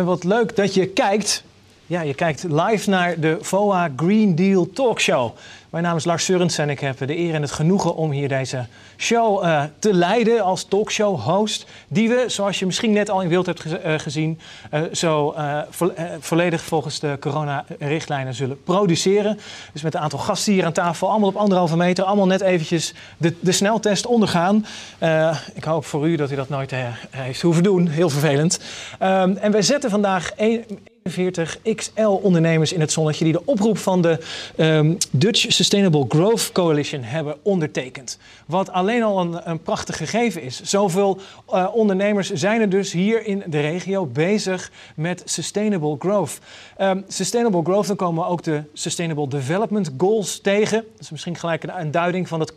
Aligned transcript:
En 0.00 0.06
wat 0.06 0.24
leuk 0.24 0.56
dat 0.56 0.74
je 0.74 0.86
kijkt. 0.86 1.42
Ja, 1.86 2.00
je 2.00 2.14
kijkt 2.14 2.42
live 2.42 2.90
naar 2.90 3.20
de 3.20 3.38
VOA 3.40 3.92
Green 3.96 4.34
Deal 4.34 4.70
Talkshow. 4.72 5.36
Mijn 5.70 5.84
naam 5.84 5.96
is 5.96 6.04
Lars 6.04 6.24
Surens 6.24 6.58
en 6.58 6.70
ik 6.70 6.80
heb 6.80 6.98
de 6.98 7.18
eer 7.18 7.34
en 7.34 7.42
het 7.42 7.50
genoegen 7.50 7.94
om 7.94 8.10
hier 8.10 8.28
deze 8.28 8.66
show 8.96 9.44
uh, 9.44 9.62
te 9.78 9.94
leiden 9.94 10.42
als 10.42 10.64
talkshow-host. 10.64 11.66
Die 11.88 12.08
we, 12.08 12.24
zoals 12.26 12.58
je 12.58 12.66
misschien 12.66 12.92
net 12.92 13.10
al 13.10 13.22
in 13.22 13.28
beeld 13.28 13.46
hebt 13.46 13.60
ge 13.60 13.80
uh, 13.86 13.98
gezien, 13.98 14.40
uh, 14.74 14.80
zo 14.92 15.34
vo 15.70 15.92
volledig 16.20 16.62
volgens 16.62 17.00
de 17.00 17.16
corona-richtlijnen 17.20 18.34
zullen 18.34 18.62
produceren. 18.62 19.38
Dus 19.72 19.82
met 19.82 19.94
een 19.94 20.00
aantal 20.00 20.18
gasten 20.18 20.52
hier 20.52 20.64
aan 20.64 20.72
tafel, 20.72 21.10
allemaal 21.10 21.28
op 21.28 21.36
anderhalve 21.36 21.76
meter, 21.76 22.04
allemaal 22.04 22.26
net 22.26 22.40
eventjes 22.40 22.94
de, 23.16 23.34
de 23.40 23.52
sneltest 23.52 24.06
ondergaan. 24.06 24.66
ik 25.54 25.64
hoop 25.64 25.84
voor 25.84 26.08
u 26.08 26.16
dat 26.16 26.30
u 26.30 26.34
dat 26.34 26.48
nooit 26.48 26.72
heeft 27.10 27.42
hoeven 27.42 27.62
doen, 27.62 27.88
heel 27.88 28.10
vervelend. 28.10 28.60
Um, 29.02 29.36
en 29.36 29.52
wij 29.52 29.62
zetten 29.62 29.90
vandaag 29.90 30.30
een, 30.36 30.64
41 31.10 31.58
XL-ondernemers 31.74 32.72
in 32.72 32.80
het 32.80 32.92
zonnetje 32.92 33.24
die 33.24 33.32
de 33.32 33.44
oproep 33.44 33.78
van 33.78 34.02
de 34.02 34.18
um, 34.56 34.96
Dutch 35.10 35.52
Sustainable 35.52 36.04
Growth 36.08 36.52
Coalition 36.52 37.02
hebben 37.02 37.36
ondertekend. 37.42 38.18
Wat 38.46 38.70
alleen 38.70 39.02
al 39.02 39.20
een, 39.20 39.50
een 39.50 39.62
prachtig 39.62 39.96
gegeven 39.96 40.42
is. 40.42 40.62
Zoveel 40.62 41.20
uh, 41.52 41.68
ondernemers 41.72 42.30
zijn 42.30 42.60
er 42.60 42.68
dus 42.68 42.92
hier 42.92 43.26
in 43.26 43.42
de 43.46 43.60
regio 43.60 44.06
bezig 44.06 44.70
met 44.94 45.22
Sustainable 45.24 45.96
Growth. 45.98 46.38
Um, 46.80 47.04
sustainable 47.08 47.62
Growth, 47.62 47.86
dan 47.86 47.96
komen 47.96 48.26
ook 48.26 48.42
de 48.42 48.62
Sustainable 48.72 49.28
Development 49.28 49.90
Goals 49.98 50.40
tegen. 50.40 50.84
Dat 50.92 51.00
is 51.00 51.10
misschien 51.10 51.36
gelijk 51.36 51.62
een, 51.62 51.80
een 51.80 51.90
duiding 51.90 52.28
van 52.28 52.38
dat 52.38 52.52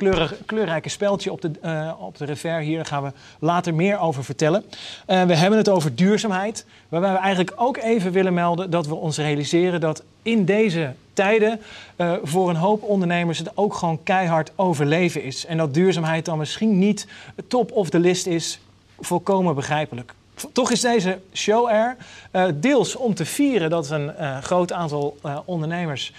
kleurrijke 0.46 0.90
speltje 0.90 1.32
op 1.32 1.42
de, 1.42 1.52
uh, 1.66 1.92
op 2.00 2.18
de 2.18 2.26
revers 2.26 2.66
hier. 2.66 2.76
Daar 2.76 2.86
gaan 2.86 3.04
we 3.04 3.12
later 3.40 3.74
meer 3.74 4.00
over 4.00 4.24
vertellen. 4.24 4.64
Uh, 5.08 5.24
we 5.24 5.36
hebben 5.36 5.58
het 5.58 5.70
over 5.70 5.96
duurzaamheid, 5.96 6.66
waarbij 6.90 7.12
we 7.12 7.18
eigenlijk 7.18 7.54
ook 7.56 7.78
even 7.78 8.12
willen 8.12 8.34
melden 8.34 8.43
dat 8.70 8.88
we 8.88 8.96
ons 8.96 9.18
realiseren 9.18 9.80
dat 9.80 10.04
in 10.22 10.46
deze 10.46 10.94
tijden 11.14 11.62
uh, 11.98 12.14
voor 12.24 12.50
een 12.50 12.56
hoop 12.56 12.84
ondernemers 12.84 13.38
het 13.38 13.58
ook 13.58 13.74
gewoon 13.74 14.04
keihard 14.04 14.52
overleven 14.56 15.24
is. 15.24 15.46
En 15.46 15.58
dat 15.58 15.74
duurzaamheid 15.74 16.26
dan 16.26 16.38
misschien 16.38 16.80
niet 16.80 17.08
top 17.48 17.72
of 17.72 17.90
de 17.90 18.00
list 18.00 18.26
is, 18.26 18.60
volkomen 19.00 19.56
begrijpelijk. 19.56 20.14
Toch 20.52 20.72
is 20.72 20.82
deze 20.82 21.20
show 21.34 21.70
er 21.70 21.98
uh, 22.32 22.46
deels 22.56 22.96
om 22.96 23.14
te 23.14 23.26
vieren 23.26 23.70
dat 23.70 23.90
een 23.90 24.12
uh, 24.20 24.38
groot 24.38 24.72
aantal 24.72 25.18
ondernemers 25.46 26.14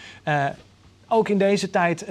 ook 1.08 1.28
in 1.28 1.38
deze 1.38 1.70
tijd 1.70 2.06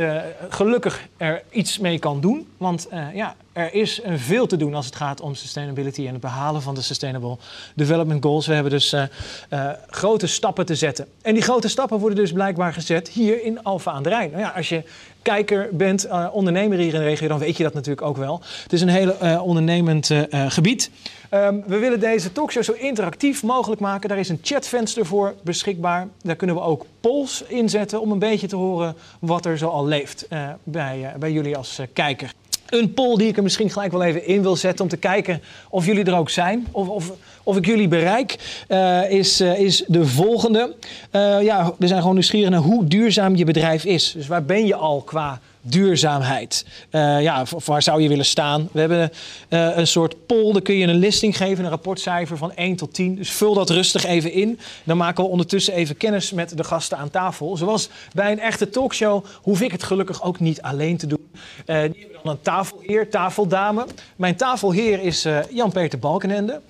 gelukkig 0.50 1.08
er 1.18 1.44
iets 1.50 1.80
mee 1.80 2.00
kan 2.00 2.22
doen. 2.22 2.48
Want 2.58 2.88
ja, 3.14 3.36
er 3.54 3.74
is 3.74 4.02
veel 4.16 4.48
te 4.48 4.58
doen 4.58 4.74
als 4.74 4.86
het 4.86 4.96
gaat 4.96 5.22
om 5.22 5.36
sustainability 5.36 6.06
en 6.06 6.12
het 6.12 6.22
behalen 6.22 6.62
van 6.62 6.76
de 6.76 6.82
Sustainable 6.82 7.38
Development 7.76 8.24
Goals. 8.24 8.48
We 8.48 8.54
hebben 8.54 8.72
dus 8.72 8.94
uh, 8.94 9.04
uh, 9.50 9.70
grote 9.90 10.28
stappen 10.28 10.66
te 10.66 10.76
zetten. 10.76 11.08
En 11.22 11.34
die 11.34 11.44
grote 11.44 11.68
stappen 11.68 12.00
worden 12.00 12.18
dus 12.18 12.32
blijkbaar 12.32 12.74
gezet 12.74 13.10
hier 13.10 13.44
in 13.44 13.64
Alfa 13.64 13.92
aan 13.92 14.04
de 14.04 14.10
Rijn. 14.10 14.32
Nou 14.32 14.42
ja, 14.42 14.54
als 14.56 14.70
je 14.70 14.84
kijker 15.22 15.70
bent, 15.72 16.06
uh, 16.06 16.28
ondernemer 16.32 16.78
hier 16.78 16.94
in 16.94 17.00
de 17.00 17.06
regio, 17.06 17.28
dan 17.28 17.40
weet 17.40 17.58
je 17.58 17.64
dat 17.64 17.74
natuurlijk 17.74 18.08
ook 18.08 18.18
wel. 18.18 18.42
Het 18.64 18.74
is 18.74 18.82
een 18.82 18.90
heel 18.90 19.42
ondernemend 19.42 20.12
gebied. 20.48 20.92
Um, 21.32 21.64
we 21.68 21.78
willen 21.78 22.00
deze 22.00 22.32
talkshow 22.32 22.64
zo 22.64 22.72
interactief 22.72 23.44
mogelijk 23.44 23.82
maken. 23.82 24.10
Daar 24.10 24.20
is 24.20 24.30
een 24.30 24.40
chatvenster 24.42 25.06
voor 25.06 25.36
beschikbaar. 25.44 26.08
Daar 26.22 26.36
kunnen 26.36 26.56
we 26.56 26.62
ook 26.62 26.86
polls 27.02 27.44
inzetten 27.48 28.02
om 28.02 28.12
een 28.12 28.20
beetje 28.20 28.48
te 28.48 28.56
horen 28.56 28.96
wat 29.20 29.46
er 29.46 29.58
zo 29.58 29.68
al 29.68 29.86
leeft 29.86 30.28
bij, 30.64 31.14
bij 31.20 31.32
jullie 31.32 31.58
als 31.58 31.80
kijker. 31.94 32.32
Een 32.70 32.94
poll 32.94 33.18
die 33.18 33.28
ik 33.28 33.38
er 33.38 33.44
misschien 33.44 33.70
gelijk 33.70 33.92
wel 33.92 34.04
even 34.04 34.26
in 34.26 34.42
wil 34.42 34.56
zetten 34.56 34.84
om 34.84 34.90
te 34.90 34.98
kijken 34.98 35.42
of 35.70 35.86
jullie 35.86 36.04
er 36.04 36.16
ook 36.16 36.30
zijn. 36.30 36.68
Of, 36.72 36.88
of, 36.88 37.12
of 37.44 37.58
ik 37.58 37.66
jullie 37.66 37.88
bereik, 37.88 38.64
uh, 38.70 39.12
is, 39.12 39.42
uh, 39.42 39.60
is 39.60 39.84
de 39.88 40.06
volgende. 40.06 40.76
Uh, 41.12 41.42
ja, 41.42 41.74
we 41.78 41.88
zijn 41.88 42.00
gewoon 42.00 42.16
nieuwsgierig 42.16 42.50
naar 42.50 42.60
hoe 42.60 42.86
duurzaam 42.86 43.36
je 43.36 43.46
bedrijf 43.46 43.86
is. 43.86 44.12
Dus 44.12 44.28
waar 44.28 44.44
ben 44.44 44.66
je 44.66 44.76
al 44.76 45.02
qua 45.02 45.40
duurzaamheid. 45.66 46.66
Uh, 46.92 47.22
ja, 47.22 47.46
waar 47.66 47.82
zou 47.82 48.02
je 48.02 48.10
willen 48.10 48.26
staan? 48.26 48.70
We 48.72 48.80
hebben 48.80 49.12
uh, 49.50 49.78
een 49.78 49.88
soort 49.88 50.26
poll, 50.26 50.54
daar 50.54 50.62
kun 50.62 50.76
je 50.76 50.88
een 50.88 50.96
listing 50.96 51.38
geven, 51.38 51.64
een 51.64 51.70
rapportcijfer 51.70 52.38
van 52.38 52.54
1 52.56 52.76
tot 52.76 52.94
10. 52.94 53.16
Dus 53.16 53.32
vul 53.32 53.54
dat 53.54 53.70
rustig 53.70 54.06
even 54.06 54.32
in. 54.32 54.60
Dan 54.84 54.98
maken 54.98 55.24
we 55.24 55.30
ondertussen 55.30 55.74
even 55.74 55.98
kennis 55.98 56.32
met 56.32 56.58
de 56.58 56.64
gasten 56.64 56.98
aan 56.98 57.10
tafel. 57.10 57.58
Zoals 57.58 57.90
bij 58.14 58.32
een 58.32 58.40
echte 58.40 58.70
talkshow 58.70 59.26
hoef 59.42 59.62
ik 59.62 59.72
het 59.72 59.84
gelukkig 59.84 60.24
ook 60.24 60.40
niet 60.40 60.62
alleen 60.62 60.98
te 60.98 61.08
doen. 61.08 61.32
Uh, 61.32 61.42
die 61.66 62.02
hebben 62.02 62.20
dan 62.24 62.32
een 62.32 62.42
tafelheer, 62.42 63.10
tafeldame. 63.10 63.86
Mijn 64.16 64.36
tafelheer 64.36 65.02
is 65.02 65.28
Jan-Peter 65.50 66.00
Balkenende. 66.00 66.62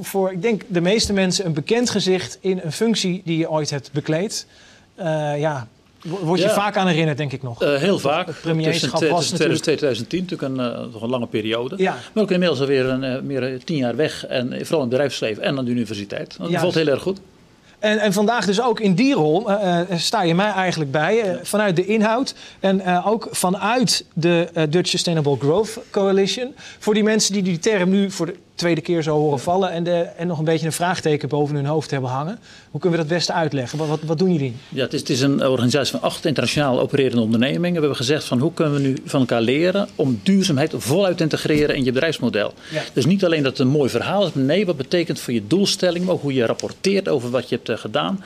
Voor, 0.00 0.32
ik 0.32 0.42
denk, 0.42 0.62
de 0.66 0.80
meeste 0.80 1.12
mensen 1.12 1.46
een 1.46 1.52
bekend 1.52 1.90
gezicht 1.90 2.38
in 2.40 2.60
een 2.62 2.72
functie 2.72 3.22
die 3.24 3.38
je 3.38 3.50
ooit 3.50 3.70
hebt 3.70 3.92
bekleed. 3.92 4.46
Ja, 5.36 5.68
Word 6.06 6.40
je 6.40 6.46
ja. 6.46 6.54
vaak 6.54 6.76
aan 6.76 6.86
herinnerd, 6.86 7.16
denk 7.16 7.32
ik 7.32 7.42
nog? 7.42 7.62
Uh, 7.62 7.74
heel 7.74 7.98
vaak. 7.98 8.26
Het 8.26 8.40
premierschap 8.40 8.90
tussen, 8.90 9.10
was 9.10 9.28
tussen 9.28 9.62
2010, 9.62 10.20
natuurlijk 10.20 10.52
een, 10.52 10.86
uh, 10.86 10.92
nog 10.92 11.02
een 11.02 11.10
lange 11.10 11.26
periode. 11.26 11.74
Ja. 11.78 11.96
Maar 12.12 12.22
ook 12.22 12.30
inmiddels 12.30 12.60
alweer 12.60 12.86
een, 12.86 13.02
uh, 13.02 13.20
meer 13.20 13.64
tien 13.64 13.76
jaar 13.76 13.96
weg. 13.96 14.26
En 14.26 14.46
vooral 14.48 14.64
in 14.64 14.80
het 14.80 14.88
bedrijfsleven 14.88 15.42
en 15.42 15.58
aan 15.58 15.64
de 15.64 15.70
universiteit. 15.70 16.36
Dat 16.38 16.50
valt 16.50 16.74
heel 16.74 16.86
erg 16.86 17.02
goed. 17.02 17.20
En, 17.78 17.98
en, 17.98 18.12
vandaag 18.12 18.46
dus 18.46 18.62
ook 18.62 18.80
in 18.80 18.94
die 18.94 19.14
rol 19.14 19.50
uh, 19.50 19.80
sta 19.96 20.22
je 20.22 20.34
mij 20.34 20.50
eigenlijk 20.50 20.90
bij. 20.90 21.34
Uh, 21.34 21.38
vanuit 21.42 21.76
de 21.76 21.86
inhoud 21.86 22.34
en 22.60 22.80
uh, 22.80 23.06
ook 23.06 23.28
vanuit 23.30 24.04
de 24.14 24.48
Dutch 24.70 24.88
Sustainable 24.88 25.36
Growth 25.38 25.78
Coalition. 25.90 26.54
Voor 26.78 26.94
die 26.94 27.02
mensen 27.02 27.32
die 27.32 27.42
die 27.42 27.58
term 27.58 27.90
nu 27.90 28.10
voor 28.10 28.26
de 28.26 28.36
tweede 28.54 28.80
keer 28.80 29.02
zo 29.02 29.16
horen 29.16 29.40
vallen 29.40 29.70
en, 29.70 29.84
de, 29.84 29.92
en 29.92 30.26
nog 30.26 30.38
een 30.38 30.44
beetje 30.44 30.66
een 30.66 30.72
vraagteken 30.72 31.28
boven 31.28 31.54
hun 31.54 31.66
hoofd 31.66 31.90
hebben 31.90 32.10
hangen. 32.10 32.38
Hoe 32.76 32.84
kunnen 32.84 33.00
we 33.00 33.08
dat 33.08 33.16
beste 33.16 33.32
uitleggen? 33.32 33.78
Wat, 33.78 33.88
wat, 33.88 34.00
wat 34.02 34.18
doen 34.18 34.32
jullie? 34.32 34.54
Ja, 34.68 34.82
het 34.82 34.92
is, 34.92 35.00
het 35.00 35.10
is, 35.10 35.20
een 35.20 35.46
organisatie 35.46 35.90
van 35.90 36.02
acht 36.02 36.24
internationaal 36.24 36.80
opererende 36.80 37.22
ondernemingen. 37.22 37.72
We 37.72 37.78
hebben 37.78 37.96
gezegd 37.96 38.24
van 38.24 38.38
hoe 38.38 38.52
kunnen 38.52 38.74
we 38.74 38.80
nu 38.80 38.96
van 39.04 39.20
elkaar 39.20 39.40
leren 39.40 39.88
om 39.94 40.20
duurzaamheid 40.22 40.74
voluit 40.76 41.16
te 41.16 41.22
integreren 41.22 41.76
in 41.76 41.84
je 41.84 41.92
bedrijfsmodel. 41.92 42.54
Ja. 42.70 42.82
Dus 42.92 43.06
niet 43.06 43.24
alleen 43.24 43.42
dat 43.42 43.52
het 43.52 43.60
een 43.60 43.72
mooi 43.72 43.90
verhaal 43.90 44.26
is, 44.26 44.32
maar 44.32 44.44
nee, 44.44 44.66
wat 44.66 44.76
betekent 44.76 45.20
voor 45.20 45.32
je 45.32 45.46
doelstelling, 45.46 46.04
maar 46.04 46.14
ook 46.14 46.22
hoe 46.22 46.34
je 46.34 46.46
rapporteert 46.46 47.08
over 47.08 47.30
wat 47.30 47.48
je 47.48 47.54
hebt 47.54 47.68
uh, 47.68 47.76
gedaan. 47.76 48.24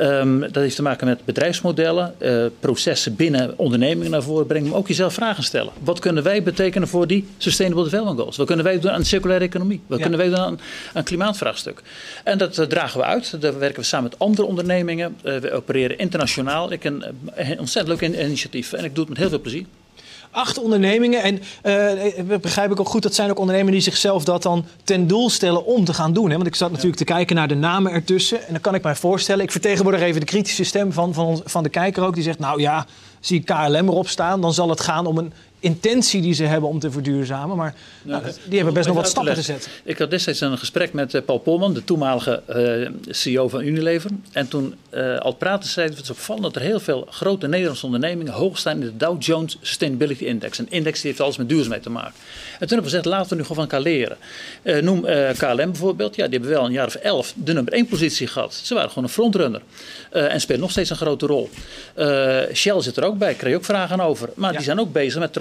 Um, 0.00 0.40
dat 0.40 0.54
heeft 0.54 0.76
te 0.76 0.82
maken 0.82 1.06
met 1.06 1.24
bedrijfsmodellen, 1.24 2.14
uh, 2.18 2.44
processen 2.60 3.14
binnen 3.16 3.58
ondernemingen 3.58 4.10
naar 4.10 4.22
voren 4.22 4.46
brengen, 4.46 4.68
maar 4.68 4.78
ook 4.78 4.88
jezelf 4.88 5.14
vragen 5.14 5.42
stellen. 5.42 5.72
Wat 5.80 5.98
kunnen 5.98 6.22
wij 6.22 6.42
betekenen 6.42 6.88
voor 6.88 7.06
die 7.06 7.26
Sustainable 7.38 7.84
Development 7.84 8.18
Goals? 8.18 8.36
Wat 8.36 8.46
kunnen 8.46 8.64
wij 8.64 8.80
doen 8.80 8.90
aan 8.90 9.00
de 9.00 9.06
circulaire 9.06 9.44
economie? 9.44 9.80
Wat 9.86 9.98
ja. 9.98 10.08
kunnen 10.08 10.20
wij 10.20 10.36
doen 10.36 10.44
aan 10.44 10.60
een 10.94 11.04
klimaatvraagstuk? 11.04 11.82
En 12.24 12.38
dat 12.38 12.58
uh, 12.58 12.66
dragen 12.66 13.00
we 13.00 13.06
uit. 13.06 13.40
Daar 13.40 13.58
werken 13.58 13.80
we 13.80 13.83
samen 13.84 14.10
met 14.10 14.18
andere 14.18 14.46
ondernemingen. 14.46 15.16
Uh, 15.24 15.36
we 15.36 15.52
opereren 15.52 15.98
internationaal. 15.98 16.72
Ik 16.72 16.84
een, 16.84 17.04
een 17.34 17.58
ontzettend 17.58 18.00
leuk 18.00 18.10
initiatief 18.10 18.72
en 18.72 18.84
ik 18.84 18.94
doe 18.94 19.04
het 19.04 19.08
met 19.08 19.18
heel 19.18 19.28
veel 19.28 19.40
plezier 19.40 19.64
acht 20.34 20.58
ondernemingen. 20.58 21.22
En 21.22 21.42
uh, 22.28 22.36
begrijp 22.40 22.70
ik 22.70 22.80
ook 22.80 22.88
goed, 22.88 23.02
dat 23.02 23.14
zijn 23.14 23.30
ook 23.30 23.38
ondernemingen 23.38 23.74
die 23.74 23.82
zichzelf 23.82 24.24
dat 24.24 24.42
dan 24.42 24.64
ten 24.84 25.06
doel 25.06 25.30
stellen 25.30 25.64
om 25.64 25.84
te 25.84 25.94
gaan 25.94 26.12
doen. 26.12 26.30
Hè? 26.30 26.34
Want 26.34 26.46
ik 26.46 26.54
zat 26.54 26.70
natuurlijk 26.70 26.98
ja. 26.98 27.04
te 27.04 27.12
kijken 27.12 27.36
naar 27.36 27.48
de 27.48 27.54
namen 27.54 27.92
ertussen. 27.92 28.38
En 28.46 28.52
dan 28.52 28.60
kan 28.60 28.74
ik 28.74 28.82
mij 28.82 28.94
voorstellen, 28.94 29.44
ik 29.44 29.50
vertegenwoordig 29.50 30.00
even 30.00 30.20
de 30.20 30.26
kritische 30.26 30.64
stem 30.64 30.92
van, 30.92 31.14
van, 31.14 31.40
van 31.44 31.62
de 31.62 31.68
kijker 31.68 32.04
ook. 32.04 32.14
Die 32.14 32.22
zegt, 32.22 32.38
nou 32.38 32.60
ja, 32.60 32.86
zie 33.20 33.38
ik 33.38 33.44
KLM 33.44 33.88
erop 33.88 34.08
staan, 34.08 34.40
dan 34.40 34.54
zal 34.54 34.68
het 34.68 34.80
gaan 34.80 35.06
om 35.06 35.18
een 35.18 35.32
intentie 35.64 36.20
die 36.20 36.34
ze 36.34 36.44
hebben 36.44 36.68
om 36.68 36.78
te 36.78 36.90
verduurzamen. 36.90 37.56
Maar 37.56 37.74
nou, 38.02 38.22
nou, 38.22 38.34
die 38.44 38.56
hebben 38.56 38.74
best 38.74 38.86
nog 38.86 38.96
wat 38.96 39.08
stappen 39.08 39.34
te 39.34 39.42
zetten. 39.42 39.70
Ik 39.84 39.98
had 39.98 40.10
destijds 40.10 40.40
een 40.40 40.58
gesprek 40.58 40.92
met 40.92 41.14
uh, 41.14 41.22
Paul 41.22 41.38
Polman, 41.38 41.74
de 41.74 41.84
toenmalige 41.84 42.42
uh, 42.48 42.88
CEO 43.08 43.48
van 43.48 43.62
Unilever. 43.62 44.10
En 44.32 44.48
toen 44.48 44.74
uh, 44.90 45.18
al 45.18 45.32
praten 45.32 45.68
zei 45.68 45.88
het 45.88 46.00
is 46.00 46.10
opvallend 46.10 46.44
dat 46.44 46.56
er 46.56 46.62
heel 46.62 46.80
veel 46.80 47.06
grote 47.10 47.46
Nederlandse 47.46 47.86
ondernemingen 47.86 48.32
hoog 48.32 48.58
staan 48.58 48.74
in 48.74 48.80
de 48.80 48.96
Dow 48.96 49.22
Jones 49.22 49.58
Sustainability 49.60 50.24
Index. 50.24 50.58
Een 50.58 50.70
index 50.70 51.00
die 51.00 51.10
heeft 51.10 51.22
alles 51.22 51.36
met 51.36 51.48
duurzaamheid 51.48 51.82
te 51.82 51.90
maken. 51.90 52.14
En 52.14 52.58
toen 52.58 52.68
hebben 52.68 52.76
we 52.76 52.82
gezegd, 52.82 53.04
laten 53.04 53.28
we 53.28 53.36
nu 53.36 53.42
gewoon 53.42 53.56
van 53.56 53.78
elkaar 53.78 53.92
leren. 53.92 54.16
noem 54.84 55.00
KLM 55.36 55.56
bijvoorbeeld. 55.56 56.16
Ja, 56.16 56.24
die 56.24 56.38
hebben 56.38 56.56
wel 56.56 56.64
een 56.64 56.72
jaar 56.72 56.86
of 56.86 56.94
elf 56.94 57.32
de 57.36 57.52
nummer 57.52 57.72
één 57.72 57.86
positie 57.86 58.26
gehad. 58.26 58.54
Ze 58.54 58.74
waren 58.74 58.88
gewoon 58.88 59.04
een 59.04 59.10
frontrunner. 59.10 59.62
en 60.10 60.40
spelen 60.40 60.60
nog 60.60 60.70
steeds 60.70 60.90
een 60.90 60.96
grote 60.96 61.26
rol. 61.26 61.50
Shell 62.52 62.80
zit 62.80 62.96
er 62.96 63.04
ook 63.04 63.18
bij, 63.18 63.34
kreeg 63.34 63.50
je 63.50 63.56
ook 63.56 63.64
vragen 63.64 64.00
over. 64.00 64.28
Maar 64.34 64.50
ja. 64.50 64.56
die 64.56 64.66
zijn 64.66 64.80
ook 64.80 64.92
bezig 64.92 65.20
met 65.20 65.32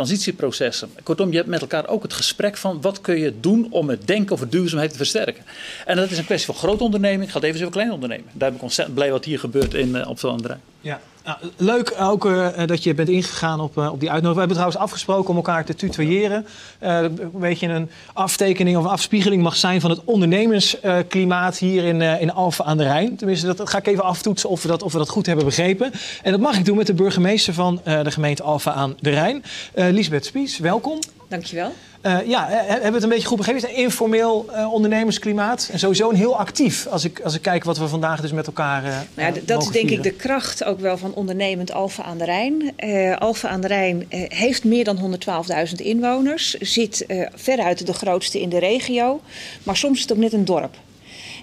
Kortom, 1.04 1.30
je 1.30 1.38
hebt 1.38 1.50
met 1.50 1.62
elkaar 1.62 1.88
ook 1.88 2.04
het 2.04 2.14
gesprek 2.14 2.58
van 2.58 2.82
wat 2.82 3.02
kun 3.02 3.20
je 3.20 3.40
doen 3.40 3.68
om 3.70 3.90
het 3.90 4.08
denken 4.08 4.34
over 4.34 4.50
duurzaamheid 4.50 4.92
te 4.92 4.98
versterken. 4.98 5.44
En 5.86 5.96
dat 5.96 6.12
is 6.12 6.18
een 6.18 6.26
kwestie 6.26 6.54
van 6.54 6.56
grote 6.56 6.84
onderneming. 6.84 7.32
Gaat 7.32 7.44
even 7.44 7.60
over 7.60 7.72
kleine 7.72 7.94
onderneming. 7.94 8.28
Daar 8.34 8.50
ben 8.50 8.58
ik 8.58 8.64
ontzettend 8.64 8.96
blij 8.98 9.12
wat 9.12 9.26
hier 9.26 9.40
gebeurt 9.40 9.74
in, 9.74 9.90
uh, 9.90 10.10
op 10.10 10.20
de 10.20 10.28
andere. 10.28 10.58
Ja, 10.82 11.02
nou, 11.24 11.38
leuk 11.58 11.94
ook 12.00 12.26
uh, 12.26 12.48
dat 12.66 12.84
je 12.84 12.94
bent 12.94 13.10
ingegaan 13.10 13.60
op, 13.60 13.78
uh, 13.78 13.92
op 13.92 14.00
die 14.00 14.12
uitnodiging. 14.12 14.34
We 14.34 14.40
hebben 14.40 14.58
trouwens 14.58 14.78
afgesproken 14.78 15.30
om 15.30 15.36
elkaar 15.36 15.66
te 15.66 15.76
tutoyeren. 15.76 16.46
Uh, 16.84 17.02
een 17.02 17.32
beetje 17.34 17.68
een 17.68 17.90
aftekening 18.14 18.78
of 18.78 18.84
een 18.84 18.90
afspiegeling 18.90 19.44
mag 19.44 19.56
zijn 19.56 19.82
van 19.82 19.90
het 19.90 20.02
ondernemersklimaat 20.04 21.58
hier 21.58 21.84
in, 21.84 22.02
in 22.02 22.34
Alphen 22.34 22.66
aan 22.66 22.78
de 22.78 22.84
Rijn. 22.84 23.16
Tenminste, 23.16 23.54
dat 23.54 23.70
ga 23.70 23.78
ik 23.78 23.88
even 23.88 24.04
aftoetsen 24.04 24.50
of 24.50 24.62
we 24.62 24.68
dat, 24.68 24.84
of 24.84 24.92
we 24.92 24.98
dat 24.98 25.10
goed 25.10 25.26
hebben 25.26 25.46
begrepen. 25.46 25.92
En 26.24 26.32
dat 26.32 26.42
mag 26.42 26.58
ik 26.58 26.66
doen 26.66 26.78
met 26.78 26.88
de 26.88 26.94
burgemeester 26.94 27.54
van 27.54 27.82
de 27.84 28.12
gemeente 28.12 28.44
Alphen 28.44 28.74
aan 28.74 28.96
de 29.00 29.10
Rijn. 29.10 29.44
Lisbeth 29.74 30.26
Spies, 30.26 30.58
welkom. 30.58 31.00
Dankjewel. 31.34 31.74
Uh, 32.06 32.28
ja, 32.28 32.48
hebben 32.50 32.88
we 32.88 32.94
het 32.94 33.04
een 33.04 33.10
beetje 33.10 33.28
goed 33.28 33.38
begrepen? 33.38 33.70
Is 33.70 33.76
informeel 33.76 34.46
uh, 34.50 34.74
ondernemersklimaat 34.74 35.70
en 35.72 35.80
sowieso 35.80 36.10
een 36.10 36.16
heel 36.16 36.38
actief 36.38 36.88
als 36.88 37.06
ik, 37.06 37.20
als 37.20 37.36
ik 37.36 37.42
kijk 37.42 37.64
wat 37.64 37.78
we 37.78 37.88
vandaag 37.88 38.22
dus 38.22 38.32
met 38.32 38.48
elkaar. 38.48 38.84
Uh, 38.84 38.98
nou 39.14 39.34
ja, 39.34 39.42
dat 39.46 39.62
is 39.62 39.68
denk 39.68 39.90
ik 39.90 40.04
de 40.04 40.12
kracht 40.12 40.64
ook 40.64 40.80
wel 40.80 40.98
van 40.98 41.14
ondernemend 41.14 41.72
Alfa 41.72 42.04
aan 42.04 42.18
de 42.18 42.26
Rijn. 42.26 42.74
Alfa 43.20 43.50
aan 43.50 43.62
de 43.62 43.68
Rijn 43.68 44.06
heeft 44.10 44.64
meer 44.64 44.84
dan 44.84 45.20
112.000 45.68 45.74
inwoners, 45.76 46.54
zit 46.54 47.06
veruit 47.36 47.86
de 47.86 47.94
grootste 47.94 48.42
in 48.42 48.50
de 48.50 48.60
regio, 48.60 49.22
maar 49.64 49.78
soms 49.78 49.96
is 49.96 50.02
het 50.02 50.12
ook 50.12 50.18
net 50.18 50.34
een 50.34 50.46
dorp. 50.46 50.76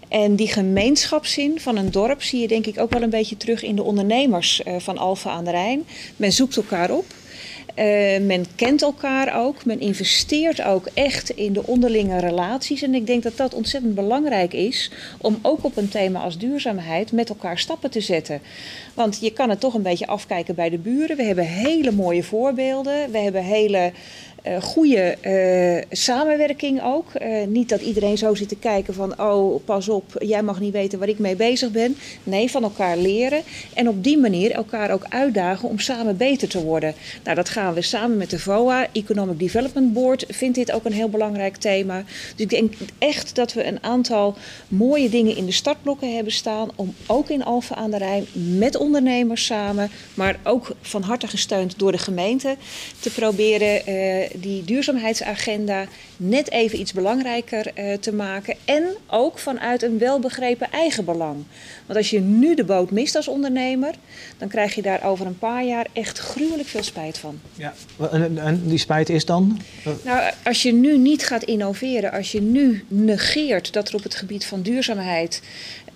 En 0.09 0.37
die 0.37 0.49
gemeenschapszin 0.49 1.61
van 1.61 1.77
een 1.77 1.91
dorp 1.91 2.23
zie 2.23 2.41
je 2.41 2.49
denk 2.49 2.67
ik 2.67 2.79
ook 2.79 2.91
wel 2.93 3.03
een 3.03 3.11
beetje 3.11 3.37
terug 3.37 3.63
in 3.63 3.77
de 3.77 3.83
ondernemers 3.83 4.63
van 4.79 4.99
Alfa 4.99 5.31
aan 5.31 5.45
de 5.45 5.51
Rijn. 5.51 5.85
Men 6.17 6.33
zoekt 6.33 6.57
elkaar 6.57 6.91
op. 6.91 7.05
Uh, 7.77 8.27
men 8.27 8.47
kent 8.55 8.83
elkaar 8.83 9.37
ook. 9.37 9.65
Men 9.65 9.81
investeert 9.81 10.63
ook 10.63 10.89
echt 10.95 11.31
in 11.31 11.53
de 11.53 11.67
onderlinge 11.67 12.19
relaties. 12.19 12.83
En 12.83 12.95
ik 12.95 13.07
denk 13.07 13.23
dat 13.23 13.37
dat 13.37 13.55
ontzettend 13.55 13.95
belangrijk 13.95 14.53
is 14.53 14.91
om 15.19 15.39
ook 15.43 15.65
op 15.65 15.77
een 15.77 15.89
thema 15.89 16.21
als 16.21 16.39
duurzaamheid 16.39 17.13
met 17.13 17.29
elkaar 17.29 17.59
stappen 17.59 17.91
te 17.91 18.01
zetten. 18.01 18.41
Want 18.95 19.19
je 19.21 19.33
kan 19.33 19.51
het 19.51 19.61
toch 19.61 19.75
een 19.75 19.83
beetje 19.83 20.07
afkijken 20.07 20.55
bij 20.55 20.71
de 20.71 20.79
buren. 20.79 21.17
We 21.17 21.23
hebben 21.23 21.47
hele 21.47 21.91
mooie 21.91 22.23
voorbeelden. 22.23 23.11
We 23.11 23.19
hebben 23.19 23.45
hele 23.45 23.93
uh, 24.47 24.63
goede 24.63 25.17
uh, 25.23 25.83
samenwerking 25.91 26.83
ook. 26.83 27.07
Uh, 27.23 27.47
niet 27.47 27.69
dat 27.69 27.81
iedereen 27.81 28.19
zo 28.19 28.35
zit 28.35 28.49
te 28.49 28.57
kijken 28.57 28.95
van, 28.95 29.21
oh 29.21 29.65
pas 29.65 29.89
op, 29.89 30.05
jij 30.19 30.43
mag 30.43 30.61
niet 30.61 30.73
weten 30.73 30.99
waar 30.99 31.09
ik 31.09 31.19
mee 31.19 31.37
bezig 31.37 31.71
ben. 31.71 31.97
Nee, 32.23 32.51
van 32.51 32.63
elkaar 32.63 32.97
leren 32.97 33.43
en 33.75 33.89
op 33.89 34.05
die 34.05 34.19
manier 34.19 34.51
elkaar 34.51 34.91
ook 34.91 35.05
uitdagen 35.09 35.69
om 35.69 35.79
samen 35.79 36.17
beter 36.17 36.49
te 36.49 36.63
worden. 36.63 36.95
Nou, 37.25 37.37
dat 37.37 37.49
gaan 37.49 37.75
we 37.75 37.83
samen 37.83 38.17
met 38.17 38.31
de 38.31 38.39
VOA, 38.39 38.87
Economic 38.93 39.39
Development 39.39 39.93
Board, 39.93 40.25
vindt 40.29 40.57
dit 40.57 40.73
ook 40.73 40.85
een 40.85 40.93
heel 40.93 41.09
belangrijk 41.09 41.57
thema. 41.57 42.05
Dus 42.07 42.45
ik 42.45 42.51
denk 42.51 42.75
echt 42.99 43.35
dat 43.35 43.53
we 43.53 43.65
een 43.65 43.83
aantal 43.83 44.37
mooie 44.69 45.09
dingen 45.09 45.37
in 45.37 45.47
de 45.47 45.53
startblokken 45.53 46.15
hebben 46.15 46.33
staan 46.33 46.69
om 46.75 46.95
ook 47.07 47.29
in 47.29 47.45
Alphen 47.45 47.77
aan 47.77 47.91
de 47.91 47.99
Rijn 47.99 48.27
met 48.33 48.77
ondernemers 48.77 49.45
samen, 49.45 49.91
maar 50.15 50.39
ook 50.45 50.71
van 50.81 51.03
harte 51.03 51.27
gesteund 51.27 51.79
door 51.79 51.93
de 51.93 51.99
gemeente, 51.99 52.57
te 53.01 53.11
proberen 53.11 53.83
die 54.35 54.65
duurzaamheidsagenda 54.65 55.87
net 56.17 56.51
even 56.51 56.81
iets 56.81 56.93
belangrijker 56.93 57.73
uh, 57.79 57.97
te 57.97 58.13
maken. 58.13 58.57
En 58.65 58.85
ook 59.07 59.39
vanuit 59.39 59.83
een 59.83 59.99
welbegrepen 59.99 60.71
eigen 60.71 61.05
belang. 61.05 61.45
Want 61.87 61.99
als 61.99 62.11
je 62.11 62.21
nu 62.21 62.55
de 62.55 62.65
boot 62.65 62.91
mist 62.91 63.17
als 63.17 63.29
ondernemer, 63.29 63.95
dan 64.39 64.49
krijg 64.49 64.75
je 64.75 64.83
daar 64.83 65.05
over 65.05 65.27
een 65.27 65.39
paar 65.39 65.65
jaar 65.65 65.87
echt 65.93 66.19
gruwelijk 66.19 66.69
veel 66.69 66.83
spijt 66.83 67.19
van. 67.19 67.41
Ja, 67.55 67.75
en, 68.11 68.39
en 68.39 68.63
die 68.69 68.79
spijt 68.79 69.09
is 69.09 69.25
dan? 69.25 69.61
Nou, 70.05 70.33
als 70.45 70.63
je 70.63 70.73
nu 70.73 70.99
niet 70.99 71.27
gaat 71.27 71.43
innoveren, 71.43 72.13
als 72.13 72.33
je 72.33 72.41
nu 72.41 72.85
negeert 72.89 73.73
dat 73.73 73.89
er 73.89 73.95
op 73.95 74.03
het 74.03 74.15
gebied 74.15 74.45
van 74.45 74.63
duurzaamheid 74.63 75.43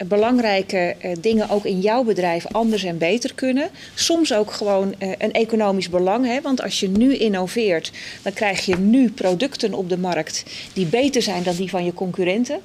belangrijke 0.06 0.96
uh, 1.04 1.12
dingen 1.20 1.50
ook 1.50 1.64
in 1.64 1.80
jouw 1.80 2.02
bedrijf 2.02 2.46
anders 2.46 2.84
en 2.84 2.98
beter 2.98 3.34
kunnen. 3.34 3.70
Soms 3.94 4.34
ook 4.34 4.52
gewoon 4.52 4.94
uh, 4.98 5.08
een 5.18 5.32
economisch 5.32 5.88
belang. 5.88 6.26
Hè? 6.26 6.40
Want 6.40 6.62
als 6.62 6.80
je 6.80 6.88
nu 6.88 7.16
innoveert, 7.16 7.92
dan 8.22 8.32
krijg 8.32 8.64
je 8.64 8.76
nu 8.76 9.10
producten 9.10 9.74
op 9.74 9.88
de 9.88 9.98
markt 9.98 10.44
die 10.72 10.86
beter 10.86 11.22
zijn 11.22 11.42
dan 11.42 11.56
die 11.56 11.70
van 11.70 11.84
je 11.84 11.94
concurrenten. 11.94 12.60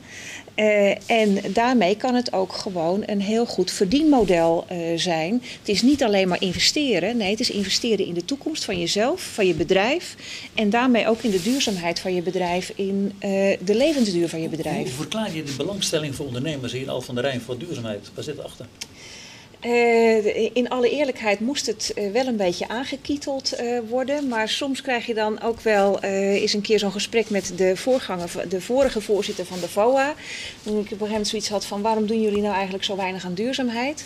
Uh, 0.59 1.09
en 1.09 1.53
daarmee 1.53 1.95
kan 1.95 2.15
het 2.15 2.33
ook 2.33 2.53
gewoon 2.53 3.03
een 3.05 3.21
heel 3.21 3.45
goed 3.45 3.71
verdienmodel 3.71 4.65
uh, 4.71 4.77
zijn. 4.95 5.43
Het 5.59 5.69
is 5.69 5.81
niet 5.81 6.03
alleen 6.03 6.27
maar 6.27 6.41
investeren. 6.41 7.17
Nee, 7.17 7.31
het 7.31 7.39
is 7.39 7.49
investeren 7.49 8.05
in 8.05 8.13
de 8.13 8.25
toekomst 8.25 8.65
van 8.65 8.79
jezelf, 8.79 9.21
van 9.21 9.47
je 9.47 9.53
bedrijf. 9.53 10.15
En 10.53 10.69
daarmee 10.69 11.07
ook 11.07 11.21
in 11.21 11.31
de 11.31 11.41
duurzaamheid 11.41 11.99
van 11.99 12.15
je 12.15 12.21
bedrijf, 12.21 12.71
in 12.75 13.11
uh, 13.13 13.29
de 13.65 13.75
levensduur 13.75 14.29
van 14.29 14.41
je 14.41 14.49
bedrijf. 14.49 14.83
Hoe 14.83 14.93
verklaar 14.93 15.35
je 15.35 15.43
de 15.43 15.53
belangstelling 15.57 16.15
voor 16.15 16.25
ondernemers 16.25 16.71
hier 16.71 16.81
in 16.81 16.89
Al 16.89 17.01
van 17.01 17.15
der 17.15 17.23
Rijn 17.23 17.41
voor 17.41 17.57
duurzaamheid? 17.57 18.11
Waar 18.13 18.23
zit 18.23 18.37
erachter? 18.37 18.65
Uh, 19.65 20.55
in 20.55 20.69
alle 20.69 20.89
eerlijkheid 20.89 21.39
moest 21.39 21.65
het 21.65 21.91
uh, 21.95 22.11
wel 22.11 22.27
een 22.27 22.37
beetje 22.37 22.67
aangekieteld 22.67 23.59
uh, 23.61 23.79
worden. 23.89 24.27
Maar 24.27 24.49
soms 24.49 24.81
krijg 24.81 25.05
je 25.05 25.13
dan 25.13 25.41
ook 25.41 25.61
wel 25.61 25.99
eens 25.99 26.53
een 26.53 26.61
keer 26.61 26.79
zo'n 26.79 26.91
gesprek 26.91 27.29
met 27.29 27.51
de, 27.55 27.75
voorganger, 27.75 28.49
de 28.49 28.61
vorige 28.61 29.01
voorzitter 29.01 29.45
van 29.45 29.59
de 29.59 29.67
VOA. 29.67 30.13
Toen 30.63 30.73
ik 30.73 30.79
op 30.79 30.83
een 30.83 30.83
gegeven 30.83 31.07
moment 31.07 31.27
zoiets 31.27 31.49
had 31.49 31.65
van 31.65 31.81
waarom 31.81 32.07
doen 32.07 32.21
jullie 32.21 32.41
nou 32.41 32.53
eigenlijk 32.53 32.83
zo 32.83 32.95
weinig 32.95 33.25
aan 33.25 33.33
duurzaamheid? 33.33 34.03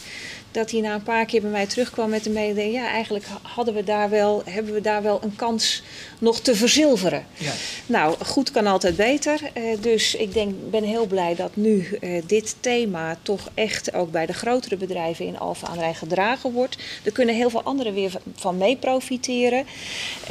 Dat 0.53 0.71
hij 0.71 0.81
na 0.81 0.93
een 0.93 1.03
paar 1.03 1.25
keer 1.25 1.41
bij 1.41 1.49
mij 1.49 1.67
terugkwam 1.67 2.09
met 2.09 2.23
de 2.23 2.29
mededeling... 2.29 2.73
ja, 2.73 2.87
eigenlijk 2.87 3.25
hadden 3.41 3.73
we 3.73 3.83
daar 3.83 4.09
wel, 4.09 4.41
hebben 4.45 4.73
we 4.73 4.81
daar 4.81 5.03
wel 5.03 5.19
een 5.23 5.35
kans 5.35 5.83
nog 6.19 6.39
te 6.39 6.55
verzilveren. 6.55 7.25
Ja. 7.37 7.51
Nou, 7.85 8.15
goed 8.25 8.51
kan 8.51 8.67
altijd 8.67 8.95
beter. 8.95 9.39
Uh, 9.57 9.63
dus 9.81 10.15
ik 10.15 10.33
denk, 10.33 10.53
ben 10.69 10.83
heel 10.83 11.05
blij 11.05 11.35
dat 11.35 11.55
nu 11.55 11.87
uh, 12.01 12.21
dit 12.25 12.55
thema 12.59 13.17
toch 13.21 13.49
echt 13.53 13.93
ook 13.93 14.11
bij 14.11 14.25
de 14.25 14.33
grotere 14.33 14.77
bedrijven 14.77 15.25
in 15.25 15.39
Alphen 15.39 15.67
aan 15.67 15.79
Rijn 15.79 15.95
gedragen 15.95 16.51
wordt. 16.51 16.77
Er 17.03 17.11
kunnen 17.11 17.35
heel 17.35 17.49
veel 17.49 17.63
anderen 17.63 17.93
weer 17.93 18.11
van 18.35 18.57
mee 18.57 18.75
profiteren. 18.75 19.65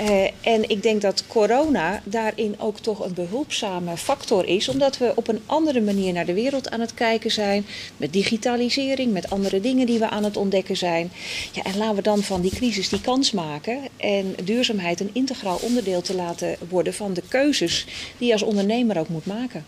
Uh, 0.01 0.25
en 0.41 0.69
ik 0.69 0.83
denk 0.83 1.01
dat 1.01 1.25
corona 1.27 2.03
daarin 2.05 2.55
ook 2.59 2.79
toch 2.79 3.05
een 3.05 3.15
behulpzame 3.15 3.97
factor 3.97 4.47
is... 4.47 4.69
omdat 4.69 4.99
we 4.99 5.13
op 5.15 5.29
een 5.29 5.43
andere 5.47 5.81
manier 5.81 6.13
naar 6.13 6.27
de 6.27 6.35
wereld 6.35 6.71
aan 6.71 6.81
het 6.81 6.95
kijken 6.95 7.31
zijn... 7.31 7.67
met 7.97 8.13
digitalisering, 8.13 9.13
met 9.13 9.31
andere 9.31 9.61
dingen 9.61 9.87
die 9.87 9.99
we 9.99 10.11
aan 10.13 10.25
het 10.25 10.37
ontdekken 10.37 10.77
zijn. 10.77 11.11
Ja, 11.53 11.63
en 11.63 11.77
laten 11.77 11.97
we 11.97 12.03
dan 12.03 12.23
van 12.23 12.41
die 12.41 12.51
crisis 12.51 12.89
die 12.89 13.01
kans 13.01 13.33
maken 13.33 13.79
en 13.97 14.35
duurzaamheid 14.45 15.01
een 15.01 15.11
integraal 15.13 15.59
onderdeel 15.63 16.03
te 16.03 16.15
laten 16.15 16.57
worden 16.69 16.95
van 16.95 17.13
de 17.13 17.23
keuzes 17.29 17.87
die 18.19 18.27
je 18.27 18.33
als 18.33 18.43
ondernemer 18.43 18.99
ook 18.99 19.09
moet 19.09 19.27
maken. 19.27 19.65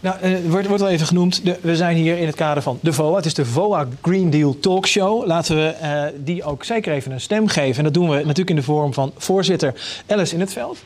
Nou, 0.00 0.18
het 0.20 0.44
eh, 0.44 0.50
wordt, 0.50 0.66
wordt 0.66 0.82
al 0.82 0.88
even 0.88 1.06
genoemd. 1.06 1.42
We 1.60 1.76
zijn 1.76 1.96
hier 1.96 2.18
in 2.18 2.26
het 2.26 2.34
kader 2.34 2.62
van 2.62 2.78
de 2.82 2.92
VOA. 2.92 3.16
Het 3.16 3.26
is 3.26 3.34
de 3.34 3.44
VOA 3.44 3.88
Green 4.02 4.30
Deal 4.30 4.58
Talk 4.58 4.86
Show. 4.86 5.26
Laten 5.26 5.56
we 5.56 5.74
uh, 5.82 6.24
die 6.24 6.44
ook 6.44 6.64
zeker 6.64 6.92
even 6.92 7.12
een 7.12 7.20
stem 7.20 7.48
geven. 7.48 7.76
En 7.76 7.84
dat 7.84 7.94
doen 7.94 8.08
we 8.08 8.16
natuurlijk 8.16 8.50
in 8.50 8.56
de 8.56 8.62
vorm 8.62 8.94
van 8.94 9.12
voorzitter 9.16 9.74
Alice 10.06 10.34
in 10.34 10.40
het 10.40 10.52
veld. 10.52 10.78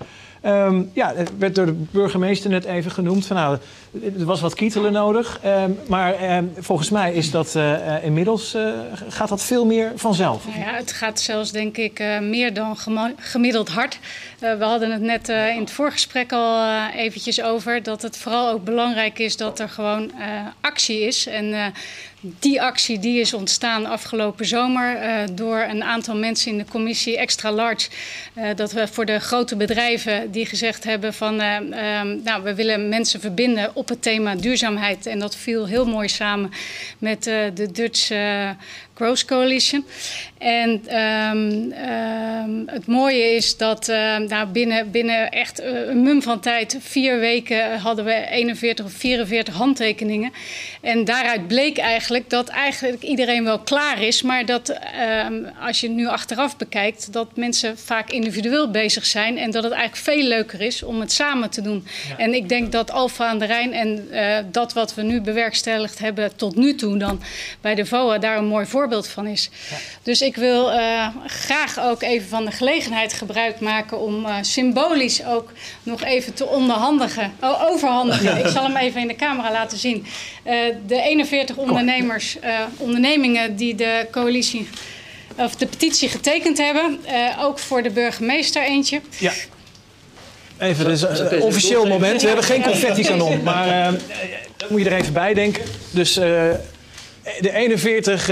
Um, 0.46 0.90
ja, 0.92 1.14
het 1.14 1.30
werd 1.38 1.54
door 1.54 1.66
de 1.66 1.82
burgemeester 1.90 2.50
net 2.50 2.64
even 2.64 2.90
genoemd. 2.90 3.26
Van, 3.26 3.36
nou, 3.36 3.58
er 4.18 4.24
was 4.24 4.40
wat 4.40 4.54
kietelen 4.54 4.92
nodig. 4.92 5.40
Um, 5.44 5.78
maar 5.88 6.36
um, 6.36 6.52
volgens 6.58 6.90
mij 6.90 7.12
is 7.12 7.30
dat 7.30 7.54
uh, 7.56 8.04
inmiddels 8.04 8.54
uh, 8.54 8.72
gaat 9.08 9.28
dat 9.28 9.42
veel 9.42 9.66
meer 9.66 9.92
vanzelf. 9.94 10.46
Nou 10.46 10.58
ja, 10.58 10.74
het 10.74 10.92
gaat 10.92 11.20
zelfs 11.20 11.52
denk 11.52 11.76
ik 11.76 12.02
meer 12.20 12.54
dan 12.54 12.76
gemiddeld 13.16 13.68
hard. 13.68 13.98
we 14.38 14.64
hadden 14.64 14.90
het 14.90 15.02
net 15.02 15.28
in 15.28 15.60
het 15.60 15.70
voorgesprek 15.70 16.32
al 16.32 16.88
eventjes 16.96 17.42
over 17.42 17.82
dat 17.82 18.02
het 18.02 18.16
vooral 18.16 18.50
ook 18.50 18.64
belangrijk 18.64 19.18
is 19.18 19.36
dat 19.36 19.58
er 19.58 19.68
gewoon 19.68 20.12
actie 20.60 21.00
is. 21.00 21.26
En 21.26 21.72
die 22.20 22.62
actie 22.62 22.98
die 22.98 23.20
is 23.20 23.34
ontstaan 23.34 23.86
afgelopen 23.86 24.46
zomer 24.46 25.02
uh, 25.02 25.22
door 25.32 25.58
een 25.58 25.84
aantal 25.84 26.16
mensen 26.16 26.50
in 26.50 26.58
de 26.58 26.64
commissie 26.64 27.18
Extra 27.18 27.52
Large. 27.52 27.88
Uh, 28.34 28.48
dat 28.56 28.72
we 28.72 28.88
voor 28.88 29.04
de 29.06 29.18
grote 29.18 29.56
bedrijven 29.56 30.30
die 30.30 30.46
gezegd 30.46 30.84
hebben 30.84 31.14
van 31.14 31.34
uh, 31.40 31.58
nou, 32.24 32.42
we 32.42 32.54
willen 32.54 32.88
mensen 32.88 33.20
verbinden 33.20 33.70
op 33.74 33.88
het 33.88 34.02
thema 34.02 34.34
duurzaamheid. 34.34 35.06
En 35.06 35.18
dat 35.18 35.36
viel 35.36 35.66
heel 35.66 35.86
mooi 35.86 36.08
samen 36.08 36.50
met 36.98 37.24
de 37.24 37.68
Dutch 37.72 38.12
Growth 39.00 39.24
Coalition. 39.24 39.84
En 40.38 40.96
um, 40.98 41.72
um, 41.72 42.62
het 42.66 42.86
mooie 42.86 43.34
is 43.34 43.56
dat 43.56 43.88
uh, 43.88 44.16
nou 44.16 44.46
binnen, 44.46 44.90
binnen 44.90 45.30
echt 45.30 45.62
een 45.62 46.02
mum 46.02 46.22
van 46.22 46.40
tijd, 46.40 46.76
vier 46.80 47.18
weken, 47.18 47.78
hadden 47.78 48.04
we 48.04 48.26
41 48.30 48.84
of 48.84 48.92
44 48.92 49.54
handtekeningen. 49.54 50.32
En 50.80 51.04
daaruit 51.04 51.48
bleek 51.48 51.78
eigenlijk 51.78 52.30
dat 52.30 52.48
eigenlijk 52.48 53.02
iedereen 53.02 53.44
wel 53.44 53.58
klaar 53.58 54.02
is, 54.02 54.22
maar 54.22 54.46
dat 54.46 54.68
um, 55.26 55.46
als 55.60 55.80
je 55.80 55.88
nu 55.88 56.06
achteraf 56.06 56.56
bekijkt, 56.56 57.12
dat 57.12 57.36
mensen 57.36 57.78
vaak 57.78 58.10
individueel 58.10 58.70
bezig 58.70 59.06
zijn 59.06 59.38
en 59.38 59.50
dat 59.50 59.62
het 59.64 59.72
eigenlijk 59.72 60.02
veel 60.02 60.28
leuker 60.28 60.60
is 60.60 60.82
om 60.82 61.00
het 61.00 61.12
samen 61.12 61.50
te 61.50 61.62
doen. 61.62 61.86
Ja. 62.08 62.16
En 62.16 62.34
ik 62.34 62.48
denk 62.48 62.72
dat 62.72 62.90
Alfa 62.90 63.26
aan 63.26 63.38
de 63.38 63.46
Rijn 63.46 63.72
en 63.72 64.08
uh, 64.10 64.36
dat 64.50 64.72
wat 64.72 64.94
we 64.94 65.02
nu 65.02 65.20
bewerkstelligd 65.20 65.98
hebben 65.98 66.36
tot 66.36 66.56
nu 66.56 66.74
toe 66.74 66.96
dan 66.96 67.20
bij 67.60 67.74
de 67.74 67.86
VOA 67.86 68.18
daar 68.18 68.38
een 68.38 68.46
mooi 68.46 68.66
voorbeeld 68.66 68.88
van 68.98 69.26
is. 69.26 69.50
Ja. 69.70 69.76
Dus 70.02 70.20
ik 70.20 70.36
wil 70.36 70.72
uh, 70.72 71.06
graag 71.26 71.80
ook 71.80 72.02
even 72.02 72.28
van 72.28 72.44
de 72.44 72.50
gelegenheid 72.50 73.12
gebruik 73.12 73.60
maken 73.60 74.00
om 74.00 74.26
uh, 74.26 74.36
symbolisch 74.40 75.24
ook 75.24 75.52
nog 75.82 76.02
even 76.02 76.34
te 76.34 76.46
onderhandigen, 76.46 77.32
oh, 77.40 77.64
overhandigen. 77.70 78.38
Ik 78.44 78.46
zal 78.46 78.62
hem 78.62 78.76
even 78.76 79.00
in 79.00 79.08
de 79.08 79.16
camera 79.16 79.50
laten 79.50 79.78
zien. 79.78 80.06
Uh, 80.46 80.52
de 80.86 81.02
41 81.02 81.56
ondernemers, 81.56 82.36
ondernemingen 82.76 83.56
die 83.56 83.74
de 83.74 84.06
coalitie 84.10 84.68
of 85.36 85.56
de 85.56 85.66
petitie 85.66 86.08
getekend 86.08 86.58
hebben. 86.58 87.00
ook 87.38 87.58
voor 87.58 87.82
de 87.82 87.90
burgemeester 87.90 88.62
eentje. 88.62 89.00
Ja. 89.18 89.32
Even, 90.58 90.90
is 90.90 91.02
een 91.02 91.42
officieel 91.42 91.86
moment. 91.86 92.20
We 92.20 92.26
hebben 92.26 92.44
geen 92.44 92.62
confetti-kanon, 92.62 93.42
maar 93.50 93.92
dat 94.56 94.70
moet 94.70 94.82
je 94.82 94.90
er 94.90 94.96
even 94.96 95.12
bij 95.12 95.34
denken. 95.34 95.62
Dus 95.90 96.18
de 97.40 97.52
41 97.52 98.30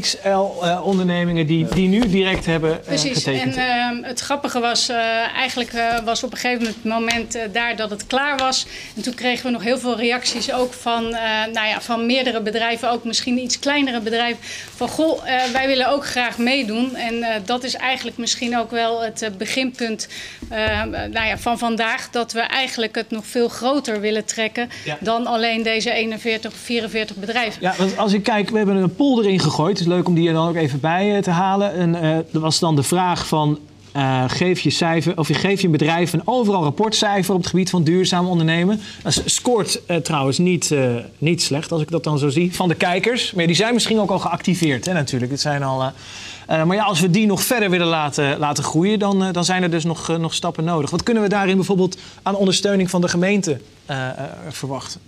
XXL-ondernemingen 0.00 1.46
die, 1.46 1.66
die 1.74 1.88
nu 1.88 2.08
direct 2.08 2.46
hebben 2.46 2.80
Precies. 2.80 3.12
getekend. 3.12 3.56
En 3.56 3.62
ehm, 3.62 4.02
het 4.02 4.20
grappige 4.20 4.60
was, 4.60 4.88
eigenlijk 5.36 5.72
was 6.04 6.22
op 6.22 6.32
een 6.32 6.38
gegeven 6.38 6.74
moment 6.82 7.38
daar 7.52 7.76
dat 7.76 7.90
het 7.90 8.06
klaar 8.06 8.38
was. 8.38 8.66
En 8.96 9.02
toen 9.02 9.14
kregen 9.14 9.44
we 9.46 9.50
nog 9.50 9.62
heel 9.62 9.78
veel 9.78 9.96
reacties 9.96 10.52
ook 10.52 10.72
van, 10.72 11.10
nou 11.52 11.66
ja, 11.66 11.80
van 11.80 12.06
meerdere 12.06 12.40
bedrijven, 12.40 12.90
ook 12.90 13.04
misschien 13.04 13.38
iets 13.38 13.58
kleinere 13.58 14.00
bedrijven. 14.00 14.42
Van 14.76 14.88
goh, 14.88 15.22
wij 15.52 15.66
willen 15.66 15.88
ook 15.88 16.06
graag 16.06 16.38
meedoen. 16.38 16.94
En 16.94 17.42
dat 17.44 17.64
is 17.64 17.74
eigenlijk 17.74 18.16
misschien 18.16 18.58
ook 18.58 18.70
wel 18.70 19.02
het 19.02 19.30
beginpunt 19.38 20.08
nou 21.10 21.26
ja, 21.26 21.38
van 21.38 21.58
vandaag. 21.58 22.10
Dat 22.10 22.32
we 22.32 22.40
eigenlijk 22.40 22.94
het 22.94 23.10
nog 23.10 23.26
veel 23.26 23.48
groter 23.48 24.00
willen 24.00 24.24
trekken 24.24 24.68
dan 25.00 25.26
alleen 25.26 25.62
deze 25.62 25.90
41 25.90 26.52
of 26.52 26.58
44 26.58 27.16
bedrijven. 27.16 27.60
Ja, 27.60 27.74
want 27.78 27.98
als 27.98 28.12
ik 28.12 28.22
kijk, 28.22 28.50
we 28.50 28.56
hebben 28.56 28.76
een 28.76 28.94
pool 28.94 29.22
erin 29.22 29.40
gegooid. 29.40 29.77
Het 29.78 29.86
is 29.86 29.92
leuk 29.92 30.08
om 30.08 30.14
die 30.14 30.28
er 30.28 30.34
dan 30.34 30.48
ook 30.48 30.54
even 30.54 30.80
bij 30.80 31.16
eh, 31.16 31.22
te 31.22 31.30
halen. 31.30 31.72
En 31.72 31.94
er 32.32 32.40
was 32.40 32.58
dan 32.58 32.76
de 32.76 32.82
vraag 32.82 33.26
van... 33.26 33.58
Uh, 33.96 34.24
geef 34.26 34.60
je 34.60 34.70
cijfer, 34.70 35.18
of 35.18 35.28
je 35.28 35.34
geeft 35.34 35.62
je 35.62 35.68
bedrijf 35.68 36.12
een 36.12 36.22
overal 36.24 36.62
rapportcijfer 36.62 37.34
op 37.34 37.40
het 37.40 37.50
gebied 37.50 37.70
van 37.70 37.82
duurzaam 37.82 38.26
ondernemen. 38.26 38.80
Dat 39.02 39.22
scoort 39.24 39.80
trouwens 40.02 40.38
niet, 40.38 40.74
niet 41.18 41.42
slecht, 41.42 41.72
als 41.72 41.82
ik 41.82 41.90
dat 41.90 42.04
dan 42.04 42.18
zo 42.18 42.28
zie, 42.28 42.54
van 42.54 42.68
de 42.68 42.74
kijkers. 42.74 43.32
Maar 43.32 43.46
die 43.46 43.56
zijn 43.56 43.74
misschien 43.74 44.00
ook 44.00 44.10
al 44.10 44.18
geactiveerd, 44.18 44.86
hè, 44.86 44.92
natuurlijk. 44.92 45.30
Het 45.30 45.40
zijn 45.40 45.62
al, 45.62 45.92
maar 46.46 46.74
ja, 46.74 46.84
als 46.84 47.00
we 47.00 47.10
die 47.10 47.26
nog 47.26 47.42
verder 47.42 47.70
willen 47.70 47.86
laten, 47.86 48.38
laten 48.38 48.64
groeien, 48.64 48.98
dan, 48.98 49.32
dan 49.32 49.44
zijn 49.44 49.62
er 49.62 49.70
dus 49.70 49.84
nog, 49.84 50.18
nog 50.18 50.34
stappen 50.34 50.64
nodig. 50.64 50.90
Wat 50.90 51.02
kunnen 51.02 51.22
we 51.22 51.28
daarin 51.28 51.56
bijvoorbeeld 51.56 51.98
aan 52.22 52.34
ondersteuning 52.34 52.90
van 52.90 53.00
de 53.00 53.08
gemeente 53.08 53.60
verwachten? 54.48 55.00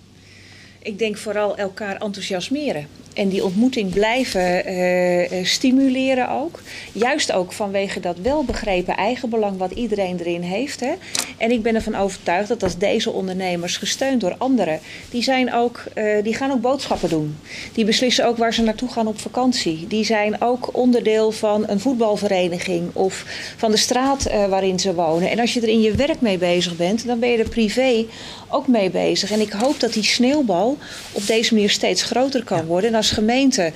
Ik 0.83 0.99
denk 0.99 1.17
vooral 1.17 1.57
elkaar 1.57 1.97
enthousiasmeren. 1.97 2.89
En 3.15 3.29
die 3.29 3.45
ontmoeting 3.45 3.93
blijven 3.93 4.73
uh, 4.73 5.45
stimuleren 5.45 6.31
ook. 6.31 6.61
Juist 6.93 7.33
ook 7.33 7.53
vanwege 7.53 8.01
dat 8.01 8.19
welbegrepen 8.19 8.97
eigenbelang 8.97 9.59
wat 9.59 9.71
iedereen 9.71 10.19
erin 10.19 10.43
heeft. 10.43 10.81
Hè. 10.81 10.93
En 11.37 11.51
ik 11.51 11.63
ben 11.63 11.75
ervan 11.75 11.95
overtuigd 11.95 12.49
dat 12.49 12.63
als 12.63 12.79
deze 12.79 13.11
ondernemers, 13.11 13.77
gesteund 13.77 14.21
door 14.21 14.35
anderen, 14.39 14.81
die, 15.11 15.23
zijn 15.23 15.53
ook, 15.53 15.85
uh, 15.95 16.23
die 16.23 16.35
gaan 16.35 16.51
ook 16.51 16.61
boodschappen 16.61 17.09
doen. 17.09 17.37
Die 17.73 17.85
beslissen 17.85 18.27
ook 18.27 18.37
waar 18.37 18.55
ze 18.55 18.63
naartoe 18.63 18.89
gaan 18.89 19.07
op 19.07 19.21
vakantie. 19.21 19.87
Die 19.87 20.05
zijn 20.05 20.41
ook 20.41 20.77
onderdeel 20.77 21.33
van 21.33 21.65
een 21.67 21.81
voetbalvereniging 21.81 22.91
of 22.93 23.25
van 23.57 23.71
de 23.71 23.77
straat 23.77 24.31
waarin 24.49 24.79
ze 24.79 24.95
wonen. 24.95 25.31
En 25.31 25.39
als 25.39 25.55
je 25.55 25.61
er 25.61 25.69
in 25.69 25.81
je 25.81 25.95
werk 25.95 26.21
mee 26.21 26.39
bezig 26.39 26.77
bent, 26.77 27.07
dan 27.07 27.19
ben 27.19 27.31
je 27.31 27.39
er 27.39 27.49
privé 27.49 28.05
ook 28.49 28.67
mee 28.67 28.91
bezig. 28.91 29.31
En 29.31 29.41
ik 29.41 29.53
hoop 29.53 29.81
dat 29.81 29.93
die 29.93 30.05
sneeuwbal 30.05 30.70
op 31.13 31.27
deze 31.27 31.55
manier 31.55 31.71
steeds 31.71 32.03
groter 32.03 32.45
kan 32.45 32.65
worden. 32.67 32.91
En 32.91 32.97
als 32.97 33.11
gemeente 33.11 33.73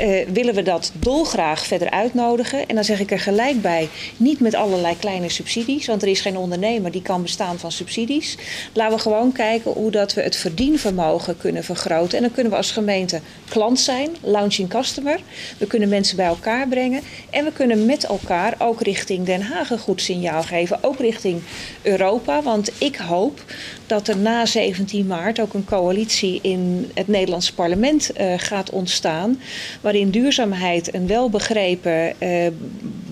uh, 0.00 0.28
willen 0.32 0.54
we 0.54 0.62
dat 0.62 0.92
dolgraag 0.98 1.66
verder 1.66 1.90
uitnodigen. 1.90 2.68
En 2.68 2.74
dan 2.74 2.84
zeg 2.84 3.00
ik 3.00 3.10
er 3.10 3.20
gelijk 3.20 3.62
bij, 3.62 3.88
niet 4.16 4.40
met 4.40 4.54
allerlei 4.54 4.98
kleine 4.98 5.28
subsidies. 5.28 5.86
Want 5.86 6.02
er 6.02 6.08
is 6.08 6.20
geen 6.20 6.36
ondernemer 6.36 6.90
die 6.90 7.02
kan 7.02 7.22
bestaan 7.22 7.58
van 7.58 7.72
subsidies. 7.72 8.36
Laten 8.72 8.96
we 8.96 9.02
gewoon 9.02 9.32
kijken 9.32 9.70
hoe 9.70 9.90
dat 9.90 10.14
we 10.14 10.22
het 10.22 10.36
verdienvermogen 10.36 11.36
kunnen 11.36 11.64
vergroten. 11.64 12.16
En 12.16 12.24
dan 12.24 12.32
kunnen 12.32 12.52
we 12.52 12.58
als 12.58 12.70
gemeente 12.70 13.20
klant 13.48 13.80
zijn, 13.80 14.10
launching 14.20 14.68
customer. 14.68 15.20
We 15.58 15.66
kunnen 15.66 15.88
mensen 15.88 16.16
bij 16.16 16.26
elkaar 16.26 16.68
brengen. 16.68 17.02
En 17.30 17.44
we 17.44 17.52
kunnen 17.52 17.86
met 17.86 18.04
elkaar 18.04 18.54
ook 18.58 18.82
richting 18.82 19.26
Den 19.26 19.42
Haag 19.42 19.70
een 19.70 19.78
goed 19.78 20.02
signaal 20.02 20.42
geven. 20.42 20.78
Ook 20.82 20.98
richting 20.98 21.42
Europa. 21.82 22.42
Want 22.42 22.70
ik 22.78 22.96
hoop 22.96 23.44
dat 23.86 24.08
er 24.08 24.16
na 24.16 24.46
17 24.46 25.06
maart 25.06 25.40
ook 25.40 25.54
een 25.54 25.64
coalitie 25.64 26.27
in 26.36 26.90
het 26.94 27.08
Nederlandse 27.08 27.54
parlement 27.54 28.10
uh, 28.20 28.34
gaat 28.36 28.70
ontstaan. 28.70 29.40
Waarin 29.80 30.10
duurzaamheid 30.10 30.94
een 30.94 31.06
welbegrepen 31.06 32.14
uh, 32.22 32.46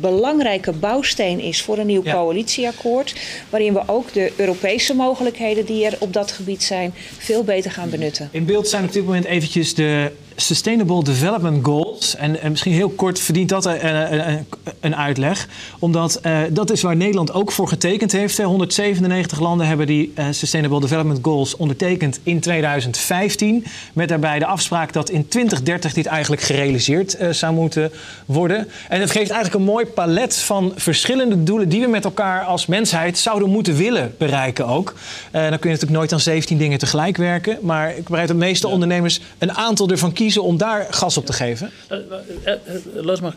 belangrijke 0.00 0.72
bouwsteen 0.72 1.40
is 1.40 1.62
voor 1.62 1.78
een 1.78 1.86
nieuw 1.86 2.04
ja. 2.04 2.12
coalitieakkoord. 2.12 3.14
Waarin 3.50 3.72
we 3.72 3.82
ook 3.86 4.12
de 4.12 4.32
Europese 4.36 4.94
mogelijkheden 4.94 5.66
die 5.66 5.84
er 5.84 5.96
op 5.98 6.12
dat 6.12 6.32
gebied 6.32 6.62
zijn 6.62 6.94
veel 7.18 7.44
beter 7.44 7.70
gaan 7.70 7.90
benutten. 7.90 8.28
In 8.32 8.44
beeld 8.44 8.68
zijn 8.68 8.84
op 8.84 8.92
dit 8.92 9.04
moment 9.04 9.24
eventjes 9.24 9.74
de 9.74 10.10
Sustainable 10.36 11.04
Development 11.04 11.64
Goals. 11.64 12.16
En, 12.16 12.40
en 12.40 12.50
misschien 12.50 12.72
heel 12.72 12.88
kort 12.88 13.18
verdient 13.18 13.48
dat 13.48 13.64
een, 13.64 14.28
een, 14.28 14.46
een 14.80 14.96
uitleg. 14.96 15.48
Omdat 15.78 16.20
uh, 16.26 16.38
dat 16.50 16.70
is 16.70 16.82
waar 16.82 16.96
Nederland 16.96 17.32
ook 17.32 17.52
voor 17.52 17.68
getekend 17.68 18.12
heeft. 18.12 18.42
197 18.42 19.40
landen 19.40 19.66
hebben 19.66 19.86
die 19.86 20.12
uh, 20.18 20.26
Sustainable 20.30 20.80
Development 20.80 21.18
Goals 21.22 21.56
ondertekend 21.56 22.20
in 22.22 22.40
2015. 22.40 23.64
Met 23.92 24.08
daarbij 24.08 24.38
de 24.38 24.46
afspraak 24.46 24.92
dat 24.92 25.10
in 25.10 25.28
2030 25.28 25.92
dit 25.92 26.06
eigenlijk 26.06 26.42
gerealiseerd 26.42 27.20
uh, 27.20 27.30
zou 27.30 27.54
moeten 27.54 27.92
worden. 28.26 28.68
En 28.88 29.00
het 29.00 29.10
geeft 29.10 29.30
eigenlijk 29.30 29.54
een 29.54 29.72
mooi 29.72 29.86
palet 29.86 30.36
van 30.36 30.72
verschillende 30.76 31.42
doelen 31.42 31.68
die 31.68 31.80
we 31.80 31.86
met 31.86 32.04
elkaar 32.04 32.44
als 32.44 32.66
mensheid 32.66 33.18
zouden 33.18 33.50
moeten 33.50 33.76
willen 33.76 34.14
bereiken 34.18 34.66
ook. 34.66 34.94
dan 35.30 35.42
kun 35.42 35.48
je 35.48 35.76
natuurlijk 35.76 35.90
nooit 35.90 36.12
aan 36.12 36.20
17 36.20 36.58
dingen 36.58 36.78
tegelijk 36.78 37.16
werken. 37.16 37.58
Maar 37.62 37.88
ik 37.88 38.04
begrijp 38.04 38.28
dat 38.28 38.38
de 38.38 38.44
meeste 38.44 38.66
ja. 38.66 38.72
ondernemers 38.72 39.20
een 39.38 39.52
aantal 39.52 39.88
ervan 39.88 40.12
kiezen 40.12 40.24
kiezen 40.26 40.42
om 40.42 40.56
daar 40.56 40.86
gas 40.90 41.16
op 41.16 41.26
te 41.26 41.32
geven? 41.32 41.70
Uh, 41.92 41.98
uh, 42.46 43.04
Laat 43.04 43.20
me 43.20 43.32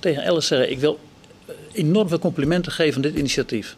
tegen 0.00 0.24
Alice 0.24 0.46
zeggen, 0.46 0.70
ik 0.70 0.78
wil 0.78 0.98
enorm 1.72 2.08
veel 2.08 2.18
complimenten 2.18 2.72
geven 2.72 2.96
aan 2.96 3.02
dit 3.02 3.14
initiatief. 3.14 3.76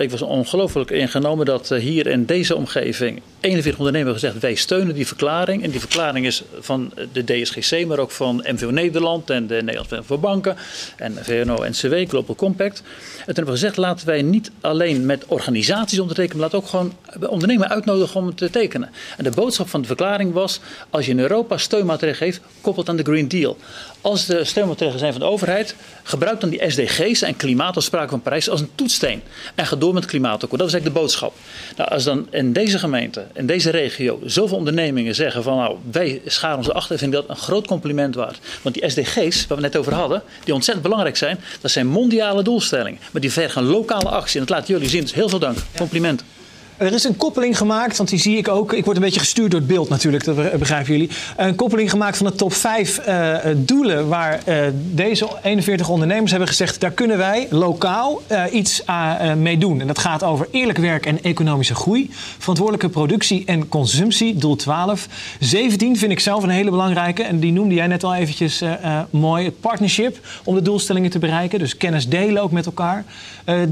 Ik 0.00 0.10
was 0.10 0.22
ongelooflijk 0.22 0.90
ingenomen 0.90 1.46
dat 1.46 1.68
hier 1.68 2.06
in 2.06 2.24
deze 2.24 2.56
omgeving 2.56 3.22
41 3.40 3.78
ondernemers 3.78 4.14
gezegd: 4.14 4.38
wij 4.38 4.54
steunen 4.54 4.94
die 4.94 5.06
verklaring. 5.06 5.62
En 5.62 5.70
die 5.70 5.80
verklaring 5.80 6.26
is 6.26 6.42
van 6.60 6.92
de 7.12 7.24
DSGC, 7.24 7.86
maar 7.86 7.98
ook 7.98 8.10
van 8.10 8.44
MVO 8.52 8.70
Nederland 8.70 9.30
en 9.30 9.46
de 9.46 9.54
Nederlandse 9.54 10.02
voor 10.02 10.20
Banken 10.20 10.56
en 10.96 11.14
VNO-NCW, 11.20 12.08
Global 12.08 12.34
Compact. 12.34 12.78
En 12.78 12.84
toen 13.16 13.34
hebben 13.34 13.44
we 13.44 13.50
gezegd: 13.50 13.76
laten 13.76 14.06
wij 14.06 14.22
niet 14.22 14.50
alleen 14.60 15.06
met 15.06 15.24
organisaties 15.26 15.98
ondertekenen, 15.98 16.40
maar 16.40 16.50
laten 16.50 16.58
ook 16.58 16.70
gewoon 16.70 17.30
ondernemers 17.30 17.70
uitnodigen 17.70 18.20
om 18.20 18.34
te 18.34 18.50
tekenen. 18.50 18.90
En 19.16 19.24
de 19.24 19.30
boodschap 19.30 19.68
van 19.68 19.80
de 19.80 19.86
verklaring 19.86 20.32
was: 20.32 20.60
als 20.90 21.06
je 21.06 21.10
in 21.10 21.18
Europa 21.18 21.56
steunmaatregelen 21.56 22.32
geeft, 22.32 22.40
koppelt 22.60 22.88
aan 22.88 22.96
de 22.96 23.02
Green 23.02 23.28
Deal. 23.28 23.56
Als 24.00 24.26
de 24.26 24.44
steunmaatregelen 24.44 25.00
zijn 25.00 25.12
van 25.12 25.20
de 25.20 25.26
overheid, 25.26 25.74
gebruik 26.02 26.40
dan 26.40 26.50
die 26.50 26.70
SDG's 26.70 27.22
en 27.22 27.36
klimaatafspraken 27.36 28.10
van 28.10 28.22
Parijs 28.22 28.48
als 28.48 28.60
een 28.60 28.70
toetssteen. 28.74 29.22
En 29.54 29.66
ga 29.66 29.76
door 29.76 29.92
met 29.92 30.02
het 30.02 30.10
klimaatakkoord. 30.10 30.60
Dat 30.60 30.68
is 30.68 30.74
eigenlijk 30.74 30.94
de 30.94 31.00
boodschap. 31.00 31.34
Nou, 31.76 31.90
als 31.90 32.04
dan 32.04 32.26
in 32.30 32.52
deze 32.52 32.78
gemeente, 32.78 33.26
in 33.32 33.46
deze 33.46 33.70
regio, 33.70 34.20
zoveel 34.24 34.56
ondernemingen 34.56 35.14
zeggen 35.14 35.42
van 35.42 35.56
nou, 35.56 35.76
wij 35.90 36.20
scharen 36.26 36.56
onze 36.56 36.72
achter, 36.72 36.98
vind 36.98 37.14
ik 37.14 37.20
dat 37.20 37.28
een 37.28 37.42
groot 37.42 37.66
compliment 37.66 38.14
waard. 38.14 38.38
Want 38.62 38.74
die 38.74 38.90
SDG's, 38.90 39.46
waar 39.46 39.56
we 39.56 39.62
net 39.62 39.76
over 39.76 39.94
hadden, 39.94 40.22
die 40.44 40.54
ontzettend 40.54 40.86
belangrijk 40.86 41.16
zijn, 41.16 41.38
dat 41.60 41.70
zijn 41.70 41.86
mondiale 41.86 42.42
doelstellingen. 42.42 43.00
Maar 43.12 43.20
die 43.20 43.32
vergen 43.32 43.62
lokale 43.62 44.08
actie. 44.08 44.40
En 44.40 44.46
dat 44.46 44.56
laten 44.56 44.74
jullie 44.74 44.88
zien. 44.88 45.00
Dus 45.00 45.14
heel 45.14 45.28
veel 45.28 45.38
dank. 45.38 45.58
Compliment. 45.76 46.24
Er 46.80 46.92
is 46.92 47.04
een 47.04 47.16
koppeling 47.16 47.56
gemaakt, 47.56 47.96
want 47.96 48.08
die 48.08 48.18
zie 48.18 48.36
ik 48.36 48.48
ook. 48.48 48.72
Ik 48.72 48.84
word 48.84 48.96
een 48.96 49.02
beetje 49.02 49.20
gestuurd 49.20 49.50
door 49.50 49.60
het 49.60 49.68
beeld 49.68 49.88
natuurlijk, 49.88 50.24
dat 50.24 50.58
begrijpen 50.58 50.92
jullie. 50.92 51.10
Een 51.36 51.54
koppeling 51.54 51.90
gemaakt 51.90 52.16
van 52.16 52.26
de 52.26 52.34
top 52.34 52.52
5 52.52 53.00
uh, 53.08 53.36
doelen 53.56 54.08
waar 54.08 54.40
uh, 54.48 54.56
deze 54.74 55.28
41 55.42 55.88
ondernemers 55.88 56.30
hebben 56.30 56.48
gezegd... 56.48 56.80
daar 56.80 56.90
kunnen 56.90 57.18
wij 57.18 57.46
lokaal 57.50 58.22
uh, 58.28 58.44
iets 58.50 58.82
mee 59.36 59.58
doen. 59.58 59.80
En 59.80 59.86
dat 59.86 59.98
gaat 59.98 60.22
over 60.22 60.48
eerlijk 60.50 60.78
werk 60.78 61.06
en 61.06 61.22
economische 61.22 61.74
groei. 61.74 62.10
Verantwoordelijke 62.38 62.88
productie 62.88 63.42
en 63.46 63.68
consumptie, 63.68 64.36
doel 64.36 64.56
12. 64.56 65.06
17 65.40 65.96
vind 65.96 66.12
ik 66.12 66.20
zelf 66.20 66.42
een 66.42 66.48
hele 66.48 66.70
belangrijke. 66.70 67.22
En 67.22 67.40
die 67.40 67.52
noemde 67.52 67.74
jij 67.74 67.86
net 67.86 68.04
al 68.04 68.14
eventjes 68.14 68.62
mooi. 69.10 69.44
Het 69.44 69.60
partnership 69.60 70.18
om 70.44 70.54
de 70.54 70.62
doelstellingen 70.62 71.10
te 71.10 71.18
bereiken. 71.18 71.58
Dus 71.58 71.76
kennis 71.76 72.08
delen 72.08 72.42
ook 72.42 72.52
met 72.52 72.66
elkaar. 72.66 73.04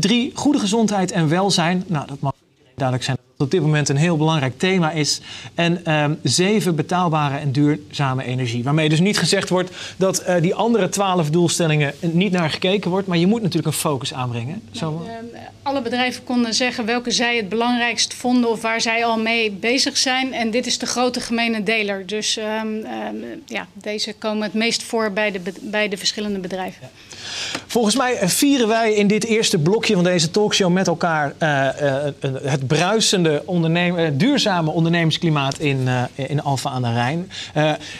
drie, 0.00 0.32
goede 0.34 0.58
gezondheid 0.58 1.12
en 1.12 1.28
welzijn. 1.28 1.84
Nou, 1.86 2.06
dat 2.06 2.20
mag 2.20 2.32
duidelijk 2.78 3.04
zijn 3.04 3.16
dat 3.16 3.26
het 3.37 3.47
op 3.47 3.50
dit 3.50 3.61
moment 3.61 3.88
een 3.88 3.97
heel 3.97 4.16
belangrijk 4.16 4.58
thema 4.58 4.90
is. 4.90 5.20
En 5.54 5.92
um, 5.92 6.18
zeven, 6.23 6.76
betaalbare 6.76 7.37
en 7.37 7.52
duurzame 7.52 8.25
energie. 8.25 8.64
Waarmee 8.64 8.88
dus 8.88 9.00
niet 9.00 9.18
gezegd 9.18 9.49
wordt 9.49 9.70
dat 9.97 10.23
uh, 10.28 10.40
die 10.40 10.54
andere 10.54 10.88
twaalf 10.88 11.30
doelstellingen 11.30 11.94
niet 12.00 12.32
naar 12.32 12.50
gekeken 12.50 12.90
wordt. 12.90 13.06
Maar 13.06 13.18
je 13.18 13.26
moet 13.26 13.42
natuurlijk 13.42 13.75
een 13.75 13.80
focus 13.80 14.14
aanbrengen. 14.14 14.62
Zo... 14.70 14.90
Nou, 14.90 15.25
uh, 15.32 15.38
alle 15.62 15.82
bedrijven 15.82 16.25
konden 16.25 16.54
zeggen 16.54 16.85
welke 16.85 17.11
zij 17.11 17.37
het 17.37 17.49
belangrijkst 17.49 18.14
vonden 18.14 18.50
of 18.50 18.62
waar 18.62 18.80
zij 18.80 19.04
al 19.04 19.18
mee 19.18 19.50
bezig 19.50 19.97
zijn. 19.97 20.32
En 20.32 20.50
dit 20.50 20.66
is 20.66 20.78
de 20.78 20.87
grote 20.87 21.20
gemene 21.20 21.62
deler. 21.62 22.06
Dus 22.06 22.37
um, 22.37 22.44
um, 22.68 23.42
ja, 23.47 23.66
deze 23.73 24.14
komen 24.18 24.42
het 24.42 24.54
meest 24.54 24.82
voor 24.82 25.12
bij 25.12 25.30
de, 25.30 25.40
bij 25.61 25.88
de 25.88 25.97
verschillende 25.97 26.38
bedrijven. 26.38 26.80
Ja. 26.82 27.07
Volgens 27.66 27.97
mij 27.97 28.18
vieren 28.28 28.68
wij 28.68 28.92
in 28.92 29.06
dit 29.06 29.25
eerste 29.25 29.58
blokje 29.58 29.94
van 29.94 30.04
deze 30.04 30.30
talkshow 30.30 30.73
met 30.73 30.87
elkaar 30.87 31.32
uh, 31.38 31.68
het 32.42 32.66
bruisende 32.66 33.42
ondernemen, 33.44 34.18
duurzame 34.18 34.70
ondernemersklimaat 34.70 35.58
in, 35.58 35.88
in 36.14 36.42
Alfa 36.42 36.70
aan 36.70 36.82
de 36.82 36.92
Rijn. 36.92 37.30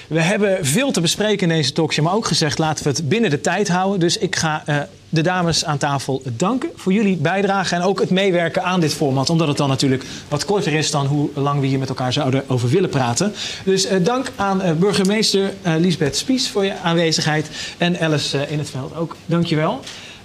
We 0.09 0.21
hebben 0.21 0.67
veel 0.67 0.91
te 0.91 1.01
bespreken 1.01 1.51
in 1.51 1.57
deze 1.57 1.73
talkshow, 1.73 2.05
maar 2.05 2.15
ook 2.15 2.27
gezegd 2.27 2.59
laten 2.59 2.85
we 2.85 2.91
het 2.91 3.09
binnen 3.09 3.31
de 3.31 3.41
tijd 3.41 3.69
houden. 3.69 4.01
Dus 4.01 4.19
ik 4.19 4.37
ga 4.37 4.63
de 5.09 5.23
dames 5.23 5.65
aan 5.65 5.79
tafel 5.79 6.23
danken 6.37 6.71
voor 6.75 6.93
jullie 6.93 7.17
bijdrage 7.17 7.75
en 7.75 7.83
ook 7.83 8.01
het 8.01 8.11
meewerken 8.11 8.65
aan 8.65 8.81
dit 8.81 8.95
format. 8.95 9.31
Omdat 9.31 9.49
het 9.49 9.57
dan 9.57 9.69
natuurlijk 9.69 10.05
wat 10.29 10.45
korter 10.45 10.73
is 10.73 10.91
dan 10.91 11.07
hoe 11.07 11.29
lang 11.35 11.61
we 11.61 11.67
hier 11.67 11.79
met 11.79 11.89
elkaar 11.89 12.13
zouden 12.13 12.45
over 12.49 12.69
willen 12.69 12.91
praten. 12.91 13.33
Dus 13.65 13.91
uh, 13.91 14.05
dank 14.05 14.33
aan 14.37 14.63
uh, 14.63 14.73
burgemeester 14.73 15.53
uh, 15.67 15.75
Lisbeth 15.77 16.17
Spies 16.17 16.49
voor 16.49 16.65
je 16.65 16.79
aanwezigheid. 16.83 17.51
En 17.79 18.01
Alice 18.01 18.47
in 18.49 18.59
het 18.59 18.71
veld 18.71 18.97
ook. 18.97 19.17
Dankjewel. 19.27 19.81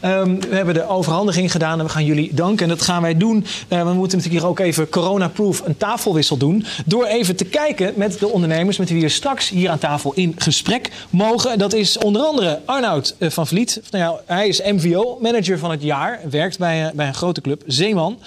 Um, 0.05 0.39
we 0.39 0.55
hebben 0.55 0.73
de 0.73 0.87
overhandiging 0.87 1.51
gedaan 1.51 1.79
en 1.79 1.85
we 1.85 1.91
gaan 1.91 2.05
jullie 2.05 2.33
danken. 2.33 2.63
En 2.63 2.69
dat 2.69 2.81
gaan 2.81 3.01
wij 3.01 3.17
doen. 3.17 3.45
Uh, 3.69 3.83
we 3.83 3.93
moeten 3.93 4.17
natuurlijk 4.17 4.43
hier 4.43 4.47
ook 4.47 4.59
even 4.59 4.89
corona-proof 4.89 5.61
een 5.65 5.77
tafelwissel 5.77 6.37
doen. 6.37 6.65
Door 6.85 7.05
even 7.05 7.35
te 7.35 7.45
kijken 7.45 7.93
met 7.95 8.19
de 8.19 8.27
ondernemers 8.27 8.77
met 8.77 8.89
wie 8.89 9.01
we 9.01 9.09
straks 9.09 9.49
hier 9.49 9.69
aan 9.69 9.77
tafel 9.77 10.13
in 10.13 10.35
gesprek 10.37 10.91
mogen. 11.09 11.57
Dat 11.57 11.73
is 11.73 11.97
onder 11.97 12.21
andere 12.21 12.61
Arnoud 12.65 13.15
uh, 13.17 13.29
van 13.29 13.47
Vliet. 13.47 13.81
Nou 13.91 14.03
ja, 14.03 14.33
hij 14.35 14.47
is 14.47 14.61
MVO-manager 14.61 15.59
van 15.59 15.71
het 15.71 15.81
jaar. 15.81 16.19
Werkt 16.29 16.57
bij, 16.57 16.85
uh, 16.85 16.91
bij 16.93 17.07
een 17.07 17.13
grote 17.13 17.41
club, 17.41 17.63
Zeeman. 17.65 18.19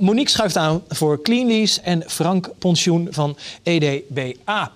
Monique 0.00 0.30
schuift 0.30 0.56
aan 0.56 0.82
voor 0.88 1.22
Cleanlease. 1.22 1.80
En 1.80 2.02
Frank 2.06 2.50
Pensioen 2.58 3.08
van 3.10 3.36
EDBA. 3.62 4.70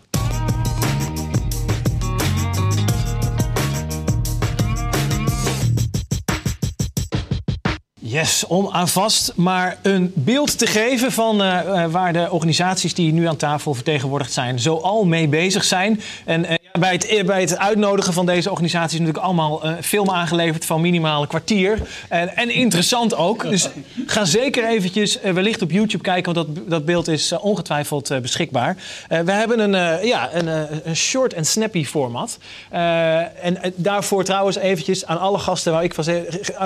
Yes, 8.12 8.47
om 8.47 8.69
aan 8.71 8.88
vast 8.88 9.33
maar 9.37 9.78
een 9.83 10.12
beeld 10.14 10.59
te 10.59 10.66
geven 10.66 11.12
van 11.12 11.42
uh, 11.42 11.61
uh, 11.66 11.85
waar 11.87 12.12
de 12.12 12.31
organisaties 12.31 12.95
die 12.95 13.12
nu 13.12 13.28
aan 13.28 13.37
tafel 13.37 13.75
vertegenwoordigd 13.75 14.33
zijn, 14.33 14.59
zo 14.59 14.76
al 14.76 15.04
mee 15.04 15.28
bezig 15.28 15.64
zijn. 15.64 16.00
En 16.25 16.40
ja, 16.42 16.62
bij, 16.79 16.93
het, 16.93 17.26
bij 17.26 17.41
het 17.41 17.59
uitnodigen 17.59 18.12
van 18.12 18.26
deze 18.26 18.50
organisaties 18.50 18.99
natuurlijk 18.99 19.25
allemaal 19.25 19.62
film 19.81 20.11
aangeleverd 20.11 20.64
van 20.64 20.81
minimaal 20.81 21.23
een 21.23 21.29
kwartier. 21.29 21.79
En, 22.09 22.37
en 22.37 22.50
interessant 22.50 23.14
ook. 23.14 23.43
Dus 23.43 23.69
ga 24.07 24.25
zeker 24.25 24.64
eventjes 24.64 25.21
wellicht 25.21 25.62
op 25.62 25.71
YouTube 25.71 26.02
kijken, 26.02 26.35
want 26.35 26.47
dat, 26.57 26.69
dat 26.71 26.85
beeld 26.85 27.09
is 27.09 27.33
ongetwijfeld 27.33 28.21
beschikbaar. 28.23 28.76
we 29.09 29.33
hebben 29.33 29.59
een, 29.59 30.07
ja, 30.07 30.35
een, 30.35 30.47
een 30.88 30.97
short 30.97 31.33
en 31.35 31.45
snappy 31.45 31.85
format. 31.85 32.38
en 32.71 33.59
daarvoor 33.75 34.25
trouwens 34.25 34.57
eventjes 34.57 35.07
aan 35.07 35.19
alle 35.19 35.38
gasten 35.38 35.73
waar 35.73 35.85
ik 35.85 35.95
van 35.95 36.05
zeg, 36.05 36.25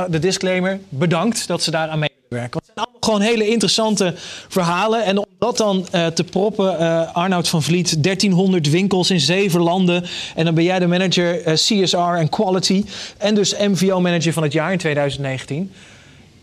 de 0.08 0.18
disclaimer, 0.18 0.80
bedankt 0.88 1.46
dat 1.46 1.62
ze 1.62 1.70
daaraan 1.70 1.98
meewerken. 1.98 2.60
Gewoon 3.06 3.20
hele 3.20 3.48
interessante 3.48 4.14
verhalen. 4.48 5.04
En 5.04 5.18
om 5.18 5.24
dat 5.38 5.56
dan 5.56 5.86
uh, 5.94 6.06
te 6.06 6.24
proppen, 6.24 6.76
uh, 6.80 7.14
Arnoud 7.14 7.48
van 7.48 7.62
Vliet, 7.62 8.02
1300 8.02 8.70
winkels 8.70 9.10
in 9.10 9.20
zeven 9.20 9.60
landen. 9.60 10.04
En 10.34 10.44
dan 10.44 10.54
ben 10.54 10.64
jij 10.64 10.78
de 10.78 10.86
manager 10.86 11.46
uh, 11.46 11.54
CSR 11.54 11.96
en 11.96 12.28
Quality. 12.28 12.84
En 13.18 13.34
dus 13.34 13.56
MVO-manager 13.58 14.32
van 14.32 14.42
het 14.42 14.52
jaar 14.52 14.72
in 14.72 14.78
2019. 14.78 15.72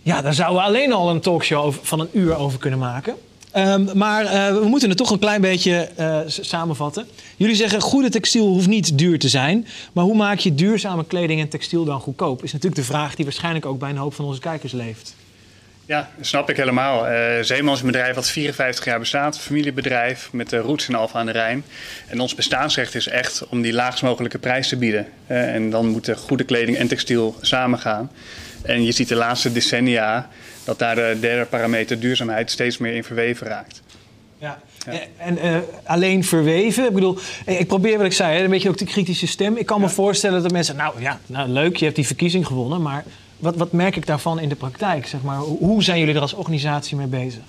Ja, 0.02 0.22
daar 0.22 0.34
zouden 0.34 0.62
we 0.62 0.68
alleen 0.68 0.94
al 0.94 1.10
een 1.10 1.20
talkshow 1.20 1.74
van 1.82 2.00
een 2.00 2.10
uur 2.12 2.36
over 2.36 2.60
kunnen 2.60 2.80
maken. 2.80 3.16
Um, 3.58 3.90
maar 3.94 4.24
we 4.54 4.68
moeten 4.68 4.90
het 4.90 4.98
toch 4.98 5.12
een 5.12 5.20
klein 5.20 5.42
beetje 5.42 5.90
samenvatten. 6.28 7.08
Jullie 7.38 7.56
zeggen 7.56 7.82
goede 7.82 8.10
textiel 8.10 8.48
hoeft 8.48 8.68
niet 8.68 8.98
duur 8.98 9.20
te 9.20 9.30
zijn. 9.30 9.68
Maar 9.94 10.04
hoe 10.04 10.16
maak 10.16 10.40
je 10.40 10.56
duurzame 10.56 11.06
kleding 11.06 11.42
en 11.42 11.50
textiel 11.50 11.86
dan 11.86 12.00
goedkoop? 12.00 12.44
Is 12.44 12.52
natuurlijk 12.52 12.82
de 12.82 12.88
vraag 12.88 13.16
die 13.16 13.26
waarschijnlijk 13.26 13.66
ook 13.66 13.80
bij 13.80 13.90
een 13.90 13.98
hoop 13.98 14.14
van 14.14 14.26
onze 14.26 14.40
kijkers 14.40 14.72
leeft. 14.72 15.16
Ja, 15.86 16.10
snap 16.22 16.50
ik 16.50 16.58
helemaal. 16.58 17.12
Uh, 17.12 17.42
Zeeman 17.42 17.74
is 17.74 17.80
een 17.80 17.86
bedrijf 17.86 18.16
dat 18.16 18.30
54 18.30 18.86
jaar 18.86 19.00
bestaat, 19.00 19.36
een 19.36 19.42
familiebedrijf 19.42 20.30
met 20.32 20.50
de 20.50 20.58
roots 20.58 20.88
in 20.88 20.96
Alphen 20.96 21.20
aan 21.20 21.26
de 21.26 21.32
Rijn. 21.32 21.64
En 22.08 22.20
ons 22.20 22.36
bestaansrecht 22.36 22.96
is 22.96 23.08
echt 23.08 23.48
om 23.48 23.62
die 23.62 23.74
laagst 23.74 24.04
mogelijke 24.04 24.38
prijs 24.38 24.68
te 24.68 24.78
bieden. 24.78 25.08
Uh, 25.28 25.56
en 25.56 25.70
dan 25.70 25.88
moeten 25.88 26.18
goede 26.18 26.44
kleding 26.44 26.78
en 26.78 26.88
textiel 26.88 27.36
samengaan. 27.42 28.12
En 28.62 28.84
je 28.84 28.92
ziet 28.92 29.08
de 29.08 29.16
laatste 29.16 29.52
decennia 29.52 30.30
dat 30.64 30.80
daar 30.80 30.96
de 30.96 31.18
derde 31.20 31.46
parameter 31.46 32.00
duurzaamheid 32.00 32.52
steeds 32.52 32.78
meer 32.78 32.96
in 32.96 33.04
verweven 33.04 33.48
raakt. 33.48 33.82
Ja. 34.38 34.60
ja. 34.86 35.00
En 35.18 35.46
uh, 35.46 35.58
alleen 35.84 36.24
verweven. 36.24 36.86
Ik 36.86 36.94
bedoel, 36.94 37.18
ik 37.46 37.68
probeer 37.68 37.98
wat 37.98 38.06
ik 38.06 38.14
zei, 38.14 38.38
hè, 38.38 38.44
een 38.44 38.50
beetje 38.50 38.70
ook 38.70 38.78
die 38.78 38.88
kritische 38.88 39.28
stem. 39.28 39.58
Ik 39.58 39.66
kan 39.66 39.80
ja. 39.80 39.86
me 39.86 39.90
voorstellen 39.90 40.42
dat 40.42 40.52
mensen, 40.52 40.76
nou 40.76 41.02
ja, 41.02 41.20
nou, 41.26 41.50
leuk, 41.50 41.76
je 41.76 41.84
hebt 41.84 41.96
die 41.96 42.06
verkiezing 42.06 42.48
gewonnen, 42.48 42.82
maar 42.82 43.04
wat, 43.44 43.56
wat 43.56 43.72
merk 43.72 43.96
ik 43.96 44.06
daarvan 44.06 44.40
in 44.40 44.50
de 44.50 44.56
praktijk? 44.56 45.08
Zeg 45.08 45.22
maar? 45.22 45.38
Hoe 45.38 45.84
zijn 45.84 46.00
jullie 46.00 46.16
er 46.16 46.22
als 46.22 46.34
organisatie 46.34 46.98
mee 46.98 47.08
bezig? 47.08 47.42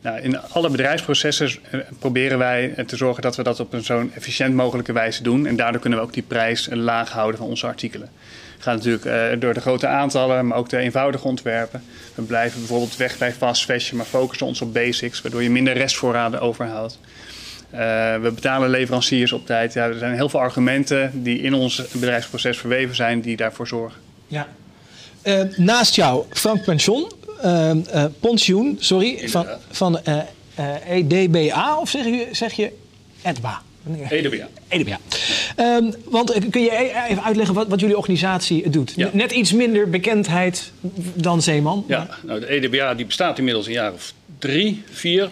Nou, 0.00 0.20
in 0.20 0.40
alle 0.40 0.70
bedrijfsprocessen 0.70 1.50
proberen 1.98 2.38
wij 2.38 2.74
te 2.86 2.96
zorgen 2.96 3.22
dat 3.22 3.36
we 3.36 3.42
dat 3.42 3.60
op 3.60 3.72
een 3.72 3.84
zo'n 3.84 4.12
efficiënt 4.14 4.54
mogelijke 4.54 4.92
wijze 4.92 5.22
doen. 5.22 5.46
En 5.46 5.56
daardoor 5.56 5.80
kunnen 5.80 5.98
we 5.98 6.04
ook 6.04 6.12
die 6.12 6.22
prijs 6.22 6.68
laag 6.70 7.10
houden 7.10 7.40
van 7.40 7.48
onze 7.48 7.66
artikelen. 7.66 8.10
Het 8.54 8.62
gaat 8.62 8.74
natuurlijk 8.76 9.04
uh, 9.04 9.40
door 9.40 9.54
de 9.54 9.60
grote 9.60 9.86
aantallen, 9.86 10.46
maar 10.46 10.58
ook 10.58 10.68
de 10.68 10.76
eenvoudige 10.76 11.26
ontwerpen. 11.26 11.82
We 12.14 12.22
blijven 12.22 12.58
bijvoorbeeld 12.58 12.96
weg 12.96 13.18
bij 13.18 13.32
fast 13.32 13.64
fashion, 13.64 13.96
maar 13.96 14.06
focussen 14.06 14.46
ons 14.46 14.60
op 14.60 14.72
basics, 14.72 15.22
waardoor 15.22 15.42
je 15.42 15.50
minder 15.50 15.74
restvoorraden 15.74 16.40
overhoudt. 16.40 16.98
Uh, 17.72 17.78
we 18.20 18.30
betalen 18.34 18.70
leveranciers 18.70 19.32
op 19.32 19.46
tijd. 19.46 19.72
Ja, 19.72 19.86
er 19.86 19.98
zijn 19.98 20.14
heel 20.14 20.28
veel 20.28 20.40
argumenten 20.40 21.22
die 21.22 21.40
in 21.40 21.54
ons 21.54 21.82
bedrijfsproces 21.92 22.58
verweven 22.58 22.94
zijn, 22.94 23.20
die 23.20 23.36
daarvoor 23.36 23.66
zorgen. 23.66 24.00
Ja. 24.26 24.46
Uh, 25.24 25.42
naast 25.56 25.94
jou, 25.94 26.24
Frank 26.30 26.64
Pension, 26.64 27.12
pensioen, 28.20 28.76
sorry, 28.80 29.28
van, 29.28 29.46
van 29.70 30.00
EDBA, 30.86 31.78
of 31.80 31.90
zeg 31.90 32.04
je, 32.04 32.28
zeg 32.32 32.52
je 32.52 32.72
EDBA? 33.22 33.62
EDBA. 34.08 34.48
EDBA. 34.68 34.98
Um, 35.56 35.94
want 36.04 36.34
kun 36.50 36.62
je 36.62 36.70
even 37.08 37.24
uitleggen 37.24 37.54
wat, 37.54 37.68
wat 37.68 37.80
jullie 37.80 37.96
organisatie 37.96 38.70
doet? 38.70 38.92
Ja. 38.96 39.10
Net 39.12 39.32
iets 39.32 39.52
minder 39.52 39.90
bekendheid 39.90 40.72
dan 41.14 41.42
Zeeman. 41.42 41.84
Ja, 41.88 41.98
maar... 41.98 42.18
nou, 42.22 42.40
de 42.40 42.48
EDBA 42.48 42.94
die 42.94 43.06
bestaat 43.06 43.38
inmiddels 43.38 43.66
een 43.66 43.72
jaar 43.72 43.92
of 43.92 44.12
drie, 44.38 44.82
vier. 44.90 45.30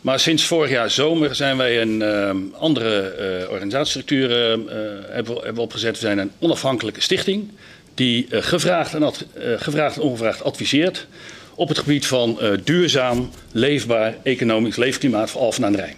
Maar 0.00 0.20
sinds 0.20 0.44
vorig 0.44 0.70
jaar 0.70 0.90
zomer 0.90 1.34
zijn 1.34 1.56
wij 1.56 1.80
een 1.80 2.00
uh, 2.00 2.30
andere 2.58 3.14
uh, 3.42 3.50
organisatiestructuur 3.50 4.30
uh, 4.30 4.66
hebben, 5.08 5.34
hebben 5.34 5.54
we 5.54 5.60
opgezet. 5.60 5.92
We 5.92 6.00
zijn 6.06 6.18
een 6.18 6.30
onafhankelijke 6.38 7.00
stichting 7.00 7.50
die 7.96 8.26
gevraagd, 8.30 8.94
en 8.94 9.02
ad, 9.02 9.26
gevraagd 9.56 9.96
en 9.96 10.02
ongevraagd 10.02 10.42
adviseert 10.42 11.06
op 11.54 11.68
het 11.68 11.78
gebied 11.78 12.06
van 12.06 12.38
duurzaam, 12.64 13.30
leefbaar 13.52 14.14
economisch 14.22 14.76
leefklimaat 14.76 15.30
voor 15.30 15.40
Alphen 15.40 15.64
aan 15.64 15.72
de 15.72 15.78
Rijn 15.78 15.96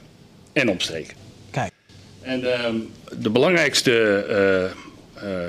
en 0.52 0.70
omstreken. 0.70 1.14
Kijk. 1.50 1.72
En 2.20 2.40
uh, 2.40 2.64
de 3.18 3.30
belangrijkste 3.30 4.72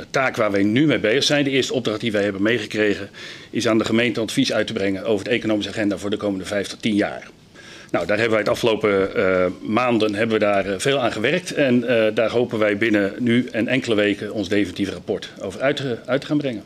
taak 0.10 0.36
waar 0.36 0.52
wij 0.52 0.64
nu 0.64 0.86
mee 0.86 1.00
bezig 1.00 1.24
zijn, 1.24 1.44
de 1.44 1.50
eerste 1.50 1.74
opdracht 1.74 2.00
die 2.00 2.12
wij 2.12 2.24
hebben 2.24 2.42
meegekregen, 2.42 3.10
is 3.50 3.68
aan 3.68 3.78
de 3.78 3.86
gemeente 3.86 4.20
advies 4.20 4.54
uit 4.54 4.68
te 4.68 4.74
brengen 4.74 5.06
over 5.06 5.26
de 5.26 5.32
economische 5.32 5.72
agenda 5.72 5.98
voor 5.98 6.10
de 6.10 6.18
komende 6.18 6.46
vijf 6.46 6.68
tot 6.68 6.82
tien 6.82 6.96
jaar. 6.96 7.28
Nou, 7.92 8.06
daar 8.06 8.18
hebben 8.18 8.30
wij 8.30 8.40
het 8.40 8.50
afgelopen 8.50 9.10
uh, 9.16 9.46
maanden 9.62 10.16
hebben 10.16 10.40
we 10.40 10.46
daar 10.46 10.66
veel 10.78 11.00
aan 11.00 11.12
gewerkt. 11.12 11.54
En 11.54 11.80
daar 12.14 12.30
hopen 12.30 12.60
wij 12.60 12.78
binnen 12.78 13.14
nu 13.20 13.48
en 13.52 13.68
enkele 13.68 13.96
weken 13.96 14.34
ons 14.34 14.50
definitieve 14.50 14.92
rapport 14.92 15.30
over 15.42 15.62
uit, 15.62 15.84
uit 16.06 16.22
te 16.22 16.28
gaan 16.28 16.38
brengen. 16.38 16.64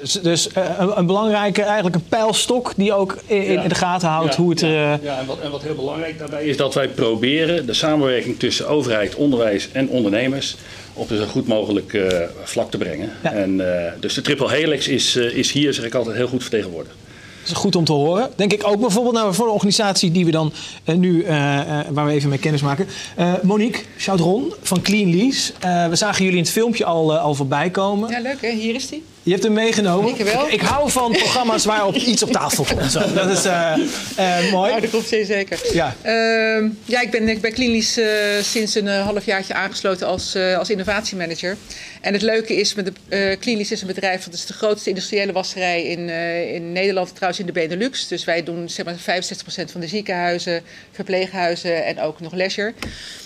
Dus, 0.00 0.12
dus 0.12 0.48
een, 0.54 0.98
een, 0.98 1.06
belangrijke, 1.06 1.62
eigenlijk 1.62 1.94
een 1.94 2.08
pijlstok 2.08 2.72
die 2.76 2.92
ook 2.92 3.18
in, 3.26 3.52
ja. 3.52 3.62
in 3.62 3.68
de 3.68 3.74
gaten 3.74 4.08
houdt 4.08 4.34
ja, 4.34 4.40
hoe 4.40 4.50
het... 4.50 4.62
Uh... 4.62 4.70
Ja, 4.70 4.98
ja 5.02 5.18
en, 5.18 5.26
wat, 5.26 5.40
en, 5.40 5.50
wat, 5.50 5.62
heel 5.62 5.74
belangrijk 5.74 6.18
daarbij 6.18 6.44
is 6.44 6.56
dat 6.56 6.74
wij 6.74 6.88
proberen 6.88 7.66
de 7.66 7.72
samenwerking 7.72 8.38
tussen 8.38 8.68
overheid, 8.68 9.14
onderwijs 9.14 9.68
en 9.72 9.88
ondernemers 9.88 10.56
op 10.94 11.10
een 11.10 11.16
zo 11.16 11.24
goed 11.24 11.46
mogelijk 11.46 11.92
uh, 11.92 12.08
vlak 12.42 12.70
te 12.70 12.78
brengen. 12.78 13.10
En, 13.22 13.62
dus 14.00 14.14
de 14.14 14.20
triple 14.20 14.50
helix 14.50 14.88
is, 14.88 15.16
is 15.16 15.52
hier, 15.52 15.74
zeg 15.74 15.84
ik 15.84 15.94
altijd, 15.94 16.16
heel 16.16 16.28
goed 16.28 16.42
vertegenwoordigd. 16.42 16.94
Is 17.44 17.52
goed 17.52 17.76
om 17.76 17.84
te 17.84 17.92
horen. 17.92 18.30
Denk 18.36 18.52
ik 18.52 18.66
ook 18.66 18.80
bijvoorbeeld 18.80 19.14
nou, 19.14 19.34
voor 19.34 19.46
de 19.46 19.52
organisatie 19.52 20.10
die 20.10 20.24
we 20.24 20.30
dan 20.30 20.52
uh, 20.84 20.96
nu, 20.96 21.24
uh, 21.24 21.28
uh, 21.28 21.80
waar 21.90 22.06
we 22.06 22.12
even 22.12 22.28
mee 22.28 22.38
kennis 22.38 22.62
maken. 22.62 22.86
Monique 23.42 23.82
Chaudron 23.96 24.52
van 24.62 24.82
Clean 24.82 25.16
Lease. 25.16 25.52
we 25.88 25.96
zagen 25.96 26.24
jullie 26.24 26.38
in 26.38 26.44
het 26.44 26.52
filmpje 26.52 26.84
al, 26.84 27.18
al 27.18 27.34
voorbij 27.34 27.70
komen. 27.70 28.10
Ja, 28.10 28.20
leuk 28.20 28.40
hè? 28.40 28.50
Hier 28.50 28.74
is 28.74 28.88
die. 28.88 29.04
Je 29.22 29.30
hebt 29.30 29.42
hem 29.42 29.52
meegenomen. 29.52 30.10
Ik 30.10 30.24
wel. 30.24 30.46
Ik, 30.46 30.52
ik 30.52 30.60
hou 30.60 30.90
van 30.90 31.12
programma's 31.12 31.64
waarop 31.64 31.94
iets 31.94 32.22
op 32.22 32.30
tafel 32.30 32.64
komt. 32.64 32.92
Zo, 32.92 33.12
dat 33.14 33.30
is 33.30 33.44
mooi. 34.50 34.70
Nou, 34.70 34.90
dat 34.90 35.06
zeer 35.06 35.24
zeker. 35.24 35.60
Ja, 35.72 35.96
ehm, 36.02 36.68
ja 36.84 37.00
ik 37.00 37.10
ben 37.10 37.40
bij 37.40 37.50
Clean 37.50 37.70
Lease 37.70 38.38
sinds 38.42 38.74
een 38.74 38.86
halfjaartje 38.86 39.54
aangesloten 39.54 40.06
als, 40.06 40.36
als 40.36 40.70
innovatiemanager. 40.70 41.56
En 42.00 42.12
het 42.12 42.22
leuke 42.22 42.56
is, 42.56 42.74
met 42.74 42.86
de, 42.86 43.36
Clean 43.40 43.56
Lease 43.56 43.72
is 43.72 43.80
een 43.80 43.86
bedrijf, 43.86 44.24
dat 44.24 44.34
is 44.34 44.46
de 44.46 44.52
grootste 44.52 44.88
industriële 44.88 45.32
wasserij 45.32 45.82
in, 45.82 46.08
in 46.54 46.72
Nederland, 46.72 47.14
trouwens 47.14 47.40
in 47.40 47.46
de 47.46 47.52
Benelux. 47.52 48.08
Dus 48.08 48.24
wij 48.24 48.42
doen 48.42 48.68
zeg 48.68 48.84
maar 48.84 48.94
65% 48.94 49.70
van 49.72 49.80
de 49.80 49.88
ziekenhuizen, 49.88 50.62
verpleeghuizen 50.92 51.84
en 51.84 52.00
ook 52.00 52.20
nog 52.20 52.32
leisure. 52.32 52.72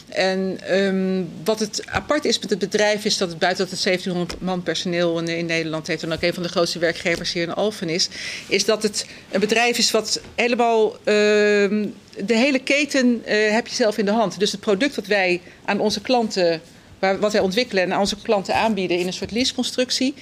En 0.09 0.59
um, 0.71 1.29
wat 1.45 1.61
het 1.61 1.83
apart 1.87 2.25
is 2.25 2.39
met 2.39 2.51
het 2.51 2.59
bedrijf 2.59 3.05
is 3.05 3.19
dat 3.19 3.29
het 3.29 3.39
buiten 3.39 3.65
dat 3.65 3.75
het 3.75 3.85
1700 3.85 4.41
man 4.41 4.63
personeel 4.63 5.19
in, 5.19 5.29
in, 5.29 5.47
Nederland 5.47 5.84
heeft 5.87 6.03
en 6.03 6.13
ook 6.13 6.23
een 6.23 6.35
van 6.35 6.43
de 6.43 6.49
grootste 6.49 6.79
werkgevers 6.79 7.33
hier 7.33 7.43
in 7.43 7.55
Alphen 7.55 7.89
is, 7.89 8.09
is 8.49 8.65
dat 8.65 8.83
het 8.83 9.07
een 9.31 9.41
bedrijf 9.41 9.79
is 9.79 9.91
wat 9.91 10.21
helemaal 10.35 10.93
um, 10.93 11.95
de 12.25 12.37
hele 12.37 12.59
keten 12.59 13.23
uh, 13.27 13.51
heb 13.51 13.67
je 13.67 13.75
zelf 13.75 13.99
in 13.99 14.05
de 14.05 14.11
hand. 14.11 14.39
Dus 14.39 14.53
het 14.53 14.61
product 14.61 14.95
wat 14.95 15.07
wij 15.07 15.41
aan 15.65 15.81
onze 15.81 16.01
klanten, 16.01 16.61
waar, 16.99 17.19
wat 17.19 17.33
wij 17.33 17.41
ontwikkelen 17.41 17.83
en 17.83 17.93
aan 17.93 18.01
onze 18.01 18.17
klanten 18.23 18.55
aanbieden 18.55 18.99
in 18.99 19.07
een 19.07 19.13
soort 19.13 19.31
leaseconstructie, 19.31 20.15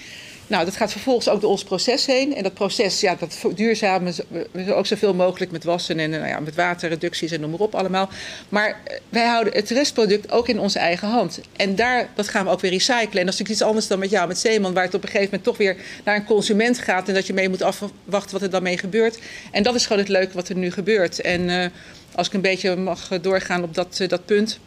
Nou, 0.46 0.64
dat 0.64 0.76
gaat 0.76 0.92
vervolgens 0.92 1.28
ook 1.28 1.40
door 1.40 1.50
ons 1.50 1.64
proces 1.64 2.06
heen. 2.06 2.36
En 2.36 2.42
dat 2.42 2.54
proces, 2.54 3.00
ja, 3.00 3.14
dat 3.14 3.38
duurzamen 3.54 4.14
we 4.50 4.74
ook 4.74 4.86
zoveel 4.86 5.14
mogelijk 5.14 5.50
met 5.50 5.64
wassen 5.64 5.98
en 5.98 6.10
nou 6.10 6.26
ja, 6.26 6.40
met 6.40 6.54
waterreducties 6.54 7.30
en 7.30 7.40
noem 7.40 7.50
maar 7.50 7.60
op 7.60 7.74
allemaal. 7.74 8.08
Maar 8.48 8.68
eh, 8.84 8.98
wij 9.08 9.26
houden 9.26 9.52
het 9.52 9.70
restproduct 9.70 10.32
ook 10.32 10.48
in 10.48 10.58
onze 10.58 10.78
eigen 10.78 11.08
hand. 11.08 11.40
En 11.56 11.74
daar, 11.74 12.08
dat 12.14 12.28
gaan 12.28 12.44
we 12.44 12.50
ook 12.50 12.60
weer 12.60 12.70
recyclen. 12.70 13.00
En 13.00 13.06
dat 13.06 13.14
is 13.14 13.24
natuurlijk 13.24 13.50
iets 13.50 13.62
anders 13.62 13.86
dan 13.86 13.98
met 13.98 14.10
jou, 14.10 14.28
met 14.28 14.38
Zeeman, 14.38 14.74
waar 14.74 14.84
het 14.84 14.94
op 14.94 15.02
een 15.02 15.08
gegeven 15.08 15.28
moment 15.30 15.44
toch 15.44 15.56
weer 15.56 15.76
naar 16.04 16.16
een 16.16 16.24
consument 16.24 16.78
gaat 16.78 17.08
en 17.08 17.14
dat 17.14 17.26
je 17.26 17.32
mee 17.32 17.48
moet 17.48 17.62
afwachten 17.62 18.32
wat 18.32 18.42
er 18.42 18.50
dan 18.50 18.62
mee 18.62 18.78
gebeurt. 18.78 19.18
En 19.50 19.62
dat 19.62 19.74
is 19.74 19.82
gewoon 19.82 20.02
het 20.02 20.08
leuke 20.08 20.34
wat 20.34 20.48
er 20.48 20.56
nu 20.56 20.70
gebeurt. 20.70 21.20
En 21.20 21.48
uh, 21.48 21.64
als 22.14 22.26
ik 22.26 22.32
een 22.32 22.40
beetje 22.40 22.76
mag 22.76 23.08
doorgaan 23.20 23.62
op 23.62 23.74
dat, 23.74 24.04
dat 24.08 24.24
punt. 24.24 24.58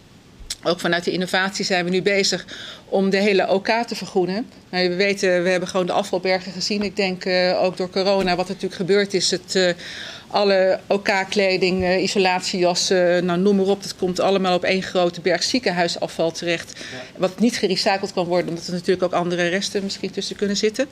Ook 0.67 0.79
vanuit 0.79 1.03
de 1.03 1.11
innovatie 1.11 1.65
zijn 1.65 1.85
we 1.85 1.91
nu 1.91 2.01
bezig 2.01 2.45
om 2.89 3.09
de 3.09 3.17
hele 3.17 3.49
OK 3.49 3.67
te 3.67 3.95
vergroenen. 3.95 4.47
Nou, 4.69 4.89
we 4.89 4.95
weten, 4.95 5.43
we 5.43 5.49
hebben 5.49 5.69
gewoon 5.69 5.85
de 5.85 5.91
afvalbergen 5.91 6.51
gezien. 6.51 6.83
Ik 6.83 6.95
denk 6.95 7.25
uh, 7.25 7.63
ook 7.63 7.77
door 7.77 7.89
corona, 7.89 8.35
wat 8.35 8.45
er 8.45 8.53
natuurlijk 8.53 8.81
gebeurd 8.81 9.13
is. 9.13 9.31
Het, 9.31 9.55
uh, 9.55 9.69
alle 10.27 10.79
OK-kleding, 10.87 11.83
uh, 11.83 12.03
isolatiejassen, 12.03 13.25
nou, 13.25 13.39
noem 13.39 13.55
maar 13.55 13.65
op. 13.65 13.83
Dat 13.83 13.95
komt 13.95 14.19
allemaal 14.19 14.55
op 14.55 14.63
één 14.63 14.83
grote 14.83 15.21
berg 15.21 15.43
ziekenhuisafval 15.43 16.31
terecht. 16.31 16.79
Wat 17.17 17.39
niet 17.39 17.57
gerecycled 17.57 18.13
kan 18.13 18.25
worden, 18.25 18.49
omdat 18.49 18.67
er 18.67 18.73
natuurlijk 18.73 19.03
ook 19.03 19.19
andere 19.19 19.47
resten 19.47 19.83
misschien 19.83 20.11
tussen 20.11 20.35
kunnen 20.35 20.57
zitten. 20.57 20.87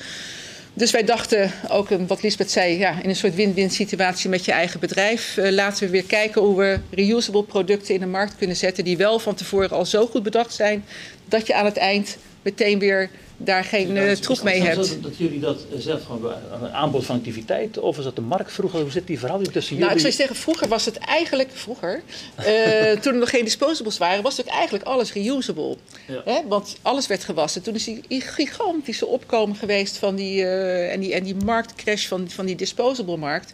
Dus 0.75 0.91
wij 0.91 1.03
dachten 1.03 1.51
ook, 1.69 1.89
wat 2.07 2.21
Lisbeth 2.21 2.51
zei, 2.51 2.77
ja, 2.77 3.01
in 3.01 3.09
een 3.09 3.15
soort 3.15 3.35
win-win 3.35 3.69
situatie 3.69 4.29
met 4.29 4.45
je 4.45 4.51
eigen 4.51 4.79
bedrijf. 4.79 5.37
Uh, 5.37 5.49
laten 5.49 5.85
we 5.85 5.91
weer 5.91 6.03
kijken 6.03 6.41
hoe 6.41 6.57
we 6.57 6.79
reusable 6.89 7.43
producten 7.43 7.93
in 7.93 7.99
de 7.99 8.05
markt 8.05 8.35
kunnen 8.37 8.55
zetten. 8.55 8.83
die 8.83 8.97
wel 8.97 9.19
van 9.19 9.35
tevoren 9.35 9.69
al 9.69 9.85
zo 9.85 10.05
goed 10.07 10.23
bedacht 10.23 10.53
zijn. 10.53 10.85
dat 11.25 11.47
je 11.47 11.53
aan 11.53 11.65
het 11.65 11.77
eind 11.77 12.17
meteen 12.41 12.79
weer 12.79 13.09
daar 13.37 13.63
geen 13.63 13.95
uh, 13.95 14.11
troep 14.11 14.41
mee 14.43 14.61
hebt. 14.61 14.75
Dat, 14.75 14.97
dat 15.01 15.17
jullie 15.17 15.39
dat 15.39 15.65
zelf 15.77 16.05
gewoon 16.05 16.33
aanbod 16.73 17.05
van 17.05 17.15
activiteit 17.15 17.77
of 17.77 17.97
is 17.97 18.03
dat 18.03 18.15
de 18.15 18.21
markt 18.21 18.51
vroeger? 18.51 18.81
Hoe 18.81 18.91
zit 18.91 19.07
die 19.07 19.19
verhouding 19.19 19.51
tussen 19.51 19.75
jullie? 19.75 19.85
Nou, 19.85 19.95
ik 19.95 20.05
zou 20.05 20.13
zeggen, 20.13 20.35
vroeger 20.35 20.67
was 20.67 20.85
het 20.85 20.97
eigenlijk, 20.97 21.49
vroeger, 21.53 22.01
uh, 22.39 22.91
toen 23.01 23.13
er 23.13 23.19
nog 23.19 23.29
geen 23.29 23.43
disposables 23.43 23.97
waren, 23.97 24.23
was 24.23 24.37
het 24.37 24.47
eigenlijk 24.47 24.85
alles 24.85 25.13
reusable. 25.13 25.77
Ja. 26.07 26.21
Hè? 26.25 26.39
Want 26.47 26.77
alles 26.81 27.07
werd 27.07 27.23
gewassen. 27.23 27.61
Toen 27.61 27.75
is 27.75 27.83
die 27.83 28.21
gigantische 28.21 29.05
opkomen 29.05 29.55
geweest 29.55 29.97
van 29.97 30.15
die, 30.15 30.41
uh, 30.41 30.91
en, 30.91 30.99
die, 30.99 31.13
en 31.13 31.23
die 31.23 31.35
marktcrash 31.35 32.07
van, 32.07 32.29
van 32.29 32.45
die 32.45 32.55
disposable 32.55 33.17
markt. 33.17 33.51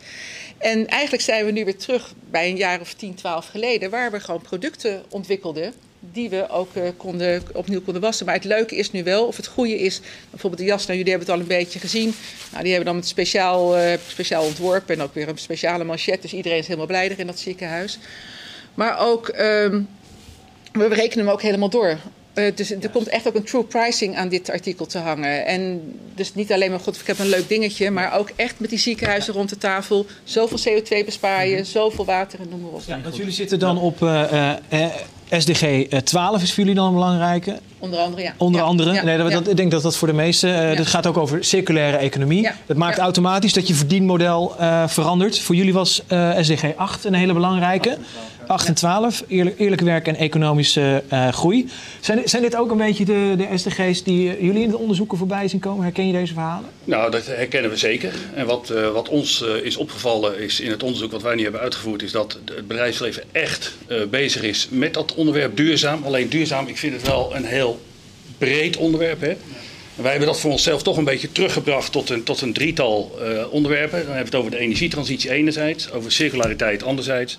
En 0.57 0.87
eigenlijk 0.87 1.23
zijn 1.23 1.45
we 1.45 1.51
nu 1.51 1.65
weer 1.65 1.77
terug 1.77 2.13
bij 2.29 2.49
een 2.49 2.57
jaar 2.57 2.79
of 2.79 2.93
10, 2.93 3.15
12 3.15 3.47
geleden, 3.47 3.89
waar 3.89 4.11
we 4.11 4.19
gewoon 4.19 4.41
producten 4.41 5.03
ontwikkelden 5.09 5.73
die 6.11 6.29
we 6.29 6.49
ook 6.49 6.75
uh, 6.75 6.83
konden, 6.97 7.43
opnieuw 7.53 7.81
konden 7.81 8.01
wassen. 8.01 8.25
Maar 8.25 8.35
het 8.35 8.43
leuke 8.43 8.75
is 8.75 8.91
nu 8.91 9.03
wel, 9.03 9.25
of 9.25 9.35
het 9.35 9.47
goede 9.47 9.79
is, 9.79 10.01
bijvoorbeeld 10.29 10.61
de 10.61 10.67
jas, 10.67 10.85
nou 10.85 10.97
jullie 10.97 11.11
hebben 11.11 11.27
het 11.27 11.37
al 11.37 11.43
een 11.43 11.57
beetje 11.57 11.79
gezien. 11.79 12.13
Nou, 12.51 12.63
die 12.63 12.73
hebben 12.73 12.91
dan 12.91 12.99
het 12.99 13.07
speciaal, 13.07 13.77
uh, 13.77 13.93
speciaal 14.07 14.43
ontworpen 14.43 14.95
en 14.95 15.01
ook 15.01 15.13
weer 15.13 15.27
een 15.27 15.37
speciale 15.37 15.83
manchet. 15.83 16.21
Dus 16.21 16.33
iedereen 16.33 16.57
is 16.57 16.65
helemaal 16.67 16.87
blij 16.87 17.07
in 17.07 17.27
dat 17.27 17.39
ziekenhuis. 17.39 17.99
Maar 18.73 18.99
ook, 18.99 19.27
um, 19.27 19.87
we 20.71 20.87
rekenen 20.87 21.25
hem 21.25 21.33
ook 21.33 21.41
helemaal 21.41 21.69
door. 21.69 21.97
Uh, 22.33 22.55
dus 22.55 22.71
er 22.71 22.89
komt 22.89 23.07
echt 23.07 23.27
ook 23.27 23.35
een 23.35 23.43
true 23.43 23.63
pricing 23.63 24.17
aan 24.17 24.29
dit 24.29 24.49
artikel 24.49 24.85
te 24.85 24.97
hangen. 24.97 25.45
En 25.45 25.81
dus 26.15 26.33
niet 26.33 26.51
alleen 26.51 26.71
maar, 26.71 26.79
god, 26.79 26.99
ik 26.99 27.07
heb 27.07 27.19
een 27.19 27.29
leuk 27.29 27.47
dingetje, 27.47 27.91
maar 27.91 28.17
ook 28.17 28.31
echt 28.35 28.59
met 28.59 28.69
die 28.69 28.79
ziekenhuizen 28.79 29.33
rond 29.33 29.49
de 29.49 29.57
tafel. 29.57 30.05
Zoveel 30.23 30.81
CO2 30.81 31.05
bespaar 31.05 31.47
je, 31.47 31.63
zoveel 31.63 32.05
water 32.05 32.39
en 32.39 32.49
noem 32.49 32.61
maar 32.61 32.71
op. 32.71 32.81
Ja, 32.85 33.01
want 33.01 33.15
jullie 33.15 33.33
zitten 33.33 33.59
dan 33.59 33.77
op 33.77 34.01
uh, 34.01 34.53
uh, 34.73 34.85
SDG 35.29 35.87
12 36.03 36.41
is 36.41 36.49
voor 36.49 36.59
jullie 36.63 36.75
dan 36.75 36.85
een 36.87 36.93
belangrijke. 36.93 37.59
Onder 37.79 37.99
andere, 37.99 38.21
ja. 38.21 38.33
Onder 38.37 38.61
ja. 38.61 38.67
andere. 38.67 38.93
Ja. 38.93 39.03
Nee, 39.03 39.17
dat, 39.17 39.31
Ja. 39.31 39.39
Ik 39.49 39.57
denk 39.57 39.71
dat 39.71 39.81
dat 39.81 39.95
voor 39.97 40.07
de 40.07 40.13
meesten. 40.13 40.49
Uh, 40.49 40.69
Ja. 40.69 40.75
Dat 40.75 40.87
gaat 40.87 41.07
ook 41.07 41.17
over 41.17 41.43
circulaire 41.43 41.97
economie. 41.97 42.41
Ja. 42.41 42.55
Dat 42.65 42.77
maakt 42.77 42.97
Ja. 42.97 43.03
automatisch 43.03 43.53
dat 43.53 43.67
je 43.67 43.73
verdienmodel 43.73 44.55
uh, 44.59 44.87
verandert. 44.87 45.39
Voor 45.39 45.55
jullie 45.55 45.73
was 45.73 46.01
uh, 46.11 46.31
SDG 46.41 46.63
8 46.75 47.05
een 47.05 47.13
hele 47.13 47.33
belangrijke. 47.33 47.97
8 48.49 48.67
en 48.67 48.73
12. 48.73 49.23
Eerlijk, 49.27 49.81
werk 49.81 50.07
en 50.07 50.15
economische 50.15 51.03
uh, 51.13 51.27
groei. 51.27 51.69
Zijn, 51.99 52.21
zijn 52.25 52.41
dit 52.41 52.55
ook 52.55 52.71
een 52.71 52.77
beetje 52.77 53.05
de, 53.05 53.33
de 53.37 53.57
SDG's 53.57 54.03
die 54.03 54.37
uh, 54.37 54.41
jullie 54.41 54.63
in 54.63 54.69
de 54.69 54.77
onderzoeken 54.77 55.17
voorbij 55.17 55.47
zien 55.47 55.59
komen? 55.59 55.83
Herken 55.83 56.07
je 56.07 56.13
deze 56.13 56.33
verhalen? 56.33 56.69
Nou, 56.83 57.11
dat 57.11 57.25
herkennen 57.25 57.71
we 57.71 57.77
zeker. 57.77 58.13
En 58.33 58.45
wat, 58.45 58.69
uh, 58.71 58.91
wat 58.91 59.09
ons 59.09 59.41
is 59.63 59.77
opgevallen 59.77 60.39
is 60.39 60.59
in 60.59 60.71
het 60.71 60.83
onderzoek 60.83 61.11
wat 61.11 61.21
wij 61.21 61.35
nu 61.35 61.43
hebben 61.43 61.61
uitgevoerd, 61.61 62.01
is 62.01 62.11
dat 62.11 62.39
het 62.45 62.67
bedrijfsleven 62.67 63.23
echt 63.31 63.73
bezig 64.09 64.41
is 64.41 64.67
met 64.71 64.93
dat 64.93 65.13
onderwerp 65.13 65.57
duurzaam. 65.57 66.03
Alleen 66.03 66.29
duurzaam, 66.29 66.67
ik 66.67 66.77
vind 66.77 66.93
het 66.93 67.07
wel 67.07 67.35
een 67.35 67.45
heel 67.45 67.81
breed 68.37 68.77
onderwerp. 68.77 69.21
Hè? 69.21 69.29
En 69.29 70.03
wij 70.03 70.11
hebben 70.11 70.29
dat 70.29 70.39
voor 70.39 70.51
onszelf 70.51 70.83
toch 70.83 70.97
een 70.97 71.03
beetje 71.03 71.31
teruggebracht 71.31 71.91
tot 71.91 72.09
een, 72.09 72.23
tot 72.23 72.41
een 72.41 72.53
drietal 72.53 73.19
onderwerpen. 73.51 73.97
Dan 73.97 74.15
hebben 74.15 74.31
we 74.31 74.37
het 74.37 74.45
over 74.45 74.51
de 74.51 74.57
energietransitie 74.57 75.31
enerzijds, 75.31 75.91
over 75.91 76.11
circulariteit 76.11 76.83
anderzijds 76.83 77.37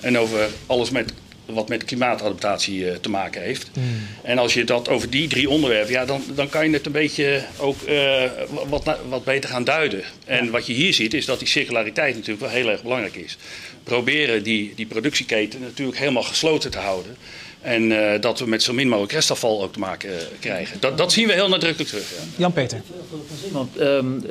en 0.00 0.18
over 0.18 0.48
alles 0.66 0.90
met 0.90 1.12
wat 1.54 1.68
met 1.68 1.84
klimaatadaptatie 1.84 2.84
uh, 2.84 2.94
te 2.94 3.10
maken 3.10 3.42
heeft. 3.42 3.70
Mm. 3.72 3.82
En 4.22 4.38
als 4.38 4.54
je 4.54 4.64
dat 4.64 4.88
over 4.88 5.10
die 5.10 5.28
drie 5.28 5.50
onderwerpen, 5.50 5.92
ja, 5.92 6.04
dan, 6.04 6.22
dan 6.34 6.48
kan 6.48 6.66
je 6.66 6.72
het 6.72 6.86
een 6.86 6.92
beetje 6.92 7.42
ook 7.58 7.76
uh, 7.88 8.22
wat, 8.68 8.98
wat 9.08 9.24
beter 9.24 9.50
gaan 9.50 9.64
duiden. 9.64 10.02
En 10.24 10.44
ja. 10.44 10.50
wat 10.50 10.66
je 10.66 10.72
hier 10.72 10.94
ziet, 10.94 11.14
is 11.14 11.24
dat 11.24 11.38
die 11.38 11.48
circulariteit 11.48 12.14
natuurlijk 12.14 12.40
wel 12.40 12.50
heel 12.50 12.70
erg 12.70 12.82
belangrijk 12.82 13.16
is. 13.16 13.36
Proberen 13.84 14.42
die, 14.42 14.72
die 14.76 14.86
productieketen 14.86 15.60
natuurlijk 15.60 15.98
helemaal 15.98 16.22
gesloten 16.22 16.70
te 16.70 16.78
houden. 16.78 17.16
En 17.60 17.82
uh, 17.82 18.20
dat 18.20 18.38
we 18.38 18.46
met 18.46 18.62
zo 18.62 18.72
min 18.72 18.88
mogelijk 18.88 19.12
restafval 19.12 19.62
ook 19.62 19.72
te 19.72 19.78
maken 19.78 20.10
uh, 20.10 20.16
krijgen. 20.38 20.80
Dat, 20.80 20.98
dat 20.98 21.12
zien 21.12 21.26
we 21.26 21.32
heel 21.32 21.48
nadrukkelijk 21.48 21.90
terug. 21.90 22.10
Ja. 22.10 22.22
Jan-Peter. 22.36 22.80
Want 23.52 23.80
um, 23.80 24.24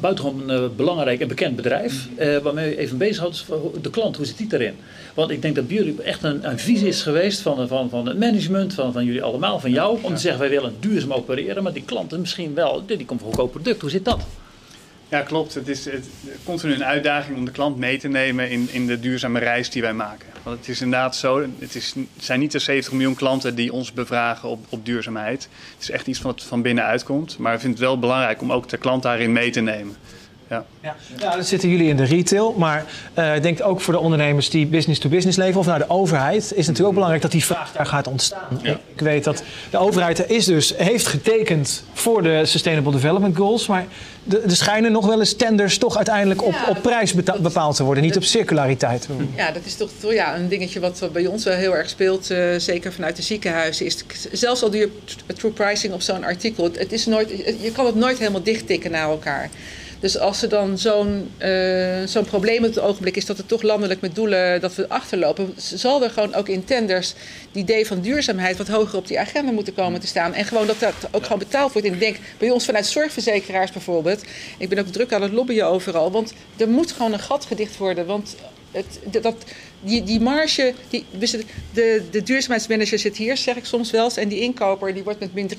buitengewoon 0.00 0.48
een 0.48 0.62
uh, 0.62 0.68
belangrijk 0.76 1.20
en 1.20 1.28
bekend 1.28 1.56
bedrijf. 1.56 2.08
Uh, 2.18 2.38
waarmee 2.38 2.74
u 2.74 2.76
even 2.76 2.98
bezighoudt 2.98 3.34
is 3.34 3.44
de 3.82 3.90
klant. 3.90 4.16
Hoe 4.16 4.26
zit 4.26 4.38
die 4.38 4.46
daarin? 4.46 4.74
Want 5.14 5.30
ik 5.30 5.42
denk 5.42 5.54
dat 5.54 5.66
bij 5.66 5.76
jullie 5.76 6.02
echt 6.02 6.22
een, 6.22 6.48
een 6.48 6.58
visie 6.58 6.88
is 6.88 7.02
geweest 7.02 7.40
van, 7.40 7.68
van, 7.68 7.90
van 7.90 8.06
het 8.06 8.18
management, 8.18 8.74
van, 8.74 8.92
van 8.92 9.04
jullie 9.04 9.22
allemaal, 9.22 9.60
van 9.60 9.70
jou. 9.70 9.98
Om 10.02 10.14
te 10.14 10.20
zeggen 10.20 10.40
wij 10.40 10.50
willen 10.50 10.74
duurzaam 10.80 11.12
opereren. 11.12 11.62
Maar 11.62 11.72
die 11.72 11.84
klanten 11.84 12.20
misschien 12.20 12.54
wel, 12.54 12.86
die 12.86 13.04
komt 13.04 13.20
voor 13.20 13.28
een 13.28 13.34
goedkoop 13.34 13.52
product. 13.52 13.80
Hoe 13.80 13.90
zit 13.90 14.04
dat? 14.04 14.20
Ja, 15.08 15.22
klopt. 15.22 15.54
Het 15.54 15.68
is 15.68 15.84
het, 15.84 16.08
continu 16.44 16.74
een 16.74 16.84
uitdaging 16.84 17.36
om 17.36 17.44
de 17.44 17.50
klant 17.50 17.76
mee 17.76 17.98
te 17.98 18.08
nemen 18.08 18.50
in, 18.50 18.68
in 18.70 18.86
de 18.86 19.00
duurzame 19.00 19.38
reis 19.38 19.70
die 19.70 19.82
wij 19.82 19.92
maken. 19.92 20.28
Want 20.42 20.58
het 20.58 20.68
is 20.68 20.80
inderdaad 20.80 21.16
zo, 21.16 21.48
het, 21.58 21.74
is, 21.74 21.94
zijn 22.18 22.40
niet 22.40 22.52
de 22.52 22.58
70 22.58 22.92
miljoen 22.92 23.14
klanten 23.14 23.54
die 23.54 23.72
ons 23.72 23.92
bevragen 23.92 24.48
op, 24.48 24.66
op 24.68 24.84
duurzaamheid. 24.84 25.48
Het 25.74 25.82
is 25.82 25.90
echt 25.90 26.06
iets 26.06 26.20
wat 26.20 26.42
van 26.42 26.62
binnenuit 26.62 27.04
komt. 27.04 27.38
Maar 27.38 27.54
ik 27.54 27.60
vind 27.60 27.72
het 27.72 27.82
wel 27.82 27.98
belangrijk 27.98 28.40
om 28.40 28.52
ook 28.52 28.68
de 28.68 28.76
klant 28.76 29.02
daarin 29.02 29.32
mee 29.32 29.50
te 29.50 29.60
nemen. 29.60 29.96
Ja. 30.50 30.64
Ja. 30.82 30.96
ja, 31.18 31.34
dan 31.34 31.44
zitten 31.44 31.68
jullie 31.68 31.88
in 31.88 31.96
de 31.96 32.04
retail. 32.04 32.54
Maar 32.58 32.84
uh, 33.18 33.34
ik 33.34 33.42
denk 33.42 33.62
ook 33.62 33.80
voor 33.80 33.92
de 33.92 34.00
ondernemers 34.00 34.50
die 34.50 34.66
business 34.66 35.00
to 35.00 35.08
business 35.08 35.38
leven 35.38 35.60
of 35.60 35.66
naar 35.66 35.78
de 35.78 35.88
overheid, 35.90 36.42
is 36.42 36.48
het 36.48 36.56
natuurlijk 36.56 36.86
ook 36.86 36.94
belangrijk 36.94 37.22
dat 37.22 37.32
die 37.32 37.44
vraag 37.44 37.72
daar 37.72 37.86
gaat 37.86 38.06
ontstaan. 38.06 38.60
Ja. 38.62 38.78
Ik 38.94 39.00
weet 39.00 39.24
dat 39.24 39.42
de 39.70 39.78
overheid 39.78 40.30
is 40.30 40.44
dus, 40.44 40.74
heeft 40.76 41.06
getekend 41.06 41.84
voor 41.92 42.22
de 42.22 42.46
Sustainable 42.46 42.92
Development 42.92 43.36
Goals. 43.36 43.66
Maar 43.66 43.86
er 44.30 44.56
schijnen 44.56 44.92
nog 44.92 45.06
wel 45.06 45.18
eens 45.18 45.36
tenders 45.36 45.78
toch 45.78 45.96
uiteindelijk 45.96 46.44
op, 46.44 46.52
ja, 46.52 46.68
op 46.68 46.82
prijs 46.82 47.14
bepaald 47.14 47.76
te 47.76 47.84
worden, 47.84 48.02
niet 48.02 48.16
op 48.16 48.24
circulariteit. 48.24 49.08
Ja, 49.36 49.50
dat 49.50 49.64
is 49.64 49.74
toch 49.74 49.90
ja, 50.00 50.36
een 50.36 50.48
dingetje 50.48 50.80
wat 50.80 51.08
bij 51.12 51.26
ons 51.26 51.44
wel 51.44 51.54
heel 51.54 51.76
erg 51.76 51.88
speelt, 51.88 52.30
uh, 52.30 52.38
zeker 52.56 52.92
vanuit 52.92 53.16
de 53.16 53.22
ziekenhuizen. 53.22 53.86
Is 53.86 54.04
zelfs 54.32 54.62
al 54.62 54.70
doe 54.70 54.80
je 54.80 54.90
true 55.34 55.50
pricing 55.50 55.92
op 55.92 56.02
zo'n 56.02 56.24
artikel, 56.24 56.70
het 56.72 56.92
is 56.92 57.06
nooit, 57.06 57.30
je 57.60 57.72
kan 57.72 57.86
het 57.86 57.94
nooit 57.94 58.18
helemaal 58.18 58.42
dichttikken 58.42 58.90
naar 58.90 59.08
elkaar. 59.08 59.50
Dus 60.06 60.18
als 60.18 60.42
er 60.42 60.48
dan 60.48 60.78
zo'n 60.78 61.30
uh, 61.38 62.02
zo'n 62.04 62.24
probleem 62.24 62.64
op 62.64 62.74
het 62.74 62.78
ogenblik 62.78 63.16
is 63.16 63.26
dat 63.26 63.36
het 63.36 63.48
toch 63.48 63.62
landelijk 63.62 64.00
met 64.00 64.14
doelen 64.14 64.60
dat 64.60 64.74
we 64.74 64.88
achterlopen, 64.88 65.54
zal 65.56 66.02
er 66.02 66.10
gewoon 66.10 66.34
ook 66.34 66.48
in 66.48 66.64
tenders 66.64 67.14
die 67.52 67.62
idee 67.62 67.86
van 67.86 68.00
duurzaamheid 68.00 68.56
wat 68.56 68.68
hoger 68.68 68.98
op 68.98 69.06
die 69.06 69.20
agenda 69.20 69.52
moeten 69.52 69.74
komen 69.74 70.00
te 70.00 70.06
staan. 70.06 70.34
En 70.34 70.44
gewoon 70.44 70.66
dat 70.66 70.80
dat 70.80 70.94
ook 71.10 71.22
gewoon 71.22 71.38
betaald 71.38 71.72
wordt. 71.72 71.88
En 71.88 71.94
ik 71.94 72.00
denk 72.00 72.16
bij 72.38 72.50
ons 72.50 72.64
vanuit 72.64 72.86
zorgverzekeraars 72.86 73.70
bijvoorbeeld. 73.70 74.22
Ik 74.58 74.68
ben 74.68 74.78
ook 74.78 74.86
druk 74.86 75.12
aan 75.12 75.22
het 75.22 75.32
lobbyen 75.32 75.66
overal. 75.66 76.10
Want 76.10 76.32
er 76.56 76.68
moet 76.68 76.92
gewoon 76.92 77.12
een 77.12 77.18
gat 77.18 77.44
gedicht 77.44 77.76
worden. 77.76 78.06
Want 78.06 78.36
het, 78.70 79.22
dat, 79.22 79.36
die, 79.80 80.02
die 80.02 80.20
marge, 80.20 80.74
die, 80.88 81.04
de, 81.72 82.02
de 82.10 82.22
duurzaamheidsmanager 82.22 82.98
zit 82.98 83.16
hier, 83.16 83.36
zeg 83.36 83.56
ik 83.56 83.64
soms 83.64 83.90
wel 83.90 84.04
eens. 84.04 84.16
En 84.16 84.28
die 84.28 84.40
inkoper 84.40 84.94
die 84.94 85.04
wordt 85.04 85.20
met 85.20 85.34
min 85.34 85.50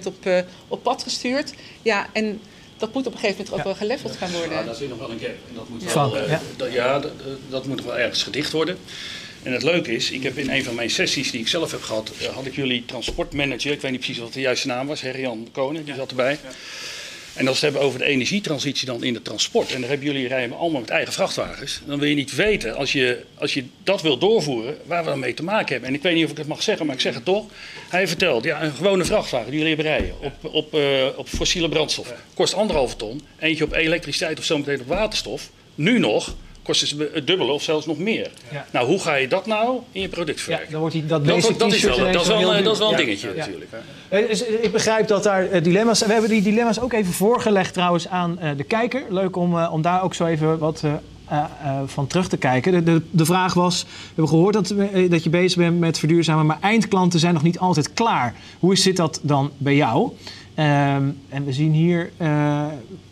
3% 0.00 0.06
op, 0.06 0.26
uh, 0.26 0.38
op 0.68 0.82
pad 0.82 1.02
gestuurd. 1.02 1.52
Ja, 1.82 2.06
en 2.12 2.40
dat 2.82 2.94
moet 2.94 3.06
op 3.06 3.12
een 3.12 3.18
gegeven 3.18 3.44
moment 3.44 3.58
ook 3.58 3.64
wel 3.64 3.74
geleveld 3.74 4.16
gaan 4.16 4.30
worden. 4.30 4.50
Ja, 4.50 4.62
daar 4.62 4.74
zit 4.74 4.88
nog 4.88 4.98
wel 4.98 5.10
een 5.10 5.18
gap. 5.18 5.28
En 5.48 5.54
dat 5.54 5.68
moet 5.68 5.92
wel, 5.92 6.16
uh, 6.16 6.28
ja, 6.28 6.40
dat, 6.56 6.72
ja 6.72 6.98
dat, 6.98 7.12
dat, 7.48 7.66
moet 7.66 7.76
nog 7.76 7.86
wel 7.86 7.98
ergens 7.98 8.22
gedicht 8.22 8.52
worden. 8.52 8.78
En 9.42 9.52
het 9.52 9.62
leuke 9.62 9.94
is, 9.94 10.10
ik 10.10 10.22
heb 10.22 10.38
in 10.38 10.50
een 10.50 10.64
van 10.64 10.74
mijn 10.74 10.90
sessies 10.90 11.30
die 11.30 11.40
ik 11.40 11.48
zelf 11.48 11.70
heb 11.70 11.82
gehad, 11.82 12.12
uh, 12.22 12.28
had 12.28 12.46
ik 12.46 12.54
jullie 12.54 12.84
transportmanager, 12.84 13.72
ik 13.72 13.80
weet 13.80 13.90
niet 13.90 14.00
precies 14.00 14.18
wat 14.18 14.32
de 14.32 14.40
juiste 14.40 14.66
naam 14.66 14.86
was, 14.86 15.00
Herjan 15.00 15.48
Konen, 15.52 15.84
die 15.84 15.94
zat 15.94 16.10
erbij. 16.10 16.38
En 17.34 17.48
als 17.48 17.60
we 17.60 17.66
het 17.66 17.74
hebben 17.74 17.80
over 17.80 17.98
de 17.98 18.04
energietransitie 18.04 18.86
dan 18.86 19.04
in 19.04 19.12
de 19.12 19.22
transport, 19.22 19.72
en 19.72 19.80
daar 19.80 19.90
hebben 19.90 20.06
jullie 20.06 20.28
rijden 20.28 20.56
allemaal 20.56 20.80
met 20.80 20.90
eigen 20.90 21.12
vrachtwagens, 21.12 21.80
dan 21.86 21.98
wil 21.98 22.08
je 22.08 22.14
niet 22.14 22.34
weten, 22.34 22.76
als 22.76 22.92
je, 22.92 23.24
als 23.34 23.54
je 23.54 23.64
dat 23.82 24.02
wil 24.02 24.18
doorvoeren, 24.18 24.76
waar 24.86 25.04
we 25.04 25.10
dan 25.10 25.18
mee 25.18 25.34
te 25.34 25.42
maken 25.42 25.72
hebben. 25.72 25.88
En 25.88 25.94
ik 25.94 26.02
weet 26.02 26.14
niet 26.14 26.24
of 26.24 26.30
ik 26.30 26.36
het 26.36 26.46
mag 26.46 26.62
zeggen, 26.62 26.86
maar 26.86 26.94
ik 26.94 27.00
zeg 27.00 27.14
het 27.14 27.24
toch. 27.24 27.44
Hij 27.88 28.08
vertelt, 28.08 28.44
ja, 28.44 28.62
een 28.62 28.72
gewone 28.72 29.04
vrachtwagen 29.04 29.50
die 29.50 29.60
jullie 29.60 29.74
hebben 29.74 29.92
rijden 29.92 30.14
op, 30.20 30.54
op, 30.54 30.74
uh, 30.74 31.06
op 31.16 31.28
fossiele 31.28 31.68
brandstof 31.68 32.12
kost 32.34 32.54
anderhalve 32.54 32.96
ton. 32.96 33.22
Eentje 33.38 33.64
op 33.64 33.72
elektriciteit 33.72 34.38
of 34.38 34.44
zometeen 34.44 34.80
op 34.80 34.86
waterstof. 34.86 35.50
Nu 35.74 35.98
nog 35.98 36.34
kost 36.62 36.90
het 36.90 37.14
het 37.14 37.26
dubbele 37.26 37.52
of 37.52 37.62
zelfs 37.62 37.86
nog 37.86 37.98
meer. 37.98 38.30
Ja. 38.52 38.66
Nou, 38.70 38.86
hoe 38.86 38.98
ga 38.98 39.14
je 39.14 39.28
dat 39.28 39.46
nou 39.46 39.78
in 39.92 40.00
je 40.00 40.08
product 40.08 40.40
verwerken? 40.40 40.66
Ja, 40.66 40.72
dan 40.72 40.80
wordt 40.80 40.94
die, 40.94 41.06
dat, 41.06 41.24
dat, 41.26 41.42
dat, 41.58 41.72
is 41.72 41.82
wel, 41.82 41.98
dat, 42.12 42.20
is 42.22 42.28
wel, 42.28 42.38
heel 42.52 42.62
dat 42.62 42.72
is 42.72 42.78
wel 42.78 42.90
een 42.90 42.96
dingetje 42.96 43.28
Ja. 43.28 43.34
natuurlijk. 43.34 43.70
Eh, 44.08 44.28
dus, 44.28 44.44
eh, 44.46 44.64
Ik 44.64 44.72
begrijp 44.72 45.08
dat 45.08 45.22
daar 45.22 45.50
eh, 45.50 45.62
dilemma's 45.62 45.98
zijn. 45.98 46.10
We 46.10 46.16
hebben 46.16 46.32
die 46.34 46.42
dilemma's 46.42 46.80
ook 46.80 46.92
even 46.92 47.12
voorgelegd 47.12 47.72
trouwens 47.72 48.08
aan 48.08 48.38
eh, 48.38 48.50
de 48.56 48.64
kijker. 48.64 49.02
Leuk 49.08 49.36
om, 49.36 49.58
eh, 49.58 49.72
om 49.72 49.82
daar 49.82 50.02
ook 50.02 50.14
zo 50.14 50.26
even 50.26 50.58
wat 50.58 50.80
eh, 50.84 50.92
eh, 51.28 51.44
eh, 51.64 51.80
van 51.86 52.06
terug 52.06 52.28
te 52.28 52.36
kijken. 52.36 52.72
De, 52.72 52.82
de, 52.82 53.02
de 53.10 53.24
vraag 53.24 53.54
was, 53.54 53.82
we 53.82 53.88
hebben 54.06 54.28
gehoord 54.28 54.54
dat, 54.54 54.70
eh, 54.70 55.10
dat 55.10 55.22
je 55.24 55.30
bezig 55.30 55.58
bent 55.58 55.78
met 55.78 55.98
verduurzamen... 55.98 56.46
maar 56.46 56.58
eindklanten 56.60 57.20
zijn 57.20 57.34
nog 57.34 57.42
niet 57.42 57.58
altijd 57.58 57.92
klaar. 57.94 58.34
Hoe 58.58 58.76
zit 58.76 58.96
dat 58.96 59.20
dan 59.22 59.50
bij 59.56 59.74
jou? 59.76 60.10
Ehm, 60.54 61.08
en 61.28 61.44
we 61.44 61.52
zien 61.52 61.72
hier 61.72 62.10
eh, 62.16 62.64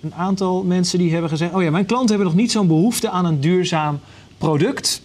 een 0.02 0.14
aantal 0.14 0.62
mensen 0.62 0.98
die 0.98 1.12
hebben 1.12 1.30
gezegd... 1.30 1.54
oh 1.54 1.62
ja, 1.62 1.70
mijn 1.70 1.86
klanten 1.86 2.08
hebben 2.08 2.26
nog 2.26 2.36
niet 2.36 2.50
zo'n 2.50 2.66
behoefte 2.66 3.10
aan 3.10 3.24
een 3.24 3.40
duurzaam 3.40 4.00
product... 4.38 5.02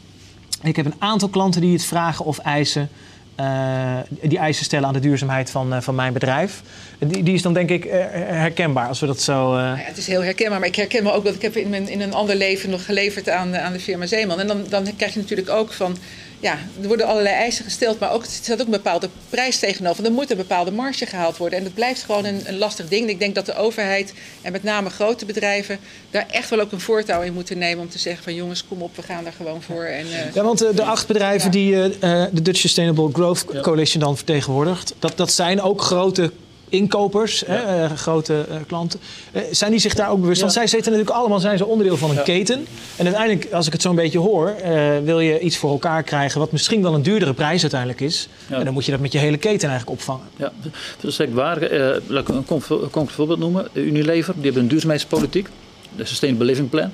Ik 0.64 0.76
heb 0.76 0.86
een 0.86 0.96
aantal 0.98 1.30
klanten 1.30 1.62
die 1.62 1.74
het 1.74 1.86
vragen 1.86 2.26
of 2.26 2.38
eisen. 2.38 2.90
eh, 3.36 3.98
die 4.22 4.38
eisen 4.38 4.66
stellen 4.66 4.88
aan 4.88 4.94
de 4.94 5.00
duurzaamheid 5.00 5.52
van, 5.52 5.74
eh, 5.74 5.82
van 5.82 5.96
mijn 5.96 6.14
bedrijf. 6.14 6.62
Die, 7.00 7.24
die 7.24 7.34
is 7.34 7.42
dan 7.42 7.54
denk 7.54 7.70
ik 7.70 7.84
herkenbaar 8.28 8.88
als 8.88 9.00
we 9.00 9.06
dat 9.06 9.22
zo. 9.22 9.54
Nou 9.54 9.78
ja, 9.78 9.84
het 9.84 9.98
is 9.98 10.08
heel 10.08 10.24
herkenbaar, 10.24 10.60
maar 10.60 10.68
ik 10.68 10.76
herken 10.76 11.04
me 11.04 11.12
ook 11.12 11.24
dat 11.24 11.36
ik 11.36 11.42
heb 11.42 11.56
in, 11.56 11.70
mijn, 11.70 11.90
in 11.90 12.02
een 12.02 12.14
ander 12.14 12.36
leven 12.36 12.70
nog 12.70 12.86
geleverd 12.86 13.30
aan, 13.30 13.56
aan 13.56 13.74
de 13.74 13.80
firma 13.80 14.06
Zeeman. 14.06 14.40
En 14.40 14.48
dan, 14.48 14.64
dan 14.70 14.96
krijg 14.96 15.14
je 15.14 15.20
natuurlijk 15.20 15.50
ook 15.50 15.74
van, 15.74 15.98
ja, 16.40 16.58
er 16.82 16.88
worden 16.88 17.06
allerlei 17.06 17.36
eisen 17.36 17.64
gesteld, 17.64 18.00
maar 18.00 18.12
ook, 18.12 18.24
er 18.24 18.32
staat 18.32 18.60
ook 18.60 18.66
een 18.66 18.72
bepaalde 18.72 19.10
prijs 19.30 19.60
tegenover. 19.60 20.06
Er 20.06 20.12
moet 20.12 20.32
een 20.32 20.38
bepaalde 20.38 20.72
marge 20.72 21.06
gehaald 21.06 21.38
worden. 21.38 21.58
En 21.58 21.64
dat 21.64 21.74
blijft 21.74 22.04
gewoon 22.04 22.26
een, 22.26 22.42
een 22.46 22.58
lastig 22.58 22.88
ding. 22.88 23.04
En 23.04 23.10
ik 23.10 23.20
denk 23.20 23.36
dat 23.36 23.46
de 23.46 23.56
overheid 23.56 24.14
en 24.42 24.52
met 24.52 24.64
name 24.64 24.90
grote 24.90 25.26
bedrijven 25.26 25.80
daar 26.12 26.26
echt 26.32 26.50
wel 26.50 26.60
ook 26.60 26.72
een 26.72 26.80
voortouw 26.80 27.22
in 27.22 27.34
moeten 27.34 27.58
nemen 27.58 27.84
om 27.84 27.90
te 27.90 28.00
zeggen 28.00 28.24
van 28.24 28.34
jongens, 28.36 28.66
kom 28.68 28.82
op, 28.82 28.96
we 28.96 29.02
gaan 29.02 29.24
daar 29.24 29.34
gewoon 29.34 29.62
voor. 29.62 29.84
En, 29.84 30.06
eh, 30.06 30.34
Ja, 30.34 30.44
want 30.44 30.62
eh, 30.62 30.76
de 30.76 30.84
acht 30.84 31.08
bedrijven 31.08 31.52
die 31.52 31.84
eh, 31.84 32.24
de 32.32 32.42
Dutch 32.42 32.60
Sustainable 32.60 33.10
Growth 33.14 33.46
Coalition 33.62 34.02
dan 34.02 34.16
vertegenwoordigt, 34.16 34.94
dat, 35.00 35.18
dat 35.18 35.32
zijn 35.32 35.62
ook 35.62 35.82
grote 35.82 36.32
inkopers, 36.70 37.44
hè, 37.46 37.56
eh, 37.56 37.92
grote 37.92 38.46
eh, 38.50 38.56
klanten. 38.68 39.00
Eh, 39.32 39.42
zijn 39.52 39.72
die 39.72 39.80
zich 39.80 39.94
daar 39.94 40.10
ook 40.10 40.22
bewust 40.22 40.42
van? 40.42 40.52
Zij 40.52 40.68
zitten 40.68 40.92
natuurlijk 40.92 41.18
allemaal, 41.18 41.40
zijn 41.40 41.58
ze 41.58 41.66
onderdeel 41.66 41.98
van 41.98 42.10
een 42.18 42.24
keten. 42.24 42.66
En 42.96 43.06
uiteindelijk, 43.06 43.54
als 43.54 43.68
ik 43.68 43.74
het 43.74 43.82
zo'n 43.82 43.96
beetje 43.96 44.20
hoor, 44.20 44.56
wil 45.04 45.20
je 45.20 45.40
iets 45.40 45.58
voor 45.58 45.72
elkaar 45.72 46.04
krijgen 46.04 46.40
wat 46.40 46.52
misschien 46.52 46.82
wel 46.82 46.94
een 46.94 47.04
duurdere 47.04 47.34
prijs 47.34 47.62
uiteindelijk 47.62 48.02
is. 48.02 48.30
En 48.50 48.66
dan 48.66 48.74
moet 48.74 48.86
je 48.86 48.92
dat 48.92 49.00
met 49.00 49.12
je 49.12 49.18
hele 49.18 49.38
keten 49.38 49.70
eigenlijk 49.70 50.00
opvangen. 50.00 50.26
Ja, 50.36 50.52
dat 51.00 51.12
is 51.12 51.20
waar. 51.32 51.60
Laat 52.08 52.30
ik 52.30 52.36
een 52.36 52.46
concreet 52.92 53.12
voorbeeld 53.16 53.40
noemen. 53.40 53.68
Unilever, 53.74 54.34
die 54.34 54.44
hebben 54.44 54.62
een 54.62 54.68
duurzaamheidspolitiek. 54.68 55.50
De 55.98 56.06
Sustainable 56.06 56.46
Living 56.46 56.70
Plan. 56.70 56.92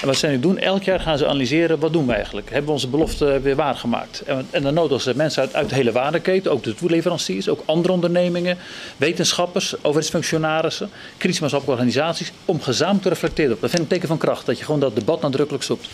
En 0.00 0.06
wat 0.06 0.16
zij 0.16 0.30
nu 0.30 0.40
doen, 0.40 0.58
elk 0.58 0.82
jaar 0.82 1.00
gaan 1.00 1.18
ze 1.18 1.26
analyseren 1.26 1.78
wat 1.78 1.92
doen 1.92 2.06
we 2.06 2.12
eigenlijk. 2.12 2.46
Hebben 2.46 2.66
we 2.66 2.72
onze 2.72 2.88
belofte 2.88 3.40
weer 3.40 3.56
waargemaakt? 3.56 4.22
En, 4.26 4.46
en 4.50 4.62
dan 4.62 4.74
nodigen 4.74 5.02
ze 5.02 5.12
mensen 5.16 5.42
uit, 5.42 5.54
uit 5.54 5.68
de 5.68 5.74
hele 5.74 5.92
waardeketen, 5.92 6.50
ook 6.50 6.62
de 6.62 6.74
toeleveranciers, 6.74 7.48
ook 7.48 7.62
andere 7.64 7.92
ondernemingen, 7.94 8.58
wetenschappers, 8.96 9.74
overheidsfunctionarissen, 9.76 10.90
kritische 11.16 11.60
organisaties, 11.64 12.32
om 12.44 12.60
gezamenlijk 12.60 13.02
te 13.02 13.08
reflecteren. 13.08 13.56
Dat 13.60 13.70
vind 13.70 13.74
ik 13.74 13.78
een 13.80 13.86
teken 13.86 14.08
van 14.08 14.18
kracht, 14.18 14.46
dat 14.46 14.58
je 14.58 14.64
gewoon 14.64 14.80
dat 14.80 14.94
debat 14.94 15.20
nadrukkelijk 15.20 15.64
zoekt. 15.64 15.88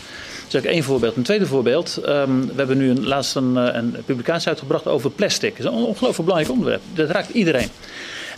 Dat 0.49 0.63
is 0.63 0.69
één 0.69 0.83
voorbeeld. 0.83 1.15
Een 1.15 1.23
tweede 1.23 1.45
voorbeeld. 1.45 1.97
ehm, 1.97 2.41
we 2.41 2.53
hebben 2.55 2.77
nu 2.77 2.89
een, 2.89 3.07
laatst 3.07 3.35
een, 3.35 3.57
eh, 3.57 3.75
een 3.75 3.95
publicatie 4.05 4.47
uitgebracht 4.47 4.87
over 4.87 5.11
plastic. 5.11 5.57
Dat 5.57 5.65
is 5.65 5.79
een 5.79 5.85
ongelooflijk 5.85 6.29
belangrijk 6.29 6.51
onderwerp. 6.51 6.81
Dat 6.93 7.09
raakt 7.09 7.29
iedereen. 7.29 7.69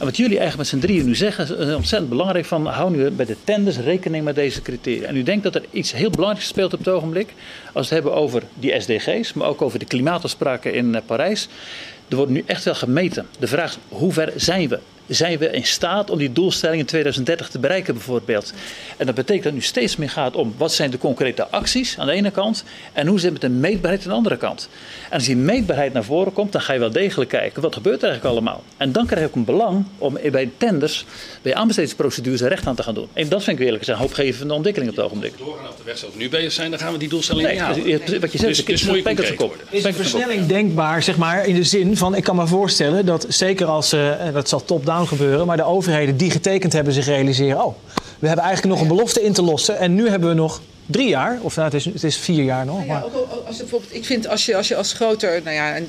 En 0.01 0.07
wat 0.07 0.17
jullie 0.17 0.39
eigenlijk 0.39 0.71
met 0.71 0.81
z'n 0.81 0.87
drieën 0.87 1.05
nu 1.05 1.15
zeggen, 1.15 1.43
is 1.43 1.67
eh, 1.67 1.75
ontzettend 1.75 2.09
belangrijk. 2.09 2.45
Van, 2.45 2.65
hou 2.65 2.91
nu 2.91 3.09
bij 3.09 3.25
de 3.25 3.35
tenders 3.43 3.77
rekening 3.77 4.23
met 4.23 4.35
deze 4.35 4.61
criteria. 4.61 5.07
En 5.07 5.15
u 5.15 5.23
denkt 5.23 5.43
dat 5.43 5.55
er 5.55 5.63
iets 5.71 5.91
heel 5.91 6.09
belangrijks 6.09 6.47
speelt 6.47 6.73
op 6.73 6.79
het 6.79 6.87
ogenblik. 6.87 7.33
Als 7.73 7.89
we 7.89 7.95
het 7.95 8.03
hebben 8.03 8.13
over 8.13 8.43
die 8.53 8.79
SDG's, 8.79 9.33
maar 9.33 9.47
ook 9.47 9.61
over 9.61 9.79
de 9.79 9.85
klimaatafspraken 9.85 10.73
in 10.73 10.95
eh, 10.95 11.01
Parijs. 11.05 11.47
Er 12.07 12.15
wordt 12.15 12.31
nu 12.31 12.43
echt 12.45 12.63
wel 12.63 12.75
gemeten. 12.75 13.27
De 13.39 13.47
vraag 13.47 13.71
is, 13.71 13.77
hoe 13.89 14.13
ver 14.13 14.33
zijn 14.35 14.67
we? 14.67 14.79
Zijn 15.11 15.37
we 15.37 15.49
in 15.51 15.65
staat 15.65 16.09
om 16.09 16.17
die 16.17 16.31
doelstelling 16.31 16.79
in 16.79 16.85
2030 16.85 17.47
te 17.49 17.59
bereiken 17.59 17.93
bijvoorbeeld? 17.93 18.53
En 18.97 19.05
dat 19.05 19.15
betekent 19.15 19.43
dat 19.43 19.53
het 19.53 19.61
nu 19.61 19.67
steeds 19.67 19.95
meer 19.95 20.09
gaat 20.09 20.35
om 20.35 20.53
wat 20.57 20.73
zijn 20.73 20.91
de 20.91 20.97
concrete 20.97 21.47
acties 21.47 21.95
aan 21.97 22.05
de 22.05 22.11
ene 22.11 22.31
kant 22.31 22.63
en 22.93 23.07
hoe 23.07 23.19
zit 23.19 23.31
het 23.31 23.41
met 23.41 23.51
de 23.51 23.57
meetbaarheid 23.57 24.03
aan 24.03 24.09
de 24.09 24.15
andere 24.15 24.37
kant. 24.37 24.69
En 25.09 25.13
als 25.17 25.25
die 25.25 25.35
meetbaarheid 25.35 25.93
naar 25.93 26.03
voren 26.03 26.33
komt, 26.33 26.51
dan 26.51 26.61
ga 26.61 26.73
je 26.73 26.79
wel 26.79 26.91
degelijk 26.91 27.29
kijken 27.29 27.61
wat 27.61 27.73
gebeurt 27.73 28.01
er 28.03 28.09
eigenlijk 28.09 28.35
allemaal. 28.35 28.63
En 28.77 28.91
dan 28.91 29.05
krijg 29.05 29.21
je 29.21 29.27
ook 29.27 29.35
een 29.35 29.45
belang 29.45 29.85
om 29.97 30.13
bij 30.31 30.43
de 30.45 30.49
tenders, 30.57 31.05
bij 31.41 31.55
aanbestedingsprocedures 31.55 32.41
recht 32.41 32.67
aan 32.67 32.75
te 32.75 32.83
gaan 32.83 32.93
doen. 32.93 33.07
En 33.13 33.29
dat 33.29 33.43
vind 33.43 33.59
ik 33.59 33.63
eerlijk 33.65 33.83
gezegd 33.83 33.99
een 33.99 34.05
hoopgevende 34.05 34.53
ontwikkeling 34.53 34.91
op 34.91 34.97
het 34.97 35.05
ogenblik. 35.05 35.33
Doorgaan 35.37 35.69
op 35.69 35.77
de 35.77 35.83
weg 35.83 35.97
zoals 35.97 36.13
we 36.13 36.19
nu 36.19 36.29
bezig 36.29 36.51
zijn, 36.51 36.69
dan 36.71 36.79
gaan 36.79 36.91
we 36.93 36.97
die 36.99 37.09
doelstelling 37.09 37.45
Nee, 37.45 37.53
niet 37.55 37.63
halen. 37.63 37.87
je- 37.87 38.19
wat 38.19 38.31
je 38.31 38.37
zegt, 38.37 38.49
dus, 38.49 38.59
ik- 38.59 38.65
dus 38.67 38.83
moet 38.83 38.95
je. 39.17 39.49
Is 39.69 39.83
een 39.83 39.93
versnelling 39.93 40.45
denkbaar, 40.45 41.03
zeg 41.03 41.17
maar, 41.17 41.45
in 41.45 41.55
de 41.55 41.63
zin 41.63 41.97
van... 41.97 42.15
ik 42.15 42.23
kan 42.23 42.35
me 42.35 42.47
voorstellen 42.47 43.05
dat, 43.05 43.25
zeker 43.29 43.65
als, 43.67 43.93
eh, 43.93 44.11
dat 44.33 44.49
zal 44.49 44.65
top-down 44.65 45.00
gebeuren... 45.07 45.47
maar 45.47 45.57
de 45.57 45.63
overheden 45.63 46.17
die 46.17 46.31
getekend 46.31 46.73
hebben 46.73 46.93
zich 46.93 47.05
realiseren... 47.05 47.65
oh, 47.65 47.75
we 48.19 48.27
hebben 48.27 48.45
eigenlijk 48.45 48.75
nog 48.75 48.83
een 48.83 48.95
belofte 48.95 49.23
in 49.23 49.33
te 49.33 49.41
lossen... 49.41 49.77
en 49.79 49.93
nu 49.93 50.09
hebben 50.09 50.29
we 50.29 50.35
nog 50.35 50.61
drie 50.91 51.07
jaar, 51.07 51.37
of 51.41 51.55
nou, 51.55 51.67
het, 51.67 51.77
is, 51.77 51.85
het 51.85 52.03
is 52.03 52.17
vier 52.17 52.43
jaar 52.43 52.65
nog. 52.65 52.75
Nou 52.75 52.87
ja, 52.87 52.93
Maar, 52.93 53.03
ook, 53.03 53.15
ook 53.15 53.47
als 53.47 53.57
bijvoorbeeld, 53.57 53.95
ik 53.95 54.05
vind 54.05 54.27
als 54.27 54.45
je 54.45 54.55
als, 54.55 54.67
je 54.67 54.75
als 54.75 54.93
groter, 54.93 55.41
nou 55.43 55.55
ja, 55.55 55.75
en 55.75 55.85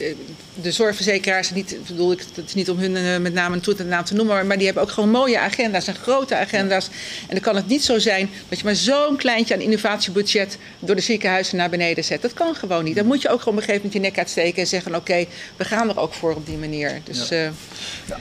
de, 0.62 0.72
zorgverzekeraars, 0.72 1.50
niet, 1.50 1.72
ik 1.72 1.86
bedoel 1.86 2.12
ik, 2.12 2.24
het 2.34 2.46
is 2.46 2.54
niet 2.54 2.70
om 2.70 2.78
hun 2.78 2.96
eh, 2.96 3.18
met 3.18 3.34
name 3.34 3.54
en 3.54 3.60
toet 3.60 3.80
en 3.80 3.88
naam 3.88 4.04
te 4.04 4.14
noemen, 4.14 4.34
maar, 4.34 4.46
maar 4.46 4.56
die 4.56 4.66
hebben 4.66 4.82
ook 4.82 4.90
gewoon 4.90 5.10
mooie 5.10 5.38
agenda's 5.38 5.86
en 5.86 5.94
grote 5.94 6.36
agenda's. 6.36 6.86
En 7.20 7.28
dan 7.34 7.40
kan 7.40 7.56
het 7.56 7.68
niet 7.68 7.84
zo 7.84 7.98
zijn 7.98 8.30
dat 8.48 8.58
je 8.58 8.64
maar 8.64 8.74
zo'n 8.74 9.16
kleintje 9.16 9.54
aan 9.54 9.60
innovatiebudget 9.60 10.58
door 10.78 10.94
de 10.96 11.02
ziekenhuizen 11.02 11.56
naar 11.56 11.70
beneden 11.70 12.04
zet. 12.04 12.22
Dat 12.22 12.32
kan 12.32 12.54
gewoon 12.54 12.84
niet. 12.84 12.96
Dan 12.96 13.06
moet 13.06 13.22
je 13.22 13.28
ook 13.28 13.38
gewoon 13.38 13.54
op 13.54 13.60
een 13.60 13.66
gegeven 13.68 13.86
moment 13.86 14.04
je 14.04 14.10
nek 14.10 14.18
uitsteken 14.18 14.62
en 14.62 14.66
zeggen: 14.68 14.94
oké, 14.94 15.24
we 15.56 15.64
gaan 15.64 15.88
er 15.88 15.98
ook 15.98 16.14
voor 16.14 16.34
op 16.34 16.46
die 16.46 16.56
manier. 16.56 17.00
Dus 17.04 17.30
eh, 17.30 17.48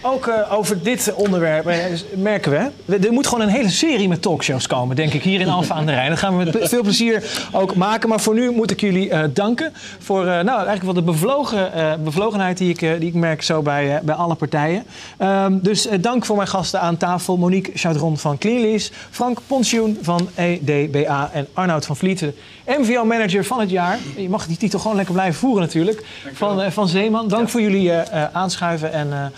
ook 0.02 0.28
eh, 0.28 0.54
over 0.54 0.84
dit 0.84 1.14
onderwerp 1.14 1.68
eh, 1.68 1.78
merken 2.16 2.52
we, 2.52 2.58
hè, 2.58 2.68
we- 2.86 3.08
er 3.08 3.12
moet 3.14 3.28
gewoon 3.28 3.44
een 3.48 3.54
hele 3.54 3.70
serie 3.70 4.08
met 4.08 4.22
talkshows 4.22 4.68
komen, 4.68 4.96
denk 4.96 5.14
ik, 5.14 5.24
hier 5.24 5.40
in 5.40 5.48
Alfa 5.50 5.74
aan 5.76 5.86
de 5.86 5.92
Rijn. 5.92 6.10
Dat 6.10 6.20
gaan 6.20 6.38
we 6.38 6.44
met 6.44 6.70
veel 6.72 6.82
plezier 6.82 7.48
ook 7.52 7.76
maken. 7.76 8.10
Maar 8.10 8.20
voor 8.20 8.34
nu 8.34 8.52
moet 8.52 8.72
ik 8.72 8.82
jullie 8.82 9.10
eh, 9.10 9.24
danken 9.34 9.74
voor 10.00 10.20
eh, 10.20 10.26
nou, 10.28 10.48
eigenlijk 10.48 10.84
wel 10.84 10.94
de 10.94 11.02
bevlogen, 11.02 11.74
eh, 11.74 11.94
bevlogenheid 12.04 12.58
die 12.58 12.70
ik, 12.70 12.80
die 12.80 13.10
ik 13.10 13.14
merk 13.14 13.42
zo 13.42 13.62
bij, 13.62 14.00
bij 14.04 14.16
alle 14.16 14.36
partijen. 14.36 14.84
Ehm, 15.18 15.58
dus 15.62 15.88
dank 16.02 16.26
voor 16.26 16.36
mijn 16.36 16.48
gasten 16.48 16.82
aan 16.82 16.98
tafel. 16.98 17.38
Monique 17.38 17.72
Chaudron 17.76 18.18
van 18.18 18.38
Cleanlease, 18.38 18.92
Frank 19.10 19.40
Pontioen 19.48 19.98
van 20.02 20.30
EDBA 20.36 21.30
en 21.34 21.48
Arnoud 21.54 21.86
van 21.86 21.96
Vlieten, 21.96 22.36
MVO-manager 22.80 23.46
van 23.46 23.60
het 23.60 23.70
jaar. 23.70 24.00
Je 24.16 24.30
mag 24.30 24.48
die 24.48 24.58
titel 24.58 24.80
gewoon 24.80 24.96
lekker 24.96 25.14
blijven 25.14 25.40
voeren 25.40 25.62
natuurlijk. 25.62 26.06
Van, 26.34 26.62
eh, 26.62 26.72
van 26.72 26.88
Zeeman. 26.88 27.28
Dank 27.28 27.50
voor 27.50 27.62
jullie 27.62 27.92
eh, 27.92 28.24
eh, 28.24 28.36
aanschuiven 28.36 28.92
en 28.92 29.32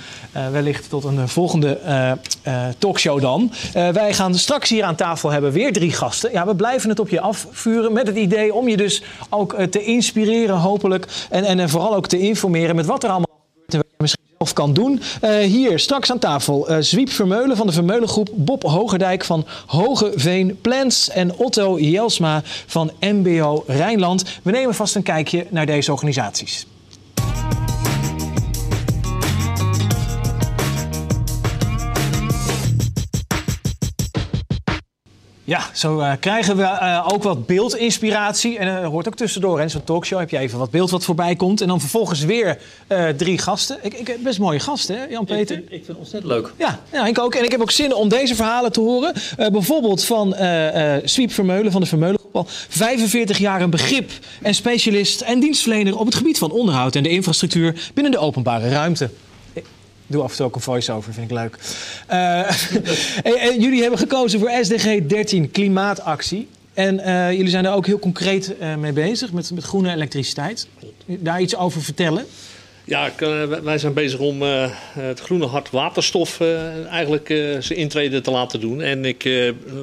wellicht 0.52 0.90
tot 0.90 1.04
een 1.04 1.28
volgende 1.28 1.80
talkshow 2.78 3.22
dan. 3.22 3.52
Wij 3.74 4.14
gaan 4.14 4.36
straks 4.36 4.70
hier 4.70 4.84
aan 4.84 4.96
tafel 4.96 5.30
hebben 5.30 5.52
weer 5.52 5.74
drie 5.74 5.92
gasten. 5.92 6.32
Ja, 6.32 6.46
we 6.46 6.56
blijven 6.56 6.90
het 6.90 7.00
op 7.00 7.10
je 7.10 7.22
afvuren 7.22 7.94
met 7.94 8.08
het 8.08 8.16
idee 8.16 8.54
om 8.54 8.68
je 8.68 8.78
dus 8.78 9.04
ook 9.30 9.56
te 9.70 9.84
inspireren 9.84 10.56
hopelijk. 10.56 11.08
En, 11.30 11.44
en 11.44 11.70
vooral 11.70 11.96
ook 11.96 12.08
te 12.08 12.20
informeren 12.20 12.76
met 12.76 12.86
wat 12.86 13.04
er 13.04 13.10
allemaal 13.10 13.40
gebeurt 13.50 13.74
en 13.74 13.78
wat 13.78 13.88
je 13.90 13.93
misschien 14.04 14.24
zelf 14.38 14.54
kan 14.54 14.74
doen. 14.74 15.02
Eh, 15.22 15.38
hier 15.38 15.80
straks 15.80 16.12
aan 16.12 16.20
tafel 16.20 16.68
eh 16.68 16.78
Zwiep 16.80 17.10
Vermeulen 17.10 17.58
van 17.58 17.68
de 17.68 17.74
Vermeulengroep, 17.74 18.30
Bob 18.34 18.64
Hogerdijk 18.64 19.26
van 19.26 19.46
Hogeveen 19.66 20.60
Plants 20.62 21.10
en 21.10 21.36
Otto 21.38 21.80
Jelsma 21.80 22.42
van 22.66 22.92
MBO 23.00 23.64
Rijnland. 23.68 24.24
We 24.44 24.52
nemen 24.52 24.76
vast 24.76 24.96
een 24.96 25.04
kijkje 25.04 25.46
naar 25.50 25.66
deze 25.66 25.92
organisaties. 25.92 26.66
Ja, 35.46 35.70
zo 35.74 36.00
eh, 36.00 36.12
krijgen 36.20 36.58
we 36.58 36.64
eh, 36.64 37.08
ook 37.14 37.24
wat 37.24 37.46
beeldinspiratie. 37.46 38.58
En 38.58 38.68
er 38.68 38.86
hoort 38.86 39.08
ook 39.08 39.16
tussendoor, 39.16 39.62
in 39.62 39.70
zo'n 39.70 39.84
talkshow 39.84 40.20
heb 40.20 40.30
je 40.30 40.38
even 40.38 40.60
wat 40.60 40.72
beeld 40.72 40.90
wat 40.90 41.04
voorbij 41.04 41.36
komt. 41.36 41.62
En 41.62 41.68
dan 41.68 41.80
vervolgens 41.80 42.24
weer 42.24 42.58
eh, 42.88 43.08
drie 43.08 43.38
gasten. 43.38 43.78
Ik, 43.82 43.94
ik, 43.94 44.24
best 44.24 44.40
mooie 44.40 44.60
gasten, 44.60 44.98
hè, 44.98 45.06
Jan-Peter? 45.06 45.58
Ik, 45.58 45.64
ik 45.64 45.70
vind 45.70 45.88
het 45.88 45.98
ontzettend 45.98 46.34
leuk. 46.34 46.54
Ja, 46.58 46.80
ja, 46.92 47.06
ik 47.06 47.20
ook. 47.20 47.36
En 47.36 47.44
ik 47.44 47.52
heb 47.52 47.62
ook 47.62 47.72
zin 47.72 47.94
om 47.94 48.10
deze 48.10 48.36
verhalen 48.36 48.72
te 48.72 48.80
horen. 48.80 49.14
Eh, 49.38 49.48
bijvoorbeeld 49.48 50.04
van 50.04 50.36
eh 50.36 50.96
eh 50.96 51.02
Swiep 51.06 51.32
Vermeulen 51.32 51.72
van 51.72 51.82
de 51.82 51.88
Vermeulengroep. 51.88 52.36
Al 52.36 52.46
45 52.48 53.38
jaar 53.38 53.62
een 53.62 53.70
begrip 53.70 54.12
en 54.42 54.56
specialist 54.56 55.22
en 55.22 55.40
dienstverlener 55.40 55.98
op 55.98 56.06
het 56.06 56.16
gebied 56.16 56.38
van 56.38 56.52
onderhoud 56.52 56.96
en 56.96 57.04
de 57.04 57.10
infrastructuur 57.10 57.92
binnen 57.94 58.12
de 58.12 58.18
openbare 58.18 58.70
ruimte. 58.70 59.10
Doe 60.08 60.24
af 60.24 60.32
en 60.32 60.38
toe 60.38 60.46
ook 60.46 60.56
een 60.56 60.62
voice-over, 60.62 61.14
vind 61.14 61.32
ik 61.32 61.38
leuk. 61.38 61.58
Uh, 62.12 63.44
en, 63.44 63.62
jullie 63.62 63.82
hebben 63.82 64.00
gekozen 64.00 64.40
voor 64.40 64.52
SDG 64.62 65.06
13 65.08 65.52
klimaatactie. 65.52 66.48
En 66.74 67.00
uh, 67.00 67.32
jullie 67.32 67.50
zijn 67.50 67.66
er 67.66 67.74
ook 67.74 67.86
heel 67.86 68.00
concreet 68.00 68.54
uh, 68.62 68.76
mee 68.76 68.94
bezig 68.94 69.32
met, 69.32 69.52
met 69.52 69.64
groene 69.64 69.92
elektriciteit. 69.92 70.68
Daar 71.06 71.42
iets 71.42 71.56
over 71.56 71.82
vertellen? 71.82 72.26
Ja, 72.84 73.12
wij 73.64 73.78
zijn 73.78 73.94
bezig 73.94 74.20
om 74.20 74.42
het 74.42 75.20
groene 75.20 75.46
hart 75.46 75.70
waterstof 75.70 76.42
eigenlijk 76.90 77.28
zijn 77.60 77.80
intrede 77.80 78.22
te 78.22 78.32
laten 78.32 78.60
doen. 78.60 78.82
En 78.82 79.06
ik, 79.06 79.24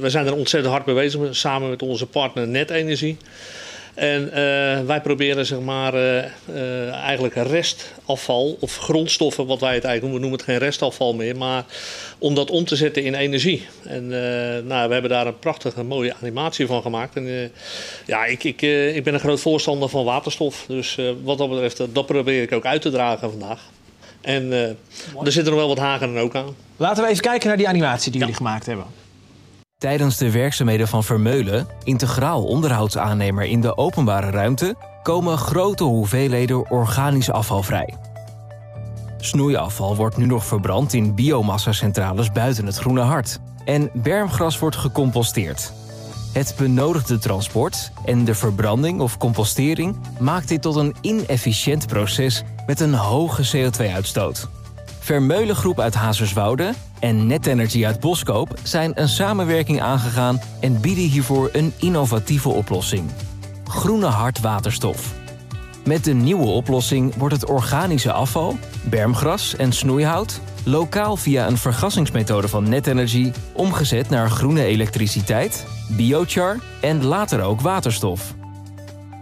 we 0.01 0.11
zijn 0.11 0.27
er 0.27 0.35
ontzettend 0.35 0.73
hard 0.73 0.87
mee 0.87 0.95
bezig 0.95 1.37
samen 1.37 1.71
met 1.71 1.83
onze 1.83 2.07
partner 2.07 2.49
Netenergie. 2.49 3.17
En 4.01 4.25
uh, 4.25 4.33
wij 4.87 5.01
proberen 5.03 5.47
zeg 5.47 5.61
maar 5.61 5.95
uh, 5.95 6.25
uh, 6.55 6.93
eigenlijk 6.93 7.35
restafval 7.35 8.57
of 8.61 8.77
grondstoffen, 8.77 9.47
wat 9.47 9.61
wij 9.61 9.75
het 9.75 9.85
eigenlijk 9.85 10.01
noemen, 10.03 10.21
we 10.21 10.21
noemen 10.21 10.39
het 10.39 10.49
geen 10.49 10.69
restafval 10.69 11.15
meer, 11.15 11.37
maar 11.37 11.65
om 12.19 12.35
dat 12.35 12.51
om 12.51 12.65
te 12.65 12.77
zetten 12.77 13.05
in 13.05 13.15
energie. 13.15 13.67
En 13.85 14.09
nou, 14.67 14.87
we 14.89 14.93
hebben 14.93 15.11
daar 15.11 15.27
een 15.27 15.39
prachtige 15.39 15.83
mooie 15.83 16.15
animatie 16.21 16.67
van 16.67 16.83
gemaakt. 16.83 17.17
En 17.17 17.53
ja, 18.07 18.25
ik, 18.25 18.45
ik, 18.45 18.63
ik 18.95 19.05
ben 19.05 19.15
een 19.15 19.21
groot 19.21 19.41
voorstander 19.41 19.89
van 19.89 20.05
waterstof. 20.05 20.65
Dus 20.69 20.99
wat 21.23 21.39
dat 21.39 21.49
betreft, 21.49 21.95
dat 21.95 22.07
probeer 22.07 22.43
ik 22.43 22.53
ook 22.53 22.67
uit 22.67 22.83
te 22.83 22.91
dragen 22.91 23.31
vandaag. 23.31 23.61
En 24.21 24.53
er 25.25 25.33
zitten 25.33 25.53
nog 25.53 25.61
wel 25.61 25.69
wat 25.69 25.79
haken 25.79 26.17
ook 26.17 26.35
aan. 26.35 26.57
Laten 26.77 27.05
we 27.05 27.11
even 27.11 27.23
kijken 27.23 27.49
naar 27.49 27.57
die 27.57 27.69
animatie 27.69 28.11
die 28.11 28.21
jullie 28.21 28.37
gemaakt 28.37 28.67
hebben. 28.67 29.00
Tijdens 29.81 30.17
de 30.17 30.31
werkzaamheden 30.31 30.89
van 30.89 31.05
Vermeulen, 31.05 31.67
integraal 31.85 32.45
onderhoudsaannemer 32.45 33.45
in 33.45 33.61
de 33.61 33.77
openbare 33.77 34.31
ruimte, 34.31 34.75
komen 35.03 35.39
grote 35.39 35.85
hoeveelheden 35.85 36.71
organisch 36.71 37.31
afval 37.31 37.63
vrij. 37.63 37.95
Snoeiafval 39.19 39.97
wordt 39.97 40.17
nu 40.17 40.27
nog 40.27 40.45
verbrand 40.45 40.93
in 40.93 41.15
biomassacentrales 41.15 42.33
buiten 42.33 42.67
het 42.67 42.77
Groene 42.77 43.01
Hart. 43.01 43.41
En 43.65 43.91
bermgras 43.95 44.59
wordt 44.59 44.77
gecomposteerd. 44.77 45.73
Het 46.33 46.55
benodigde 46.59 47.19
transport 47.19 47.93
en 48.05 48.25
de 48.25 48.35
verbranding 48.35 49.01
of 49.01 49.19
compostering 49.19 49.97
maakt 50.19 50.49
dit 50.49 50.63
tot 50.63 50.77
een 50.77 50.95
inefficiënt 51.01 51.87
proces 51.87 52.43
met 52.67 52.81
een 52.81 52.95
hoge 52.95 53.71
CO2-uitstoot. 53.71 54.49
Vermeulengroep 55.11 55.81
uit 55.81 55.95
Hazerswoude 55.95 56.73
en 57.01 57.27
Netenergy 57.27 57.87
uit 57.87 58.01
Boskoop 58.01 58.59
zijn 58.63 58.93
een 58.95 59.09
samenwerking 59.09 59.81
aangegaan 59.81 60.41
en 60.61 60.81
bieden 60.81 61.05
hiervoor 61.05 61.49
een 61.53 61.73
innovatieve 61.79 62.49
oplossing. 62.49 63.11
Groene 63.65 64.07
hart 64.07 64.41
waterstof. 64.41 65.15
Met 65.85 66.05
de 66.05 66.13
nieuwe 66.13 66.47
oplossing 66.47 67.15
wordt 67.15 67.35
het 67.35 67.49
organische 67.49 68.13
afval, 68.13 68.59
bermgras 68.83 69.57
en 69.57 69.73
snoeihout 69.73 70.41
lokaal 70.65 71.17
via 71.17 71.47
een 71.47 71.59
vergassingsmethode 71.59 72.49
van 72.49 72.69
Netenergy 72.69 73.33
omgezet 73.53 74.09
naar 74.09 74.31
groene 74.31 74.65
elektriciteit, 74.65 75.67
biochar 75.89 76.59
en 76.81 77.05
later 77.05 77.43
ook 77.43 77.61
waterstof. 77.61 78.35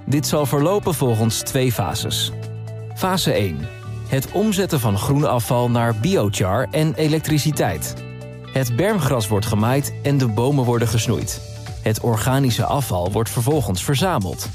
Dit 0.07 0.27
zal 0.27 0.47
verlopen 0.47 0.95
volgens 0.95 1.41
twee 1.41 1.73
fases. 1.73 2.33
Fase 2.95 3.33
1 3.33 3.78
het 4.09 4.33
omzetten 4.33 4.81
van 4.81 4.99
groen 4.99 5.25
afval 5.25 5.71
naar 5.71 5.95
biochar 5.97 6.69
en 6.71 6.95
elektriciteit. 6.95 7.95
Het 8.53 8.77
bermgras 8.77 9.29
wordt 9.29 9.47
gemaaid 9.47 9.95
en 10.03 10.19
de 10.19 10.29
bomen 10.29 10.65
worden 10.65 10.89
gesnoeid. 10.89 11.41
Het 11.83 12.01
organische 12.01 12.65
afval 12.65 13.13
wordt 13.13 13.31
vervolgens 13.31 13.85
verzameld. 13.85 14.49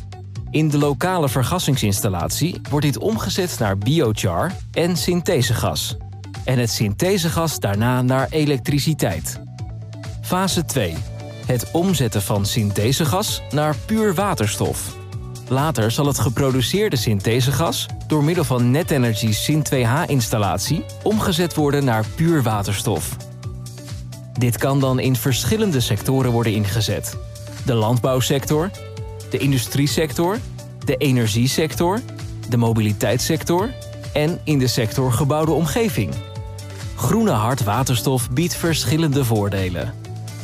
In 0.50 0.70
de 0.70 0.78
lokale 0.78 1.30
vergassingsinstallatie 1.30 2.62
wordt 2.70 2.86
dit 2.86 2.98
omgezet 2.98 3.56
naar 3.60 3.78
biochar 3.78 4.52
en 4.72 4.98
synthesegas. 4.98 5.98
En 6.44 6.60
het 6.60 6.70
synthesegas 6.70 7.60
daarna 7.60 8.02
naar 8.02 8.28
elektriciteit. 8.30 9.40
Fase 10.22 10.66
2. 10.66 10.96
Het 11.46 11.72
omzetten 11.72 12.22
van 12.22 12.46
synthesegas 12.46 13.42
naar 13.52 13.76
puur 13.86 14.14
waterstof. 14.14 14.96
Later 15.48 15.92
zal 15.92 16.06
het 16.06 16.20
geproduceerde 16.20 16.96
synthesegas 16.96 17.86
door 18.14 18.24
middel 18.24 18.44
van 18.44 18.72
Net 18.72 18.92
Energy 18.92 19.34
Syn2H-installatie 19.34 20.86
omgezet 21.04 21.56
worden 21.56 21.86
naar 21.86 22.06
puur 22.16 22.44
waterstof. 22.44 23.18
Dit 24.40 24.58
kan 24.58 24.80
dan 24.80 25.00
in 25.00 25.16
verschillende 25.16 25.80
sectoren 25.80 26.32
worden 26.32 26.54
ingezet: 26.54 27.18
de 27.66 27.74
landbouwsector, 27.74 28.70
de 29.30 29.38
industriesector, 29.38 30.38
de 30.86 30.98
energiesector, 30.98 32.00
de 32.50 32.58
mobiliteitssector 32.58 33.70
en 34.14 34.40
in 34.44 34.60
de 34.60 34.68
sector 34.68 35.12
gebouwde 35.12 35.52
omgeving. 35.52 36.14
Groene 36.96 37.32
hard 37.32 37.64
waterstof 37.64 38.30
biedt 38.30 38.56
verschillende 38.56 39.26
voordelen. 39.26 39.94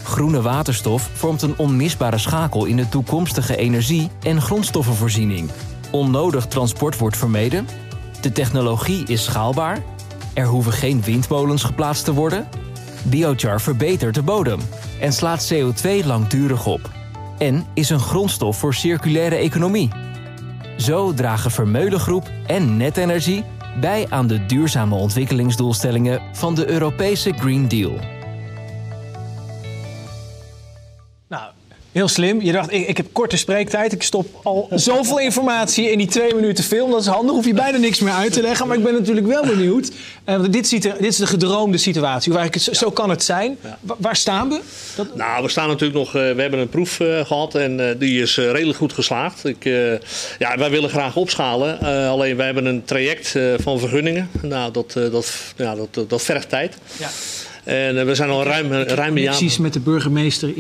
Groene 0.03 0.41
waterstof 0.41 1.10
vormt 1.13 1.41
een 1.41 1.58
onmisbare 1.58 2.17
schakel 2.17 2.65
in 2.65 2.75
de 2.75 2.89
toekomstige 2.89 3.55
energie- 3.55 4.10
en 4.23 4.41
grondstoffenvoorziening. 4.41 5.49
Onnodig 5.91 6.47
transport 6.47 6.97
wordt 6.97 7.17
vermeden. 7.17 7.67
De 8.21 8.32
technologie 8.32 9.04
is 9.08 9.23
schaalbaar. 9.23 9.84
Er 10.34 10.45
hoeven 10.45 10.71
geen 10.71 11.02
windmolens 11.02 11.63
geplaatst 11.63 12.06
te 12.06 12.13
worden. 12.13 12.47
Biochar 13.04 13.62
verbetert 13.62 14.15
de 14.15 14.21
bodem 14.21 14.60
en 14.99 15.13
slaat 15.13 15.54
CO2 15.54 16.06
langdurig 16.06 16.65
op. 16.65 16.89
En 17.38 17.65
is 17.73 17.89
een 17.89 17.99
grondstof 17.99 18.58
voor 18.58 18.73
circulaire 18.73 19.36
economie. 19.36 19.89
Zo 20.78 21.13
dragen 21.13 21.52
Vermeulengroep 21.52 22.32
en 22.45 22.78
Netenergie 22.78 23.43
bij 23.80 24.06
aan 24.10 24.28
de 24.28 24.45
duurzame 24.45 24.95
ontwikkelingsdoelstellingen 24.95 26.21
van 26.34 26.56
de 26.56 26.69
Europese 26.69 27.34
Green 27.34 27.67
Deal. 27.67 28.18
Heel 31.91 32.08
slim. 32.08 32.41
Je 32.41 32.52
dacht, 32.52 32.73
ik, 32.73 32.88
ik 32.88 32.97
heb 32.97 33.06
korte 33.12 33.38
spreektijd. 33.38 33.93
Ik 33.93 34.04
stop 34.04 34.39
al 34.43 34.67
zoveel 34.71 35.19
informatie 35.19 35.91
in 35.91 35.97
die 35.97 36.08
twee 36.08 36.34
minuten 36.36 36.63
film. 36.63 36.91
Dat 36.91 37.02
is 37.02 37.08
handig. 37.08 37.36
Hoef 37.36 37.45
je 37.45 37.54
bijna 37.54 37.78
niks 37.78 37.99
meer 37.99 38.13
uit 38.13 38.34
te 38.34 38.41
leggen. 38.41 38.67
Maar 38.67 38.78
ik 38.78 38.84
ben 38.84 38.93
natuurlijk 38.93 39.28
wel 39.28 39.45
benieuwd. 39.45 39.91
Uh, 40.25 40.43
dit, 40.49 40.67
ziet 40.67 40.86
er, 40.86 40.93
dit 40.93 41.08
is 41.08 41.17
de 41.17 41.28
gedroomde 41.28 41.78
situatie. 41.78 42.32
Of 42.32 42.38
eigenlijk, 42.38 42.78
zo, 42.78 42.91
kan 42.91 43.10
het 43.10 43.23
zijn. 43.23 43.58
Waar 43.82 44.15
staan 44.15 44.49
we? 44.49 44.60
Dat... 44.95 45.15
Nou, 45.15 45.43
we 45.43 45.49
staan 45.49 45.67
natuurlijk 45.67 45.99
nog... 45.99 46.08
Uh, 46.08 46.13
we 46.13 46.41
hebben 46.41 46.60
een 46.60 46.69
proef 46.69 46.99
uh, 46.99 47.25
gehad. 47.25 47.56
En 47.56 47.95
die 47.99 48.21
is 48.21 48.38
redelijk 48.38 48.78
goed 48.78 48.93
geslaagd. 48.93 49.45
Ik, 49.45 49.63
ja, 50.39 50.58
wij 50.58 50.69
willen 50.69 50.89
graag 50.89 51.15
opschalen. 51.15 51.80
alleen 52.10 52.36
wij 52.36 52.45
hebben 52.45 52.65
een 52.65 52.84
traject 52.86 53.36
van 53.58 53.80
vergunningen. 53.80 54.30
Nou, 54.41 54.71
dat, 54.71 54.93
dat, 54.93 55.34
ja, 55.56 55.75
dat, 55.75 56.10
dat 56.10 56.21
vergt 56.21 56.49
tijd. 56.49 56.78
Ja. 56.97 57.10
En 57.69 57.99
eh, 57.99 58.05
we 58.05 58.15
zijn 58.15 58.29
al 58.29 58.43
ruim, 58.43 58.71
ruim 58.73 59.15
een 59.15 59.21
jaar... 59.21 59.36
Precies 59.36 59.58
met 59.58 59.73
de 59.73 59.79
burgemeester, 59.79 60.53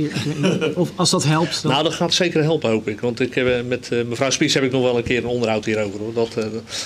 of 0.75 0.89
als 0.95 1.09
dat 1.09 1.23
helpt? 1.23 1.61
Dan... 1.61 1.71
Nou, 1.71 1.83
dat 1.83 1.93
gaat 1.93 2.13
zeker 2.13 2.41
helpen, 2.41 2.69
hoop 2.69 2.87
ik. 2.87 2.99
Want 2.99 3.19
ik 3.19 3.35
heb, 3.35 3.47
eh, 3.47 3.53
met 3.67 3.89
uh, 3.93 4.03
mevrouw 4.03 4.29
Spies 4.29 4.53
heb 4.53 4.63
ik 4.63 4.71
nog 4.71 4.81
wel 4.81 4.97
een 4.97 5.03
keer 5.03 5.17
een 5.17 5.25
onderhoud 5.25 5.65
hierover. 5.65 5.99
Hoor. 5.99 6.13
Dat, 6.13 6.37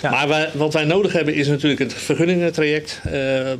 ja. 0.02 0.10
Maar 0.10 0.28
wij, 0.28 0.50
wat 0.54 0.74
wij 0.74 0.84
nodig 0.84 1.14
hebben 1.14 1.34
is 1.34 1.48
natuurlijk 1.48 1.80
het 1.80 1.94
vergunningentraject. 1.94 3.02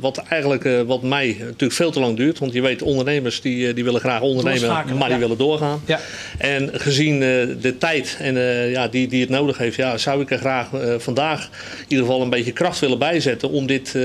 Wat 0.00 0.22
eigenlijk, 0.28 0.86
wat 0.86 1.02
mij 1.02 1.36
natuurlijk 1.38 1.72
veel 1.72 1.90
te 1.90 2.00
lang 2.00 2.16
duurt. 2.16 2.38
Want 2.38 2.52
je 2.52 2.60
weet, 2.60 2.82
ondernemers 2.82 3.40
die, 3.40 3.74
die 3.74 3.84
willen 3.84 4.00
graag 4.00 4.20
ondernemen, 4.20 4.68
maar 4.68 4.84
die 4.86 5.08
ja. 5.08 5.18
willen 5.18 5.38
doorgaan. 5.38 5.82
Ja. 5.86 6.00
En 6.38 6.70
gezien 6.72 7.20
de 7.60 7.74
tijd 7.78 8.16
en, 8.20 8.34
ja, 8.70 8.88
die, 8.88 9.08
die 9.08 9.20
het 9.20 9.30
nodig 9.30 9.58
heeft, 9.58 9.76
ja, 9.76 9.98
zou 9.98 10.20
ik 10.20 10.30
er 10.30 10.38
graag 10.38 10.68
vandaag 10.98 11.48
in 11.78 11.84
ieder 11.88 12.04
geval 12.04 12.22
een 12.22 12.30
beetje 12.30 12.52
kracht 12.52 12.78
willen 12.78 12.98
bijzetten 12.98 13.50
om 13.50 13.66
dit 13.66 13.96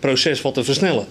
proces 0.00 0.42
wat 0.42 0.54
te 0.54 0.64
versnellen. 0.64 1.06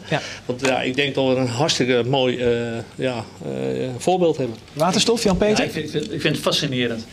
Want 0.46 0.66
ja, 0.66 0.82
ik 0.82 0.91
denk 0.96 1.16
dat 1.16 1.28
we 1.28 1.36
een 1.36 1.48
hartstikke 1.48 2.04
mooi 2.08 2.38
uh, 2.38 2.78
ja, 2.96 3.26
uh, 3.48 3.90
voorbeeld 3.98 4.38
hebben. 4.38 4.56
Waterstof, 4.74 5.24
Jan-Peter? 5.24 5.58
Ja, 5.58 5.64
ik, 5.64 5.72
vind, 5.72 6.12
ik 6.12 6.22
vind 6.22 6.36
het 6.36 6.44
fascinerend. 6.44 7.06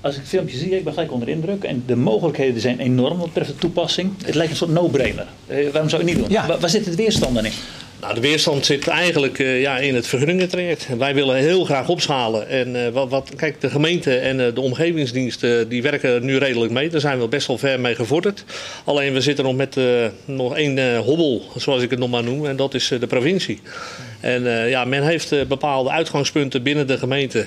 Als 0.00 0.14
ik 0.14 0.20
het 0.20 0.28
filmpje 0.28 0.56
zie, 0.56 0.76
ik 0.76 0.84
ben 0.84 0.92
gelijk 0.92 1.12
onder 1.12 1.28
indruk. 1.28 1.64
En 1.64 1.82
de 1.86 1.96
mogelijkheden 1.96 2.60
zijn 2.60 2.78
enorm 2.78 3.18
wat 3.18 3.26
betreft 3.26 3.50
de 3.50 3.56
toepassing. 3.56 4.12
Het 4.24 4.34
lijkt 4.34 4.50
een 4.50 4.56
soort 4.56 4.70
no-brainer. 4.70 5.26
Uh, 5.50 5.70
waarom 5.70 5.90
zou 5.90 6.02
je 6.02 6.08
het 6.08 6.16
niet 6.16 6.16
doen? 6.16 6.36
Ja. 6.36 6.46
Waar, 6.46 6.58
waar 6.58 6.70
zit 6.70 6.86
het 6.86 6.94
weerstand 6.94 7.34
dan 7.34 7.44
in? 7.44 7.52
Nou, 8.02 8.14
de 8.14 8.20
weerstand 8.20 8.66
zit 8.66 8.88
eigenlijk 8.88 9.38
uh, 9.38 9.60
ja, 9.60 9.78
in 9.78 9.94
het 9.94 10.06
vergunningentraject. 10.06 10.88
Wij 10.98 11.14
willen 11.14 11.36
heel 11.36 11.64
graag 11.64 11.88
opschalen. 11.88 12.48
En 12.48 12.74
uh, 12.74 12.88
wat, 12.88 13.10
wat, 13.10 13.32
kijk, 13.36 13.60
de 13.60 13.70
gemeente 13.70 14.16
en 14.16 14.38
uh, 14.38 14.54
de 14.54 14.60
omgevingsdiensten 14.60 15.68
die 15.68 15.82
werken 15.82 16.24
nu 16.24 16.36
redelijk 16.36 16.72
mee. 16.72 16.88
Daar 16.88 17.00
zijn 17.00 17.20
we 17.20 17.28
best 17.28 17.46
wel 17.46 17.58
ver 17.58 17.80
mee 17.80 17.94
gevorderd. 17.94 18.44
Alleen 18.84 19.12
we 19.12 19.20
zitten 19.20 19.44
nog 19.44 19.56
met 19.56 19.76
nog 20.24 20.56
één 20.56 20.96
hobbel, 20.96 21.42
zoals 21.56 21.82
ik 21.82 21.90
het 21.90 21.98
nog 21.98 22.10
maar 22.10 22.22
noem. 22.22 22.46
En 22.46 22.56
dat 22.56 22.74
is 22.74 22.88
de 22.88 23.06
provincie. 23.06 23.60
En 24.20 24.68
ja, 24.68 24.84
men 24.84 25.02
heeft 25.02 25.48
bepaalde 25.48 25.90
uitgangspunten 25.90 26.62
binnen 26.62 26.86
de 26.86 26.98
gemeente. 26.98 27.46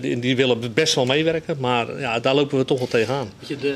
Die, 0.00 0.18
die, 0.18 0.36
willen 0.36 0.72
best 0.74 0.94
wel 0.94 1.06
meewerken. 1.06 1.56
Maar 1.58 2.00
ja, 2.00 2.20
daar 2.20 2.34
lopen 2.34 2.58
we 2.58 2.64
toch 2.64 2.78
wel 2.78 2.88
tegenaan. 2.88 3.32
Je 3.46 3.56
de, 3.56 3.74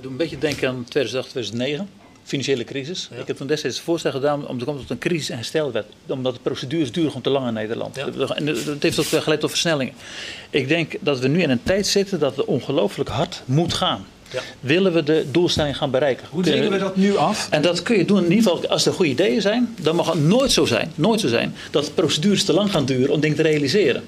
doe 0.00 0.10
een 0.10 0.16
beetje 0.16 0.38
denken 0.38 0.68
aan 0.68 0.84
2008, 0.88 1.30
2009 1.30 2.05
financiële 2.26 2.64
crisis. 2.64 3.08
Ik 3.20 3.26
heb 3.26 3.36
toen 3.36 3.46
destijds 3.46 3.76
het 3.76 3.84
voorstel 3.84 4.10
gedaan 4.10 4.48
om 4.48 4.58
te 4.58 4.64
komen 4.64 4.80
tot 4.80 4.90
een 4.90 4.98
crisis- 4.98 5.30
en 5.30 5.36
herstelwet. 5.36 5.86
Omdat 6.06 6.34
de 6.34 6.40
procedures 6.40 6.92
duren 6.92 7.08
gewoon 7.08 7.22
te 7.22 7.30
lang 7.30 7.46
in 7.46 7.54
Nederland. 7.54 7.96
Ja. 7.96 8.06
En 8.34 8.44
dat 8.44 8.82
heeft 8.82 8.98
ook 8.98 9.22
geleid 9.22 9.40
tot 9.40 9.50
versnellingen. 9.50 9.94
Ik 10.50 10.68
denk 10.68 10.94
dat 11.00 11.18
we 11.18 11.28
nu 11.28 11.42
in 11.42 11.50
een 11.50 11.62
tijd 11.62 11.86
zitten 11.86 12.18
dat 12.18 12.36
het 12.36 12.46
ongelooflijk 12.46 13.10
hard 13.10 13.42
moet 13.44 13.74
gaan. 13.74 14.06
Willen 14.60 14.92
we 14.92 15.02
de 15.02 15.26
doelstelling 15.30 15.76
gaan 15.76 15.90
bereiken. 15.90 16.26
Hoe 16.30 16.42
dringen 16.42 16.70
we 16.70 16.78
dat 16.78 16.96
nu 16.96 17.16
af? 17.16 17.48
En 17.50 17.62
dat 17.62 17.82
kun 17.82 17.96
je 17.96 18.04
doen 18.04 18.24
in 18.24 18.32
ieder 18.32 18.52
geval 18.52 18.68
als 18.68 18.86
er 18.86 18.92
goede 18.92 19.10
ideeën 19.10 19.40
zijn. 19.40 19.74
Dan 19.80 19.96
mag 19.96 20.12
het 20.12 20.22
nooit 20.22 20.52
zo 20.52 20.64
zijn, 20.64 20.92
nooit 20.94 21.20
zo 21.20 21.28
zijn 21.28 21.54
dat 21.70 21.94
procedures 21.94 22.44
te 22.44 22.52
lang 22.52 22.70
gaan 22.70 22.84
duren 22.84 23.14
om 23.14 23.20
dingen 23.20 23.36
te 23.36 23.42
realiseren. 23.42 24.02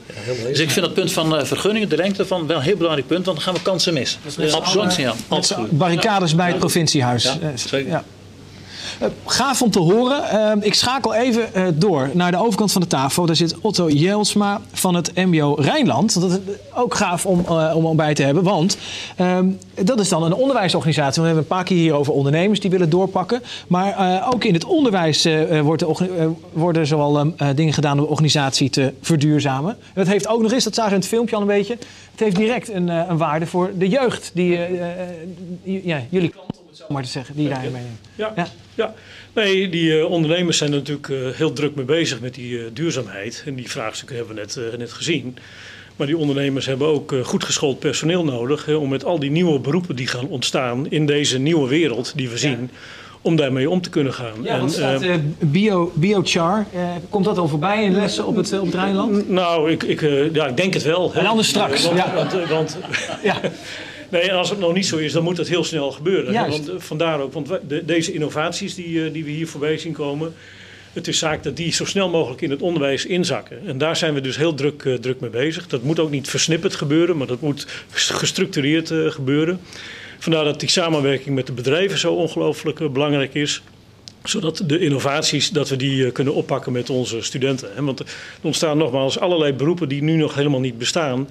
dus 0.46 0.58
ik 0.58 0.70
vind 0.70 0.86
dat 0.86 0.94
punt 0.94 1.12
van 1.12 1.34
uh, 1.34 1.44
vergunningen, 1.44 1.88
de 1.88 1.96
lengte 1.96 2.26
van 2.26 2.46
wel 2.46 2.56
een 2.56 2.62
heel 2.62 2.76
belangrijk 2.76 3.06
punt, 3.06 3.24
want 3.24 3.36
dan 3.36 3.46
gaan 3.46 3.54
we 3.54 3.62
kansen 3.62 3.94
mis. 3.94 4.18
Dat 4.36 4.44
is 4.46 4.52
absoluut 4.52 4.92
signaal. 4.92 5.16
Barricades 5.70 6.34
bij 6.34 6.48
het 6.48 6.58
provinciehuis. 6.58 7.22
Ja, 7.22 7.56
zeker. 7.56 8.02
Uh, 9.02 9.08
gaaf 9.26 9.62
om 9.62 9.70
te 9.70 9.78
horen. 9.78 10.22
Uh, 10.32 10.64
ik 10.66 10.74
schakel 10.74 11.14
even 11.14 11.48
uh, 11.56 11.66
door 11.74 12.10
naar 12.12 12.30
de 12.30 12.38
overkant 12.38 12.72
van 12.72 12.80
de 12.80 12.86
tafel. 12.86 13.26
Daar 13.26 13.36
zit 13.36 13.60
Otto 13.60 13.90
Jelsma 13.90 14.60
van 14.72 14.94
het 14.94 15.14
MBO 15.14 15.54
Rijnland. 15.54 16.20
Dat 16.20 16.30
is 16.30 16.38
ook 16.74 16.94
gaaf 16.94 17.26
om, 17.26 17.44
uh, 17.48 17.72
om 17.74 17.96
bij 17.96 18.14
te 18.14 18.22
hebben. 18.22 18.42
Want 18.42 18.76
ehm, 19.16 19.48
dat 19.74 20.00
is 20.00 20.08
dan 20.08 20.22
een 20.22 20.34
onderwijsorganisatie. 20.34 21.20
We 21.20 21.26
hebben 21.26 21.44
een 21.44 21.56
paar 21.56 21.64
keer 21.64 21.76
hier 21.76 21.92
over 21.94 22.12
ondernemers 22.12 22.60
die 22.60 22.70
willen 22.70 22.90
doorpakken. 22.90 23.42
Maar 23.66 24.26
ook 24.32 24.44
in 24.44 24.54
het 24.54 24.64
onderwijs 24.64 25.28
wordt 25.62 25.80
de, 25.80 26.30
worden 26.52 26.86
zowel 26.86 27.18
ehm, 27.18 27.54
dingen 27.54 27.72
gedaan 27.72 27.98
om 27.98 28.04
de 28.04 28.10
organisatie 28.10 28.70
te 28.70 28.92
verduurzamen. 29.00 29.70
En 29.70 29.92
dat 29.94 30.06
heeft 30.06 30.28
ook 30.28 30.42
nog 30.42 30.52
eens, 30.52 30.64
dat 30.64 30.74
zagen 30.74 30.90
we 30.90 30.96
in 30.96 31.02
het 31.02 31.10
filmpje 31.10 31.36
al 31.36 31.42
een 31.42 31.48
beetje. 31.48 31.76
Het 32.10 32.20
heeft 32.20 32.36
direct 32.36 32.72
een, 32.72 32.88
een 32.88 33.16
waarde 33.16 33.46
voor 33.46 33.70
de 33.78 33.88
jeugd. 33.88 34.30
Die, 34.34 34.58
ja, 35.64 36.02
jullie 36.10 36.28
klanten 36.28 36.57
zo 36.78 36.84
maar 36.88 37.02
te 37.02 37.08
zeggen, 37.08 37.36
die 37.36 37.48
daarin 37.48 37.72
meenemen. 37.72 37.98
Ja, 38.14 38.32
ja. 38.36 38.48
ja. 38.74 38.94
Nee, 39.32 39.68
die 39.68 39.98
uh, 39.98 40.10
ondernemers 40.10 40.58
zijn 40.58 40.72
er 40.72 40.78
natuurlijk 40.78 41.08
uh, 41.08 41.28
heel 41.30 41.52
druk 41.52 41.74
mee 41.74 41.84
bezig 41.84 42.20
met 42.20 42.34
die 42.34 42.50
uh, 42.50 42.64
duurzaamheid. 42.72 43.42
En 43.46 43.54
die 43.54 43.70
vraagstukken 43.70 44.16
hebben 44.16 44.34
we 44.34 44.40
net, 44.40 44.78
net 44.78 44.92
gezien. 44.92 45.38
Maar 45.96 46.06
die 46.06 46.16
ondernemers 46.16 46.66
hebben 46.66 46.86
ook 46.88 47.14
goed 47.22 47.44
geschoold 47.44 47.78
personeel 47.78 48.24
nodig 48.24 48.68
om 48.68 48.88
met 48.88 49.04
al 49.04 49.18
die 49.18 49.30
nieuwe 49.30 49.58
beroepen 49.58 49.96
die 49.96 50.06
gaan 50.06 50.28
ontstaan 50.28 50.90
in 50.90 51.06
deze 51.06 51.38
nieuwe 51.38 51.68
wereld 51.68 52.12
die 52.16 52.28
we 52.28 52.38
zien. 52.38 52.60
Ja 52.60 52.78
om 53.20 53.36
daarmee 53.36 53.70
om 53.70 53.80
te 53.80 53.90
kunnen 53.90 54.14
gaan. 54.14 54.42
Ja, 54.42 54.58
en, 54.58 54.70
staat, 54.70 55.04
bio, 55.38 55.92
biochar, 55.94 56.66
komt 57.08 57.24
dat 57.24 57.38
al 57.38 57.48
voorbij 57.48 57.84
in 57.84 57.94
lessen 57.94 58.26
op 58.26 58.36
het, 58.36 58.58
op 58.58 58.66
het 58.66 58.74
Rijnland? 58.74 59.28
Nou, 59.28 59.70
ik, 59.70 59.82
ik, 59.82 60.00
ja, 60.32 60.46
ik 60.46 60.56
denk 60.56 60.74
het 60.74 60.82
wel. 60.82 61.14
En 61.14 61.26
anders 61.26 61.48
straks. 61.48 61.84
Want, 61.84 61.96
ja. 61.96 62.14
want, 62.14 62.48
want 62.48 62.78
ja. 63.22 63.40
Nee, 64.08 64.32
als 64.32 64.50
het 64.50 64.58
nog 64.58 64.74
niet 64.74 64.86
zo 64.86 64.96
is, 64.96 65.12
dan 65.12 65.22
moet 65.22 65.36
dat 65.36 65.48
heel 65.48 65.64
snel 65.64 65.90
gebeuren. 65.90 66.48
Want, 66.48 66.70
vandaar 66.76 67.20
ook, 67.20 67.32
want 67.32 67.48
de, 67.68 67.84
deze 67.84 68.12
innovaties 68.12 68.74
die, 68.74 69.10
die 69.10 69.24
we 69.24 69.30
hier 69.30 69.48
voorbij 69.48 69.78
zien 69.78 69.92
komen, 69.92 70.34
het 70.92 71.08
is 71.08 71.18
zaak 71.18 71.42
dat 71.42 71.56
die 71.56 71.72
zo 71.72 71.84
snel 71.84 72.08
mogelijk 72.08 72.40
in 72.40 72.50
het 72.50 72.62
onderwijs 72.62 73.06
inzakken. 73.06 73.66
En 73.66 73.78
daar 73.78 73.96
zijn 73.96 74.14
we 74.14 74.20
dus 74.20 74.36
heel 74.36 74.54
druk, 74.54 74.84
uh, 74.84 74.94
druk 74.94 75.20
mee 75.20 75.30
bezig. 75.30 75.66
Dat 75.66 75.82
moet 75.82 75.98
ook 75.98 76.10
niet 76.10 76.28
versnipperd 76.28 76.74
gebeuren, 76.74 77.16
maar 77.16 77.26
dat 77.26 77.40
moet 77.40 77.66
gestructureerd 77.90 78.90
uh, 78.90 79.10
gebeuren. 79.10 79.60
Vandaar 80.18 80.44
dat 80.44 80.60
die 80.60 80.68
samenwerking 80.68 81.34
met 81.34 81.46
de 81.46 81.52
bedrijven 81.52 81.98
zo 81.98 82.14
ongelooflijk 82.14 82.78
uh, 82.78 82.88
belangrijk 82.88 83.34
is 83.34 83.62
zodat 84.22 84.62
de 84.66 84.78
innovaties, 84.78 85.50
dat 85.50 85.68
we 85.68 85.76
die 85.76 86.10
kunnen 86.12 86.34
oppakken 86.34 86.72
met 86.72 86.90
onze 86.90 87.22
studenten. 87.22 87.84
Want 87.84 88.00
er 88.00 88.06
ontstaan 88.40 88.78
nogmaals 88.78 89.18
allerlei 89.18 89.52
beroepen 89.52 89.88
die 89.88 90.02
nu 90.02 90.16
nog 90.16 90.34
helemaal 90.34 90.60
niet 90.60 90.78
bestaan. 90.78 91.28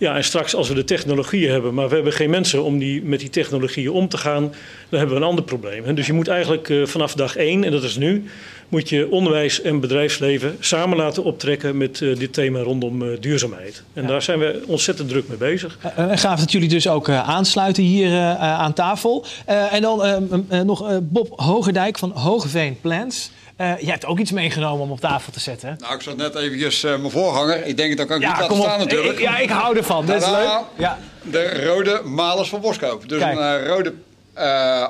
Ja, 0.00 0.16
en 0.16 0.24
straks 0.24 0.54
als 0.54 0.68
we 0.68 0.74
de 0.74 0.84
technologieën 0.84 1.50
hebben, 1.50 1.74
maar 1.74 1.88
we 1.88 1.94
hebben 1.94 2.12
geen 2.12 2.30
mensen 2.30 2.64
om 2.64 2.78
die, 2.78 3.02
met 3.02 3.20
die 3.20 3.30
technologieën 3.30 3.90
om 3.90 4.08
te 4.08 4.16
gaan, 4.16 4.42
dan 4.88 4.98
hebben 4.98 5.16
we 5.16 5.22
een 5.22 5.28
ander 5.28 5.44
probleem. 5.44 5.94
Dus 5.94 6.06
je 6.06 6.12
moet 6.12 6.28
eigenlijk 6.28 6.68
uh, 6.68 6.86
vanaf 6.86 7.14
dag 7.14 7.36
één, 7.36 7.64
en 7.64 7.70
dat 7.70 7.82
is 7.82 7.96
nu, 7.96 8.24
moet 8.68 8.88
je 8.88 9.10
onderwijs 9.10 9.62
en 9.62 9.80
bedrijfsleven 9.80 10.56
samen 10.60 10.96
laten 10.96 11.24
optrekken 11.24 11.76
met 11.76 12.00
uh, 12.00 12.18
dit 12.18 12.32
thema 12.32 12.60
rondom 12.60 13.02
uh, 13.02 13.20
duurzaamheid. 13.20 13.82
En 13.92 14.02
ja. 14.02 14.08
daar 14.08 14.22
zijn 14.22 14.38
we 14.38 14.62
ontzettend 14.66 15.08
druk 15.08 15.28
mee 15.28 15.36
bezig. 15.36 15.78
En 15.96 16.18
gaaf 16.18 16.40
dat 16.40 16.52
jullie 16.52 16.68
dus 16.68 16.88
ook 16.88 17.08
aansluiten 17.08 17.82
hier 17.82 18.18
aan 18.38 18.72
tafel. 18.72 19.24
en 19.46 19.82
dan 19.82 20.28
nog 20.64 21.00
Bob 21.02 21.32
Hogerdijk 21.40 21.98
van 21.98 22.10
Hogeveen 22.10 22.76
Plans. 22.80 23.30
Uh, 23.60 23.78
jij 23.80 23.90
hebt 23.90 24.06
ook 24.06 24.18
iets 24.18 24.30
meegenomen 24.30 24.80
om 24.84 24.90
op 24.90 25.00
tafel 25.00 25.32
te 25.32 25.40
zetten. 25.40 25.76
Nou, 25.78 25.94
ik 25.94 26.00
zat 26.00 26.16
net 26.16 26.34
eventjes 26.34 26.84
uh, 26.84 26.96
mijn 26.96 27.10
voorganger. 27.10 27.66
Ik 27.66 27.76
denk, 27.76 27.96
dat 27.96 28.06
kan 28.06 28.16
ik 28.16 28.22
ja, 28.22 28.28
niet 28.28 28.40
laten 28.40 28.56
staan 28.56 28.78
natuurlijk. 28.78 29.18
Ik, 29.18 29.20
ja, 29.20 29.38
ik 29.38 29.50
hou 29.50 29.76
ervan. 29.76 30.06
Dat 30.06 30.22
is 30.22 30.28
leuk. 30.28 30.60
Ja. 30.76 30.98
De 31.22 31.64
rode 31.64 32.02
malers 32.04 32.48
van 32.48 32.60
Boskoop. 32.60 33.08
Dus 33.08 33.18
Kijk. 33.18 33.38
een 33.38 33.60
uh, 33.62 33.66
rode 33.66 33.94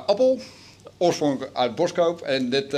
appel. 0.05 0.39
Oorspronkelijk 0.97 1.55
uit 1.57 1.75
Boskoop. 1.75 2.21
En 2.21 2.49
dit 2.49 2.75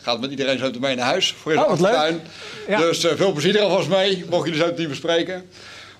gaat 0.00 0.20
met 0.20 0.30
iedereen 0.30 0.58
zo 0.58 0.70
mee 0.80 0.96
naar 0.96 1.06
huis. 1.06 1.32
Voor 1.32 1.52
in 1.52 1.58
oh, 1.58 1.64
de 1.64 1.70
achtertuin. 1.70 2.20
Ja. 2.68 2.78
Dus 2.78 3.06
veel 3.14 3.32
plezier 3.32 3.56
er 3.56 3.62
alvast 3.62 3.88
mee. 3.88 4.24
Mocht 4.30 4.44
jullie 4.44 4.60
zo 4.60 4.66
het 4.66 4.78
niet 4.78 4.88
bespreken. 4.88 5.50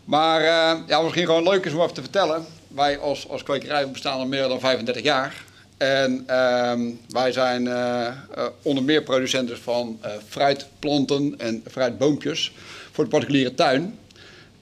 Maar 0.04 0.42
ja, 0.86 1.00
misschien 1.02 1.26
gewoon 1.26 1.48
leuk 1.48 1.64
is 1.64 1.72
om 1.72 1.80
even 1.80 1.94
te 1.94 2.00
vertellen. 2.00 2.46
Wij 2.68 2.98
als, 2.98 3.28
als 3.28 3.42
kwekerij 3.42 3.90
bestaan 3.90 4.18
al 4.18 4.26
meer 4.26 4.48
dan 4.48 4.60
35 4.60 5.02
jaar. 5.02 5.34
En 5.76 6.26
uh, 6.30 6.72
wij 7.08 7.32
zijn 7.32 7.64
uh, 7.64 8.06
uh, 8.36 8.44
onder 8.62 8.84
meer 8.84 9.02
producenten 9.02 9.58
van 9.58 9.98
uh, 10.04 10.10
fruitplanten 10.28 11.34
en 11.38 11.62
fruitboompjes 11.70 12.52
voor 12.92 13.04
de 13.04 13.10
particuliere 13.10 13.54
tuin. 13.54 13.98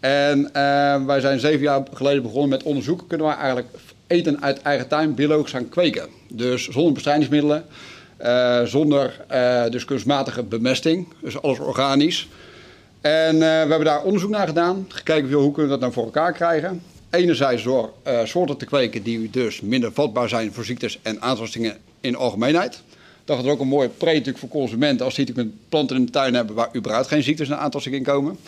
En 0.00 0.50
wij 1.06 1.20
zijn 1.20 1.40
zeven 1.40 1.60
jaar 1.60 1.82
geleden 1.92 2.22
begonnen 2.22 2.48
met 2.48 2.62
onderzoek. 2.62 3.04
Kunnen 3.08 3.26
wij 3.26 3.36
eigenlijk 3.36 3.68
eten 4.06 4.42
uit 4.42 4.62
eigen 4.62 4.88
tuin 4.88 5.14
biologisch 5.14 5.50
gaan 5.50 5.68
kweken? 5.68 6.08
Dus 6.28 6.68
zonder 6.68 6.92
bestrijdingsmiddelen, 6.92 7.64
zonder 8.64 9.24
dus 9.70 9.84
kunstmatige 9.84 10.42
bemesting, 10.42 11.08
dus 11.20 11.42
alles 11.42 11.58
organisch. 11.58 12.28
En 13.00 13.38
we 13.38 13.44
hebben 13.44 13.84
daar 13.84 14.02
onderzoek 14.02 14.30
naar 14.30 14.46
gedaan, 14.46 14.86
gekeken 14.88 15.32
hoe 15.32 15.52
kunnen 15.52 15.72
we 15.72 15.78
dat 15.78 15.80
nou 15.80 15.92
voor 15.92 16.04
elkaar 16.04 16.32
krijgen 16.32 16.82
enerzijds 17.14 17.62
door 17.62 17.92
uh, 18.06 18.24
soorten 18.24 18.56
te 18.56 18.64
kweken 18.64 19.02
die 19.02 19.30
dus 19.30 19.60
minder 19.60 19.92
vatbaar 19.92 20.28
zijn 20.28 20.52
voor 20.52 20.64
ziektes 20.64 20.98
en 21.02 21.22
aantastingen 21.22 21.76
in 22.00 22.16
algemeenheid. 22.16 22.82
Dat 23.24 23.44
is 23.44 23.50
ook 23.50 23.60
een 23.60 23.68
mooie 23.68 23.88
pre 23.88 24.32
voor 24.34 24.48
consumenten 24.48 25.04
als 25.04 25.14
die 25.14 25.26
natuurlijk 25.26 25.54
planten 25.68 25.96
in 25.96 26.04
de 26.04 26.10
tuin 26.10 26.34
hebben 26.34 26.54
waar 26.54 26.76
überhaupt 26.76 27.08
geen 27.08 27.22
ziektes 27.22 27.48
en 27.48 27.58
aantastingen 27.58 27.98
in 27.98 28.04
komen. 28.04 28.38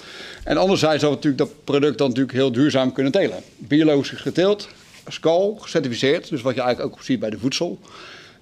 En 0.45 0.57
anderzijds 0.57 1.01
dat 1.01 1.11
we 1.11 1.17
natuurlijk 1.17 1.43
dat 1.43 1.65
product 1.65 1.99
dan 1.99 2.09
natuurlijk 2.09 2.37
heel 2.37 2.53
duurzaam 2.53 2.93
kunnen 2.93 3.13
telen. 3.13 3.43
Biologisch 3.57 4.21
geteeld, 4.21 4.69
SCAL, 5.09 5.57
gecertificeerd, 5.61 6.29
dus 6.29 6.43
wat 6.43 6.55
je 6.55 6.61
eigenlijk 6.61 6.95
ook 6.95 7.03
ziet 7.03 7.21
bij 7.21 7.31
de 7.31 7.39
voedsel. 7.39 7.79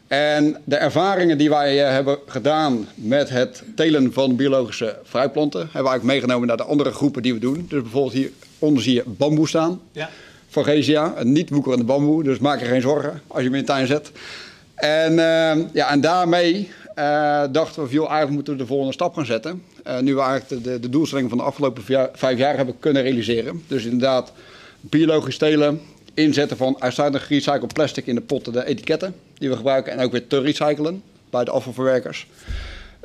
En 0.06 0.56
de 0.64 0.76
ervaringen 0.76 1.38
die 1.38 1.50
wij 1.50 1.76
hebben 1.76 2.18
gedaan 2.26 2.88
met 2.94 3.28
het 3.28 3.62
telen 3.76 4.12
van 4.12 4.36
biologische 4.36 4.96
fruitplanten, 5.04 5.60
hebben 5.60 5.82
we 5.82 5.88
eigenlijk 5.88 6.12
meegenomen 6.12 6.48
naar 6.48 6.56
de 6.56 6.62
andere 6.64 6.92
groepen 6.92 7.22
die 7.22 7.34
we 7.34 7.40
doen. 7.40 7.66
Dus 7.68 7.82
bijvoorbeeld 7.82 8.12
hier 8.12 8.30
onder 8.64 8.82
zie 8.82 8.94
je 8.94 9.02
bamboe 9.06 9.48
staan. 9.48 9.80
Ja. 9.92 10.10
Forgesia, 10.48 11.12
een 11.16 11.32
niet 11.32 11.50
woekerende 11.50 11.84
bamboe, 11.84 12.22
dus 12.22 12.38
maak 12.38 12.60
je 12.60 12.66
geen 12.66 12.80
zorgen 12.80 13.20
als 13.26 13.38
je 13.38 13.44
hem 13.44 13.54
in 13.54 13.60
de 13.60 13.66
tuin 13.66 13.86
zet. 13.86 14.10
En, 14.74 15.12
uh, 15.12 15.72
ja, 15.72 15.90
en 15.90 16.00
daarmee 16.00 16.70
uh, 16.98 17.42
dachten 17.52 17.82
we, 17.82 17.90
joh, 17.90 18.04
eigenlijk 18.04 18.34
moeten 18.34 18.52
we 18.52 18.58
de 18.58 18.66
volgende 18.66 18.92
stap 18.92 19.14
gaan 19.14 19.26
zetten. 19.26 19.62
Uh, 19.86 19.98
nu 19.98 20.14
we 20.14 20.20
eigenlijk 20.20 20.64
de, 20.64 20.70
de, 20.70 20.80
de 20.80 20.88
doelstellingen 20.88 21.30
van 21.30 21.38
de 21.38 21.44
afgelopen 21.44 22.10
vijf 22.12 22.38
jaar 22.38 22.56
hebben 22.56 22.78
kunnen 22.78 23.02
realiseren. 23.02 23.62
Dus 23.68 23.84
inderdaad 23.84 24.32
biologisch 24.80 25.38
telen, 25.38 25.80
inzetten 26.14 26.56
van 26.56 26.76
uitsluitend 26.78 27.22
gerecycled 27.22 27.72
plastic 27.72 28.06
in 28.06 28.14
de 28.14 28.20
potten, 28.20 28.52
de 28.52 28.66
etiketten 28.66 29.14
die 29.38 29.48
we 29.48 29.56
gebruiken. 29.56 29.92
En 29.92 30.04
ook 30.04 30.12
weer 30.12 30.26
te 30.26 30.40
recyclen 30.40 31.02
bij 31.30 31.44
de 31.44 31.50
afvalverwerkers. 31.50 32.26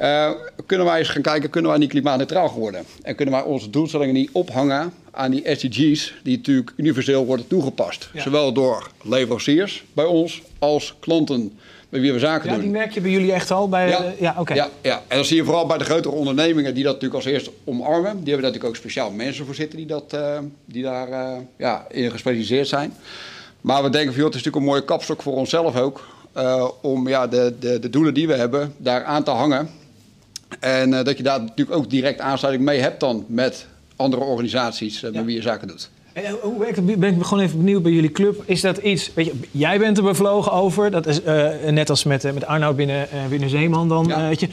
Uh, 0.01 0.29
kunnen 0.65 0.85
wij 0.85 0.99
eens 0.99 1.09
gaan 1.09 1.21
kijken, 1.21 1.49
kunnen 1.49 1.71
wij 1.71 1.79
niet 1.79 1.89
klimaatneutraal 1.89 2.51
worden? 2.51 2.83
En 3.01 3.15
kunnen 3.15 3.33
wij 3.33 3.43
onze 3.43 3.69
doelstellingen 3.69 4.13
niet 4.13 4.29
ophangen 4.31 4.93
aan 5.11 5.31
die 5.31 5.43
SDG's 5.55 6.13
die 6.23 6.37
natuurlijk 6.37 6.73
universeel 6.75 7.25
worden 7.25 7.47
toegepast? 7.47 8.09
Ja. 8.13 8.21
Zowel 8.21 8.53
door 8.53 8.91
leveranciers 9.03 9.83
bij 9.93 10.05
ons 10.05 10.41
als 10.59 10.95
klanten 10.99 11.59
bij 11.89 11.99
wie 11.99 12.13
we 12.13 12.19
zaken 12.19 12.47
ja, 12.47 12.53
doen. 12.53 12.63
die 12.63 12.71
merk 12.71 12.91
je 12.91 13.01
bij 13.01 13.11
jullie 13.11 13.31
echt 13.31 13.51
al? 13.51 13.69
Bij, 13.69 13.89
ja, 13.89 14.03
uh, 14.03 14.19
ja 14.19 14.35
oké. 14.37 14.53
Ja, 14.53 14.69
ja, 14.81 15.01
en 15.07 15.17
dat 15.17 15.25
zie 15.25 15.35
je 15.35 15.43
vooral 15.43 15.65
bij 15.65 15.77
de 15.77 15.83
grotere 15.83 16.15
ondernemingen 16.15 16.73
die 16.73 16.83
dat 16.83 16.93
natuurlijk 16.93 17.23
als 17.23 17.33
eerste 17.33 17.51
omarmen. 17.63 18.01
Die 18.01 18.01
hebben 18.11 18.25
daar 18.25 18.35
natuurlijk 18.41 18.65
ook 18.65 18.75
speciaal 18.75 19.11
mensen 19.11 19.45
voor 19.45 19.55
zitten 19.55 19.77
die, 19.77 19.87
dat, 19.87 20.13
uh, 20.13 20.37
die 20.65 20.83
daar 20.83 21.09
uh, 21.09 21.37
ja, 21.57 21.85
in 21.89 22.11
gespecialiseerd 22.11 22.67
zijn. 22.67 22.93
Maar 23.61 23.83
we 23.83 23.89
denken 23.89 24.11
van, 24.11 24.21
joh, 24.21 24.31
het 24.31 24.35
is 24.35 24.43
natuurlijk 24.43 24.65
een 24.65 24.71
mooie 24.71 24.85
kapstok 24.85 25.21
voor 25.21 25.33
onszelf 25.33 25.75
ook. 25.75 26.07
om 26.81 27.07
ja, 27.07 27.27
de, 27.27 27.55
de, 27.59 27.79
de 27.79 27.89
doelen 27.89 28.13
die 28.13 28.27
we 28.27 28.33
hebben 28.33 28.73
daar 28.77 29.03
aan 29.03 29.23
te 29.23 29.31
hangen. 29.31 29.69
En 30.59 30.91
uh, 30.91 31.03
dat 31.03 31.17
je 31.17 31.23
daar 31.23 31.41
natuurlijk 31.41 31.77
ook 31.77 31.89
direct 31.89 32.19
aansluiting 32.19 32.65
mee 32.65 32.79
hebt 32.79 32.99
dan 32.99 33.25
met 33.27 33.65
andere 33.95 34.21
organisaties 34.21 35.03
uh, 35.03 35.11
met 35.11 35.25
wie 35.25 35.35
je 35.35 35.41
zaken 35.41 35.67
doet. 35.67 35.89
En 36.13 36.25
eh, 36.25 36.33
hoe 36.41 36.59
werkt 36.59 36.75
het? 36.75 36.99
Ben 36.99 37.15
ik 37.15 37.23
gewoon 37.23 37.43
even 37.43 37.57
benieuwd 37.57 37.83
bij 37.83 37.91
jullie 37.91 38.11
club. 38.11 38.43
Is 38.45 38.61
dat 38.61 38.77
iets, 38.77 39.11
weet 39.13 39.25
je, 39.25 39.33
jij 39.51 39.79
bent 39.79 39.97
er 39.97 40.03
bevlogen 40.03 40.51
over. 40.51 40.91
Dat 40.91 41.07
is 41.07 41.21
uh, 41.23 41.47
net 41.69 41.89
als 41.89 42.03
met, 42.03 42.23
met 42.23 42.45
Arnoud 42.45 42.75
binnen, 42.75 43.07
uh, 43.13 43.25
binnen 43.29 43.49
Zeeman 43.49 43.89
dan. 43.89 44.05
Ja. 44.07 44.27
weet 44.27 44.39
je. 44.39 44.47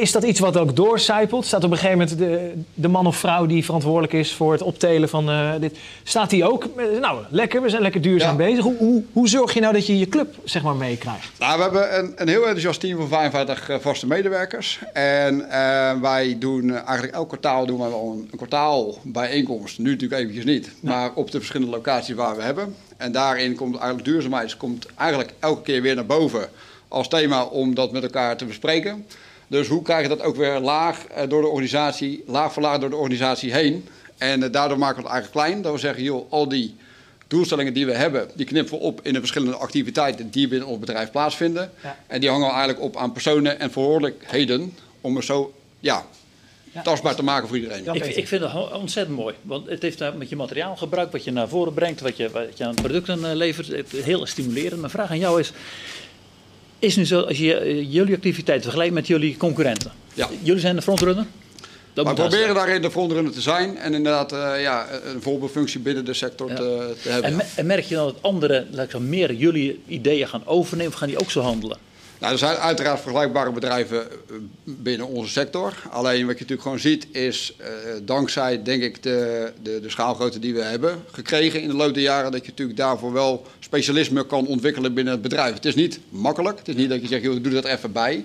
Is 0.00 0.12
dat 0.12 0.22
iets 0.22 0.40
wat 0.40 0.56
ook 0.56 0.76
doorcijpelt? 0.76 1.46
Staat 1.46 1.64
op 1.64 1.70
een 1.70 1.76
gegeven 1.76 1.98
moment 1.98 2.18
de, 2.18 2.52
de 2.74 2.88
man 2.88 3.06
of 3.06 3.16
vrouw 3.16 3.46
die 3.46 3.64
verantwoordelijk 3.64 4.12
is 4.12 4.32
voor 4.34 4.52
het 4.52 4.62
optelen 4.62 5.08
van 5.08 5.30
dit. 5.60 5.78
Staat 6.02 6.30
die 6.30 6.50
ook, 6.50 6.68
nou 7.00 7.20
lekker, 7.30 7.62
we 7.62 7.68
zijn 7.68 7.82
lekker 7.82 8.00
duurzaam 8.00 8.40
ja. 8.40 8.46
bezig. 8.46 8.64
Hoe, 8.64 8.76
hoe, 8.78 9.02
hoe, 9.12 9.28
zorg 9.28 9.54
je 9.54 9.60
nou 9.60 9.72
dat 9.72 9.86
je 9.86 9.98
je 9.98 10.08
club 10.08 10.34
zeg 10.44 10.62
maar 10.62 10.76
meekrijgt? 10.76 11.30
Nou, 11.38 11.56
we 11.56 11.62
hebben 11.62 11.98
een, 11.98 12.12
een 12.16 12.28
heel 12.28 12.42
enthousiast 12.42 12.80
team 12.80 12.98
van 12.98 13.08
55 13.08 13.78
vaste 13.80 14.06
medewerkers. 14.06 14.80
En 14.92 15.46
wij 16.00 16.36
doen 16.38 16.74
eigenlijk 16.74 17.14
elk 17.14 17.28
kwartaal 17.28 17.66
doen 17.66 17.78
we 17.78 17.88
wel 17.88 18.12
een, 18.12 18.28
een 18.30 18.36
kwartaalbijeenkomst. 18.36 19.78
Nu 19.78 19.90
natuurlijk 19.90 20.20
eventjes 20.20 20.44
niet. 20.44 20.70
Maar 20.88 21.12
op 21.14 21.30
de 21.30 21.38
verschillende 21.38 21.72
locaties 21.72 22.14
waar 22.14 22.36
we 22.36 22.42
hebben. 22.42 22.74
En 22.96 23.12
daarin 23.12 23.54
komt 23.54 23.76
eigenlijk 23.76 24.04
duurzaamheid 24.04 24.56
komt 24.56 24.86
eigenlijk 24.94 25.32
elke 25.38 25.62
keer 25.62 25.82
weer 25.82 25.94
naar 25.94 26.06
boven 26.06 26.48
als 26.88 27.08
thema 27.08 27.44
om 27.44 27.74
dat 27.74 27.92
met 27.92 28.02
elkaar 28.02 28.36
te 28.36 28.44
bespreken. 28.44 29.06
Dus 29.46 29.68
hoe 29.68 29.82
krijg 29.82 30.02
je 30.02 30.08
dat 30.08 30.22
ook 30.22 30.36
weer 30.36 30.58
laag 30.58 31.06
eh, 31.06 31.28
door 31.28 31.42
de 31.42 31.48
organisatie, 31.48 32.24
laag 32.26 32.52
voor 32.52 32.62
laag 32.62 32.78
door 32.78 32.90
de 32.90 32.96
organisatie 32.96 33.52
heen. 33.52 33.88
En 34.18 34.42
eh, 34.42 34.52
daardoor 34.52 34.78
maken 34.78 34.96
we 34.96 35.02
het 35.02 35.12
eigenlijk 35.12 35.46
klein. 35.46 35.62
Dat 35.62 35.72
we 35.72 35.78
zeggen, 35.78 36.02
joh, 36.02 36.32
al 36.32 36.48
die 36.48 36.76
doelstellingen 37.26 37.74
die 37.74 37.86
we 37.86 37.94
hebben, 37.94 38.30
die 38.34 38.46
knippen 38.46 38.78
we 38.78 38.84
op 38.84 39.00
in 39.02 39.12
de 39.12 39.18
verschillende 39.18 39.56
activiteiten 39.56 40.30
die 40.30 40.48
binnen 40.48 40.68
ons 40.68 40.78
bedrijf 40.78 41.10
plaatsvinden. 41.10 41.70
En 42.06 42.20
die 42.20 42.30
hangen 42.30 42.46
we 42.46 42.52
eigenlijk 42.52 42.82
op 42.82 42.96
aan 42.96 43.12
personen 43.12 43.60
en 43.60 43.70
verantwoordelijkheden 43.70 44.74
om 45.00 45.16
er 45.16 45.24
zo 45.24 45.54
ja, 45.80 46.04
tastbaar 46.82 47.14
te 47.14 47.22
maken 47.22 47.48
voor 47.48 47.56
iedereen. 47.56 47.94
Ik, 47.94 48.04
ik, 48.04 48.28
vind 48.28 48.42
het 48.42 48.72
ontzettend 48.72 49.16
mooi. 49.16 49.34
Want 49.42 49.68
het 49.68 49.82
heeft 49.82 50.02
met 50.16 50.28
je 50.28 50.36
materiaalgebruik, 50.36 51.12
wat 51.12 51.24
je 51.24 51.32
naar 51.32 51.48
voren 51.48 51.74
brengt, 51.74 52.00
wat 52.00 52.16
je, 52.16 52.30
wat 52.30 52.58
je 52.58 52.64
aan 52.64 52.74
producten 52.74 53.30
eh, 53.30 53.36
levert, 53.36 53.92
heel 53.94 54.26
stimulerend. 54.26 54.80
Mijn 54.80 54.92
vraag 54.92 55.10
aan 55.10 55.18
jou 55.18 55.40
is, 55.40 55.52
is 56.78 56.96
nu 56.96 57.06
zo, 57.06 57.20
als 57.20 57.38
je 57.38 57.54
eh, 57.54 57.92
jullie 57.92 58.14
activiteiten 58.14 58.64
vergelijkt 58.64 58.94
met 58.94 59.06
jullie 59.06 59.36
concurrenten. 59.36 59.92
Ja. 60.14 60.28
Jullie 60.42 60.60
zijn 60.60 60.76
de 60.76 60.82
frontrunner? 60.82 61.26
Dat 61.92 62.06
we 62.06 62.14
proberen 62.14 62.54
daarin 62.54 62.82
de 62.82 62.90
frontrunner 62.90 63.32
te 63.32 63.40
zijn 63.40 63.76
en 63.76 63.94
inderdaad 63.94 64.32
uh, 64.32 64.62
ja, 64.62 64.86
een 65.04 65.22
voorbeeldfunctie 65.22 65.80
binnen 65.80 66.04
de 66.04 66.14
sector 66.14 66.48
te, 66.48 66.94
te, 67.02 67.08
hebben. 67.08 67.30
En, 67.30 67.46
en, 67.56 67.66
merk 67.66 67.84
je 67.84 67.94
dan 67.94 68.04
dat 68.04 68.16
anderen 68.20 68.68
laat 68.70 68.94
ik 68.94 68.98
meer 68.98 69.34
jullie 69.34 69.80
ideeën 69.86 70.28
gaan 70.28 70.46
overnemen 70.46 70.92
of 70.92 70.98
gaan 70.98 71.08
die 71.08 71.20
ook 71.20 71.30
zo 71.30 71.40
handelen? 71.40 71.78
Nou, 72.18 72.32
er 72.32 72.38
zijn 72.38 72.56
uiteraard 72.56 73.00
vergelijkbare 73.00 73.52
bedrijven 73.52 74.10
eh, 74.10 74.36
binnen 74.64 75.06
onze 75.06 75.32
sector. 75.32 75.74
Alleen 75.90 76.26
wat 76.26 76.34
je 76.34 76.40
natuurlijk 76.40 76.62
gewoon 76.62 76.78
ziet 76.78 77.06
is, 77.12 77.56
uh, 77.60 77.66
dankzij 78.02 78.62
denk 78.62 78.82
ik 78.82 79.02
de, 79.02 79.52
de, 79.62 79.80
de 79.80 79.90
schaalgrootte 79.90 80.38
die 80.38 80.54
we 80.54 80.62
hebben 80.62 81.02
gekregen 81.12 81.62
in 81.62 81.68
de 81.68 81.74
loop 81.74 81.94
der 81.94 82.02
jaren, 82.02 82.32
dat 82.32 82.44
je 82.44 82.50
natuurlijk 82.50 82.78
daarvoor 82.78 83.12
wel 83.12 83.46
specialisme 83.58 84.26
kan 84.26 84.46
ontwikkelen 84.46 84.94
binnen 84.94 85.12
het 85.12 85.22
bedrijf. 85.22 85.54
Het 85.54 85.64
is 85.64 85.74
niet 85.74 86.00
makkelijk. 86.08 86.58
Het 86.58 86.68
is 86.68 86.74
niet 86.74 86.88
dat 86.88 87.00
je 87.00 87.06
zegt, 87.06 87.22
joh, 87.22 87.42
doe 87.42 87.52
dat 87.52 87.64
even 87.64 87.92
bij. 87.92 88.24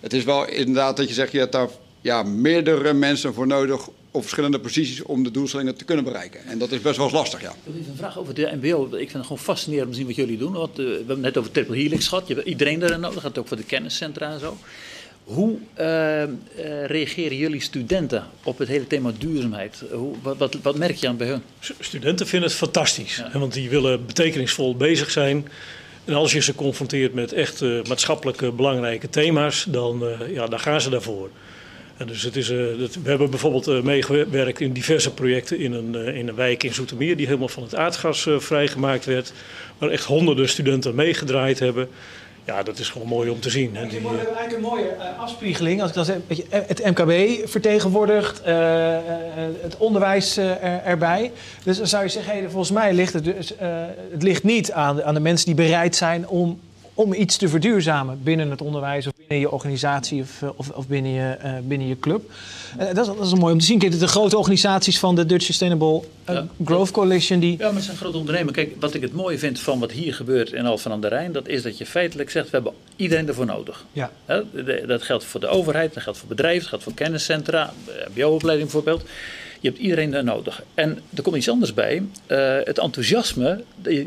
Het 0.00 0.12
is 0.12 0.24
wel 0.24 0.48
inderdaad 0.48 0.96
dat 0.96 1.08
je 1.08 1.14
zegt, 1.14 1.32
je 1.32 1.38
hebt 1.38 1.52
daar 1.52 1.68
ja, 2.00 2.22
meerdere 2.22 2.92
mensen 2.92 3.34
voor 3.34 3.46
nodig 3.46 3.88
op 4.16 4.22
verschillende 4.22 4.60
posities 4.60 5.02
om 5.02 5.22
de 5.22 5.30
doelstellingen 5.30 5.76
te 5.76 5.84
kunnen 5.84 6.04
bereiken. 6.04 6.40
En 6.46 6.58
dat 6.58 6.72
is 6.72 6.80
best 6.80 6.96
wel 6.96 7.10
lastig, 7.10 7.40
ja. 7.40 7.54
Even 7.68 7.90
een 7.90 7.96
vraag 7.96 8.18
over 8.18 8.34
de 8.34 8.58
MBO. 8.60 8.84
Ik 8.84 8.90
vind 8.90 9.12
het 9.12 9.22
gewoon 9.22 9.38
fascinerend 9.38 9.86
om 9.86 9.92
te 9.92 9.98
zien 9.98 10.06
wat 10.06 10.16
jullie 10.16 10.38
doen. 10.38 10.52
Want, 10.52 10.78
uh, 10.78 10.86
we 10.86 10.92
hebben 10.92 11.14
het 11.14 11.24
net 11.24 11.36
over 11.36 11.50
triple 11.50 11.76
helix 11.76 12.08
gehad. 12.08 12.28
Je 12.28 12.34
hebt 12.34 12.46
iedereen 12.46 12.82
erin 12.82 13.00
nodig. 13.00 13.14
Dat 13.14 13.22
gaat 13.22 13.38
ook 13.38 13.48
voor 13.48 13.56
de 13.56 13.62
kenniscentra 13.62 14.32
en 14.32 14.40
zo. 14.40 14.56
Hoe 15.24 15.56
uh, 15.78 16.22
uh, 16.22 16.28
reageren 16.86 17.36
jullie 17.36 17.60
studenten 17.60 18.24
op 18.44 18.58
het 18.58 18.68
hele 18.68 18.86
thema 18.86 19.12
duurzaamheid? 19.18 19.82
Hoe, 19.92 20.14
wat, 20.22 20.36
wat, 20.36 20.56
wat, 20.62 20.76
merk 20.76 20.96
je 20.96 21.08
aan 21.08 21.16
bij 21.16 21.26
hun? 21.26 21.42
Studenten 21.80 22.26
vinden 22.26 22.48
het 22.48 22.58
fantastisch. 22.58 23.16
Ja. 23.16 23.38
Want 23.38 23.52
die 23.52 23.70
willen 23.70 24.06
betekenisvol 24.06 24.76
bezig 24.76 25.10
zijn. 25.10 25.48
En 26.04 26.14
als 26.14 26.32
je 26.32 26.42
ze 26.42 26.54
confronteert 26.54 27.14
met 27.14 27.32
echt 27.32 27.60
maatschappelijk 27.88 28.56
belangrijke 28.56 29.08
thema's, 29.08 29.66
dan, 29.68 30.04
ja, 30.32 30.46
dan 30.46 30.60
gaan 30.60 30.80
ze 30.80 30.90
daarvoor. 30.90 31.30
En 31.96 32.06
dus 32.06 32.22
het 32.22 32.36
is, 32.36 32.50
uh, 32.50 32.58
we 33.02 33.08
hebben 33.08 33.30
bijvoorbeeld 33.30 33.68
uh, 33.68 33.82
meegewerkt 33.82 34.60
in 34.60 34.72
diverse 34.72 35.14
projecten 35.14 35.58
in 35.58 35.72
een, 35.72 35.94
uh, 35.94 36.16
in 36.16 36.28
een 36.28 36.34
wijk 36.34 36.62
in 36.62 36.74
Zoetermeer 36.74 37.16
die 37.16 37.26
helemaal 37.26 37.48
van 37.48 37.62
het 37.62 37.74
aardgas 37.74 38.28
vrijgemaakt 38.38 39.04
werd. 39.04 39.32
Waar 39.78 39.90
echt 39.90 40.04
honderden 40.04 40.48
studenten 40.48 40.94
meegedraaid 40.94 41.58
hebben. 41.58 41.88
Ja, 42.44 42.62
dat 42.62 42.78
is 42.78 42.88
gewoon 42.88 43.08
mooi 43.08 43.30
om 43.30 43.40
te 43.40 43.50
zien. 43.50 43.76
Hè. 43.76 43.86
Die, 43.86 44.00
we 44.00 44.06
hebben 44.06 44.36
eigenlijk 44.36 44.54
een 44.54 44.60
mooie 44.60 44.90
afspiegeling. 45.18 45.80
Als 45.80 45.90
ik 45.90 45.96
dan 45.96 46.04
zeg, 46.04 46.16
het 46.50 46.84
MKB 46.84 47.48
vertegenwoordigt, 47.48 48.40
het 49.60 49.76
onderwijs 49.78 50.36
er, 50.36 50.60
erbij. 50.84 51.32
Dus 51.64 51.76
dan 51.76 51.86
zou 51.86 52.02
je 52.02 52.08
zeggen, 52.08 52.32
hey, 52.32 52.42
volgens 52.42 52.70
mij 52.70 52.94
ligt 52.94 53.12
het, 53.12 53.24
dus, 53.24 53.52
het 54.10 54.22
ligt 54.22 54.42
niet 54.42 54.72
aan, 54.72 55.02
aan 55.02 55.14
de 55.14 55.20
mensen 55.20 55.46
die 55.46 55.54
bereid 55.54 55.96
zijn 55.96 56.28
om 56.28 56.60
om 56.96 57.12
iets 57.14 57.36
te 57.36 57.48
verduurzamen 57.48 58.20
binnen 58.22 58.50
het 58.50 58.62
onderwijs 58.62 59.06
of 59.06 59.12
binnen 59.16 59.38
je 59.38 59.50
organisatie 59.50 60.22
of, 60.22 60.42
eh, 60.42 60.48
of, 60.56 60.70
of 60.70 60.86
binnen, 60.88 61.12
je, 61.12 61.36
uh, 61.44 61.52
binnen 61.62 61.88
je 61.88 61.98
club. 61.98 62.30
Uh, 62.80 62.86
dat, 62.86 63.08
is, 63.08 63.14
dat 63.16 63.26
is 63.26 63.34
mooi 63.34 63.52
om 63.52 63.58
te 63.58 63.64
zien. 63.64 63.78
Kijk, 63.78 63.98
de 63.98 64.08
grote 64.08 64.38
organisaties 64.38 64.98
van 64.98 65.14
de 65.14 65.26
Dutch 65.26 65.44
Sustainable 65.44 66.02
ja. 66.26 66.46
Growth 66.64 66.90
Coalition. 66.90 67.40
Die... 67.40 67.58
Ja, 67.58 67.66
maar 67.66 67.74
het 67.74 67.84
zijn 67.84 67.96
grote 67.96 68.16
ondernemers. 68.16 68.56
Kijk, 68.56 68.70
wat 68.80 68.94
ik 68.94 69.02
het 69.02 69.12
mooie 69.12 69.38
vind 69.38 69.60
van 69.60 69.78
wat 69.78 69.92
hier 69.92 70.14
gebeurt 70.14 70.52
in 70.52 70.66
Alphen 70.66 70.90
aan 70.90 71.00
de 71.00 71.08
Rijn, 71.08 71.32
dat 71.32 71.48
is 71.48 71.62
dat 71.62 71.78
je 71.78 71.86
feitelijk 71.86 72.30
zegt, 72.30 72.50
we 72.50 72.56
hebben 72.56 72.72
iedereen 72.96 73.28
ervoor 73.28 73.46
nodig. 73.46 73.84
Ja. 73.92 74.10
dat 74.86 75.02
geldt 75.02 75.24
voor 75.24 75.40
de 75.40 75.48
overheid, 75.48 75.94
dat 75.94 76.02
geldt 76.02 76.18
voor 76.18 76.28
bedrijven, 76.28 76.60
dat 76.60 76.68
geldt 76.68 76.84
voor 76.84 76.94
kenniscentra, 76.94 77.72
mbo-opleiding 78.14 78.70
bijvoorbeeld. 78.70 79.08
Je 79.66 79.72
hebt 79.72 79.84
iedereen 79.84 80.10
daar 80.10 80.24
nodig. 80.24 80.62
En 80.74 80.98
er 81.14 81.22
komt 81.22 81.36
iets 81.36 81.48
anders 81.48 81.74
bij. 81.74 82.02
Uh, 82.26 82.56
het 82.64 82.78
enthousiasme. 82.78 83.62
Uh, 83.82 84.04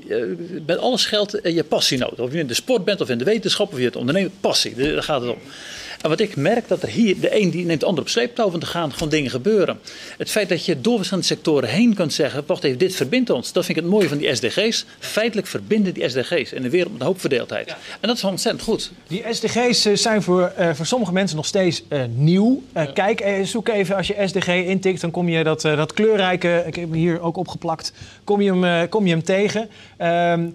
met 0.65 0.77
alles 0.77 1.05
geldt 1.05 1.39
je 1.43 1.63
passie 1.63 1.97
nodig. 1.97 2.19
Of 2.19 2.31
je 2.31 2.39
in 2.39 2.47
de 2.47 2.53
sport 2.53 2.85
bent 2.85 3.01
of 3.01 3.09
in 3.09 3.17
de 3.17 3.23
wetenschap 3.23 3.71
of 3.71 3.77
je 3.77 3.85
het 3.85 3.95
ondernemen. 3.95 4.31
Passie, 4.39 4.75
daar 4.75 5.03
gaat 5.03 5.21
het 5.21 5.29
om. 5.29 5.37
En 6.01 6.09
wat 6.09 6.19
ik 6.19 6.35
merk, 6.35 6.67
dat 6.67 6.81
er 6.81 6.89
hier 6.89 7.19
de 7.19 7.41
een 7.41 7.49
die 7.49 7.65
neemt 7.65 7.79
de 7.79 7.85
ander 7.85 8.03
op 8.03 8.09
sleeptouw, 8.09 8.49
want 8.49 8.63
er 8.63 8.69
gaan 8.69 8.93
gewoon 8.93 9.09
dingen 9.09 9.31
gebeuren. 9.31 9.79
Het 10.17 10.29
feit 10.29 10.49
dat 10.49 10.65
je 10.65 10.81
door 10.81 10.95
verschillende 10.95 11.27
sectoren 11.27 11.69
heen 11.69 11.93
kunt 11.93 12.13
zeggen, 12.13 12.43
wacht 12.45 12.63
even, 12.63 12.77
dit 12.77 12.95
verbindt 12.95 13.29
ons. 13.29 13.51
Dat 13.51 13.65
vind 13.65 13.77
ik 13.77 13.83
het 13.83 13.93
mooie 13.93 14.07
van 14.07 14.17
die 14.17 14.35
SDG's. 14.35 14.85
Feitelijk 14.99 15.47
verbinden 15.47 15.93
die 15.93 16.09
SDG's 16.09 16.51
in 16.51 16.61
de 16.61 16.69
wereld 16.69 16.91
met 16.91 17.01
een 17.01 17.07
hoop 17.07 17.19
verdeeldheid. 17.19 17.67
Ja. 17.67 17.77
En 17.99 18.07
dat 18.07 18.17
is 18.17 18.23
ontzettend 18.23 18.63
goed. 18.63 18.91
Die 19.07 19.23
SDG's 19.31 19.85
eh, 19.85 19.95
zijn 19.95 20.21
voor, 20.21 20.51
uh, 20.59 20.73
voor 20.73 20.85
sommige 20.85 21.13
mensen 21.13 21.37
nog 21.37 21.45
steeds 21.45 21.83
uh, 21.89 22.01
nieuw. 22.15 22.63
Uh, 22.77 22.83
ja. 22.83 22.91
Kijk, 22.91 23.25
zoek 23.43 23.67
even 23.67 23.95
als 23.95 24.07
je 24.07 24.23
SDG 24.25 24.47
intikt, 24.47 25.01
dan 25.01 25.11
kom 25.11 25.29
je 25.29 25.43
dat, 25.43 25.61
dat 25.61 25.93
kleurrijke, 25.93 26.63
ik 26.67 26.75
heb 26.75 26.83
hem 26.83 26.93
hier 26.93 27.21
ook 27.21 27.37
opgeplakt, 27.37 27.93
kom 28.23 28.41
je 28.41 28.53
hem, 28.53 28.89
kom 28.89 29.05
je 29.05 29.11
hem 29.11 29.23
tegen. 29.23 29.69
Um, 30.01 30.53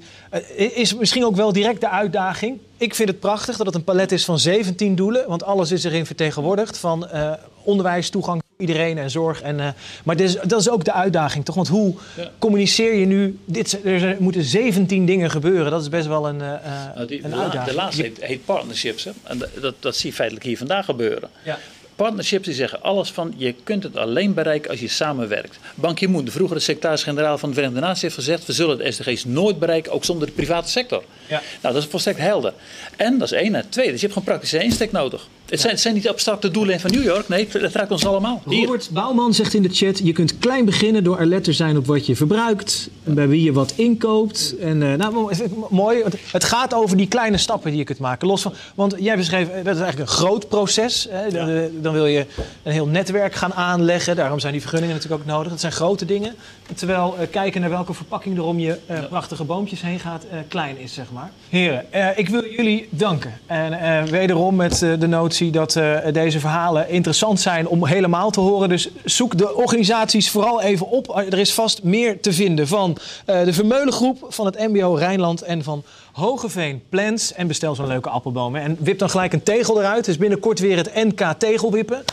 is 0.57 0.95
misschien 0.95 1.25
ook 1.25 1.37
wel 1.37 1.53
direct 1.53 1.81
de 1.81 1.89
uitdaging. 1.89 2.59
Ik 2.77 2.95
vind 2.95 3.09
het 3.09 3.21
prachtig 3.21 3.57
dat 3.57 3.67
het 3.67 3.75
een 3.75 3.85
palet 3.85 4.13
is 4.13 4.25
van 4.25 4.39
17 4.39 4.95
doelen, 4.95 5.29
want 5.29 5.45
alles 5.45 5.73
is 5.73 5.85
erin 5.85 6.07
vertegenwoordigd. 6.07 6.79
Van 6.79 7.09
uh, 7.15 7.33
onderwijs, 7.63 8.11
toegang 8.11 8.43
voor 8.49 8.67
iedereen 8.67 8.99
en 8.99 9.11
zorg. 9.11 9.43
En, 9.43 9.59
uh, 9.59 9.69
maar 10.05 10.17
dit 10.17 10.29
is, 10.29 10.37
dat 10.43 10.61
is 10.61 10.69
ook 10.69 10.85
de 10.85 10.93
uitdaging, 10.93 11.45
toch? 11.45 11.55
Want 11.55 11.69
hoe 11.69 11.95
ja. 12.17 12.31
communiceer 12.39 12.95
je 12.95 13.07
nu? 13.07 13.39
Dit, 13.45 13.85
er 13.85 14.17
moeten 14.19 14.45
17 14.45 15.07
dingen 15.07 15.31
gebeuren. 15.31 15.71
Dat 15.71 15.83
is 15.83 15.89
best 15.89 16.07
wel 16.07 16.29
een, 16.29 16.41
uh, 16.41 16.53
nou, 16.95 17.07
die, 17.07 17.25
een 17.25 17.31
de 17.31 17.37
uitdaging. 17.37 17.71
De 17.71 17.75
laatste 17.75 18.03
heet, 18.03 18.25
heet 18.25 18.45
partnerships. 18.45 19.05
Hè? 19.05 19.11
En 19.23 19.43
dat, 19.61 19.75
dat 19.81 19.97
zie 19.97 20.11
je 20.11 20.17
feitelijk 20.17 20.47
hier 20.47 20.59
vandaag 20.59 20.85
gebeuren. 20.85 21.31
Ja. 21.45 21.59
Partnerships 21.97 22.45
die 22.45 22.55
zeggen 22.55 22.83
alles 22.83 23.11
van 23.11 23.35
je 23.37 23.55
kunt 23.65 23.83
het 23.83 23.97
alleen 23.97 24.35
bereiken 24.35 24.71
als 24.71 24.81
je 24.81 24.89
samenwerkt. 24.89 25.59
Ban 25.75 25.95
Ki-moon, 25.95 26.25
de 26.25 26.31
vroegere 26.31 26.61
secretaris-generaal 26.61 27.39
van 27.39 27.49
de 27.49 27.55
Verenigde 27.55 27.81
Naties, 27.81 28.03
heeft 28.03 28.15
gezegd: 28.15 28.47
we 28.47 28.53
zullen 28.53 28.79
de 28.79 28.93
SDG's 28.93 29.25
nooit 29.25 29.59
bereiken, 29.59 29.93
ook 29.93 30.05
zonder 30.05 30.27
de 30.27 30.33
private 30.33 30.71
sector. 30.71 31.05
Ja. 31.27 31.43
Nou, 31.63 31.75
dat 31.75 31.83
is 31.83 31.89
volstrekt 31.89 32.19
helder. 32.19 32.53
En 32.97 33.19
dat 33.19 33.33
is 33.33 33.39
één. 33.39 33.55
En 33.55 33.69
twee, 33.69 33.91
dus 33.91 34.01
je 34.01 34.07
hebt 34.07 34.13
gewoon 34.13 34.29
praktische 34.29 34.63
insteek 34.63 34.93
nodig. 34.93 35.29
Het 35.55 35.63
zijn, 35.63 35.73
het 35.73 35.83
zijn 35.83 35.95
niet 35.95 36.09
abstracte 36.09 36.51
doelen 36.51 36.81
van 36.81 36.91
New 36.91 37.05
York. 37.05 37.29
Nee, 37.29 37.49
het 37.53 37.75
raakt 37.75 37.91
ons 37.91 38.07
allemaal. 38.07 38.43
Hier. 38.49 38.65
Robert 38.65 38.91
Bouwman 38.93 39.35
zegt 39.35 39.55
in 39.55 39.63
de 39.63 39.69
chat: 39.73 39.99
je 39.99 40.13
kunt 40.13 40.39
klein 40.39 40.65
beginnen 40.65 41.05
door 41.05 41.19
alert 41.19 41.45
te 41.45 41.53
zijn 41.53 41.77
op 41.77 41.87
wat 41.87 42.07
je 42.07 42.17
verbruikt, 42.17 42.89
en 43.05 43.15
bij 43.15 43.29
wie 43.29 43.43
je 43.43 43.53
wat 43.53 43.73
inkoopt. 43.77 44.55
En, 44.61 44.81
uh, 44.81 44.95
nou, 44.95 45.31
mooi. 45.71 46.03
Het 46.33 46.45
gaat 46.45 46.75
over 46.75 46.97
die 46.97 47.09
kleine 47.09 47.37
stappen 47.37 47.71
die 47.71 47.79
je 47.79 47.85
kunt 47.85 47.99
maken. 47.99 48.29
Los 48.29 48.43
van, 48.43 48.53
want 48.75 48.95
jij 48.99 49.17
beschreef, 49.17 49.47
dat 49.49 49.75
is 49.75 49.83
eigenlijk 49.83 49.99
een 49.99 50.17
groot 50.17 50.49
proces. 50.49 51.07
Hè? 51.11 51.25
Ja. 51.25 51.69
Dan 51.81 51.93
wil 51.93 52.07
je 52.07 52.27
een 52.63 52.73
heel 52.73 52.87
netwerk 52.87 53.35
gaan 53.35 53.55
aanleggen. 53.55 54.17
Daarom 54.17 54.39
zijn 54.39 54.53
die 54.53 54.61
vergunningen 54.63 54.95
natuurlijk 54.95 55.23
ook 55.23 55.29
nodig. 55.29 55.51
Dat 55.51 55.61
zijn 55.61 55.73
grote 55.73 56.05
dingen. 56.05 56.35
Terwijl 56.75 57.17
uh, 57.21 57.27
kijken 57.31 57.61
naar 57.61 57.71
welke 57.71 57.95
verpakking 57.95 58.37
er 58.37 58.45
om 58.45 58.59
je 58.59 58.79
uh, 58.91 58.99
prachtige 59.09 59.45
boompjes 59.45 59.83
heen 59.83 59.99
gaat, 59.99 60.25
klein 60.49 60.79
is, 60.79 60.95
zeg 60.95 61.07
maar. 61.13 61.31
Heren, 61.49 61.85
ik 62.17 62.29
wil 62.29 62.45
jullie 62.57 62.89
danken. 62.91 63.33
En 63.47 64.11
wederom 64.11 64.57
met 64.57 64.79
de 64.79 65.07
notie 65.07 65.44
dat 65.51 65.81
deze 66.13 66.41
verhalen 66.41 66.89
interessant 66.89 67.41
zijn 67.41 67.69
om 67.69 67.87
helemaal 67.87 68.31
te 68.31 68.41
horen. 68.41 68.69
Dus 68.69 68.89
zoek 69.05 69.39
de 69.39 69.55
organisaties 69.55 70.31
vooral 70.31 70.63
even 70.63 70.89
op. 70.89 71.17
Er 71.17 71.39
is 71.39 71.55
vast 71.55 71.83
meer 71.83 72.21
te 72.21 72.33
vinden 72.33 72.69
van 72.69 72.97
de 73.25 73.53
Vermeulengroep, 73.53 74.27
van 74.29 74.47
het 74.47 74.59
MBO 74.59 74.95
Rijnland 74.95 75.43
en 75.43 75.63
van 75.65 75.83
Hogeveen 76.15 76.83
Plans. 76.89 77.33
En 77.33 77.47
bestel 77.47 77.75
zo'n 77.75 77.87
leuke 77.87 78.09
appelboom. 78.09 78.57
En 78.57 78.77
wip 78.81 78.99
dan 78.99 79.11
gelijk 79.11 79.33
een 79.33 79.43
tegel 79.43 79.81
eruit. 79.81 80.05
Dus 80.05 80.17
binnenkort 80.17 80.59
weer 80.59 80.77
het 80.77 80.95
NK 80.95 81.35
tegelwippen. 81.39 82.05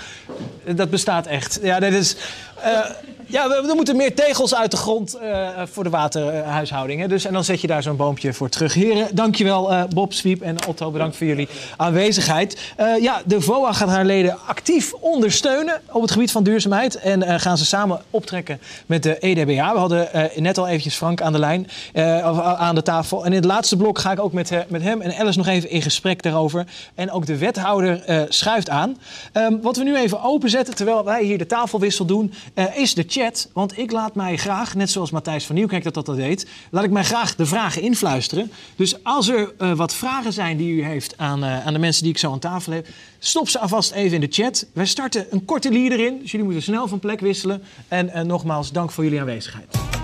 Dat 0.75 0.89
bestaat 0.89 1.25
echt. 1.25 1.59
Ja, 1.61 1.79
dat 1.79 1.91
is... 1.91 2.15
Uh, 2.65 2.79
ja, 3.25 3.47
we, 3.47 3.73
moeten 3.75 3.95
meer 3.95 4.15
tegels 4.15 4.55
uit 4.55 4.71
de 4.71 4.77
grond 4.77 5.17
uh, 5.23 5.49
voor 5.65 5.83
de 5.83 5.89
waterhuishoudingen. 5.89 7.09
Dus, 7.09 7.25
en 7.25 7.33
dan 7.33 7.43
zet 7.43 7.61
je 7.61 7.67
daar 7.67 7.83
zo'n 7.83 7.95
boompje 7.95 8.33
voor 8.33 8.49
terug. 8.49 8.73
Heren, 8.73 9.15
dankjewel 9.15 9.71
uh, 9.71 9.83
Bob, 9.93 10.13
Swiep 10.13 10.41
en 10.41 10.67
Otto. 10.67 10.91
Bedankt 10.91 11.15
voor 11.15 11.27
jullie 11.27 11.47
aanwezigheid. 11.77 12.73
Ja, 13.01 13.21
de 13.25 13.41
VOA 13.41 13.73
gaat 13.73 13.89
haar 13.89 14.05
leden 14.05 14.37
actief 14.45 14.93
ondersteunen 14.93 15.81
op 15.91 16.01
het 16.01 16.11
gebied 16.11 16.31
van 16.31 16.43
duurzaamheid. 16.43 16.95
En 16.95 17.39
gaan 17.39 17.57
ze 17.57 17.65
samen 17.65 18.01
optrekken 18.09 18.59
met 18.85 19.03
de 19.03 19.19
EDBA. 19.19 19.73
We 19.73 19.79
hadden 19.79 20.09
net 20.35 20.57
al 20.57 20.67
eventjes 20.67 20.95
Frank 20.95 21.21
aan 21.21 21.31
de 21.31 21.39
lijn, 21.39 21.67
aan 22.57 22.75
de 22.75 22.83
tafel. 22.83 23.25
En 23.25 23.29
in 23.29 23.37
het 23.37 23.45
laatste 23.45 23.77
blok 23.77 23.90
ga 23.99 24.11
ik 24.11 24.19
ook 24.19 24.33
met, 24.33 24.51
met 24.69 24.81
hem 24.81 25.01
en 25.01 25.17
Alice 25.17 25.37
nog 25.37 25.47
even 25.47 25.69
in 25.69 25.81
gesprek 25.81 26.23
daarover. 26.23 26.67
En 26.95 27.11
ook 27.11 27.25
de 27.25 27.37
wethouder 27.37 28.25
schuift 28.29 28.69
aan. 28.69 28.97
Um, 29.33 29.61
wat 29.61 29.77
we 29.77 29.83
nu 29.83 29.95
even 29.95 30.21
openzetten, 30.21 30.75
terwijl 30.75 31.05
wij 31.05 31.23
hier 31.23 31.37
de 31.37 31.45
tafelwissel 31.45 32.05
doen, 32.05 32.33
is 32.75 32.93
de 32.93 33.03
chat. 33.07 33.49
Want 33.53 33.77
ik 33.77 33.91
laat 33.91 34.15
mij 34.15 34.37
graag, 34.37 34.75
net 34.75 34.89
zoals 34.89 35.11
Matthijs 35.11 35.45
van 35.45 35.55
Nieuwkerk 35.55 35.83
dat 35.83 35.93
dat 35.93 36.15
deed, 36.15 36.47
laat 36.71 36.83
ik 36.83 36.91
mij 36.91 37.03
graag 37.03 37.35
de 37.35 37.45
vragen 37.45 37.81
influisteren. 37.81 38.51
Dus 38.75 39.03
als 39.03 39.27
er 39.27 39.53
wat 39.75 39.93
vragen 39.93 40.33
zijn 40.33 40.57
die 40.57 40.73
u 40.73 40.83
heeft 40.83 41.17
aan, 41.17 41.45
aan 41.45 41.73
de 41.73 41.79
mensen 41.79 42.03
die 42.03 42.11
ik 42.11 42.17
zo 42.17 42.31
aan 42.31 42.39
tafel 42.39 42.73
heb, 42.73 42.87
stop 43.19 43.49
ze 43.49 43.59
alvast 43.59 43.91
even 43.91 44.13
in 44.13 44.21
de 44.21 44.41
chat. 44.41 44.65
Wij 44.73 44.85
starten 44.85 45.25
een 45.29 45.45
korte 45.45 45.69
lied 45.69 45.91
erin, 45.91 46.19
dus 46.19 46.31
jullie 46.31 46.45
moeten 46.45 46.63
snel 46.63 46.87
van 46.87 46.99
plek 46.99 47.19
wisselen. 47.19 47.63
En 47.87 48.27
nogmaals, 48.27 48.71
dank 48.71 48.91
voor 48.91 49.03
jullie 49.03 49.19
aanwezigheid. 49.19 50.00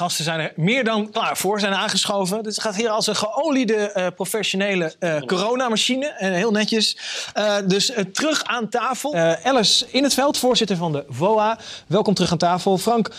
Gasten 0.00 0.24
zijn 0.24 0.40
er 0.40 0.52
meer 0.56 0.84
dan 0.84 1.10
klaar 1.10 1.36
voor, 1.36 1.60
zijn 1.60 1.74
aangeschoven. 1.74 2.42
Dus 2.42 2.54
het 2.54 2.64
gaat 2.64 2.76
hier 2.76 2.88
als 2.88 3.06
een 3.06 3.16
geoliede 3.16 3.92
uh, 3.96 4.06
professionele 4.14 4.94
uh, 5.00 5.20
coronamachine. 5.20 6.06
Uh, 6.06 6.28
heel 6.28 6.50
netjes. 6.50 6.96
dus 7.66 7.92
terug 8.12 8.44
aan 8.44 8.68
tafel. 8.68 9.14
Alice 9.44 9.86
in 9.90 10.02
het 10.02 10.14
veld, 10.14 10.38
voorzitter 10.38 10.76
van 10.76 10.92
de 10.92 11.04
VOA. 11.08 11.58
Welkom 11.86 12.14
terug 12.14 12.32
aan 12.32 12.38
tafel. 12.38 12.78
Frank 12.78 13.10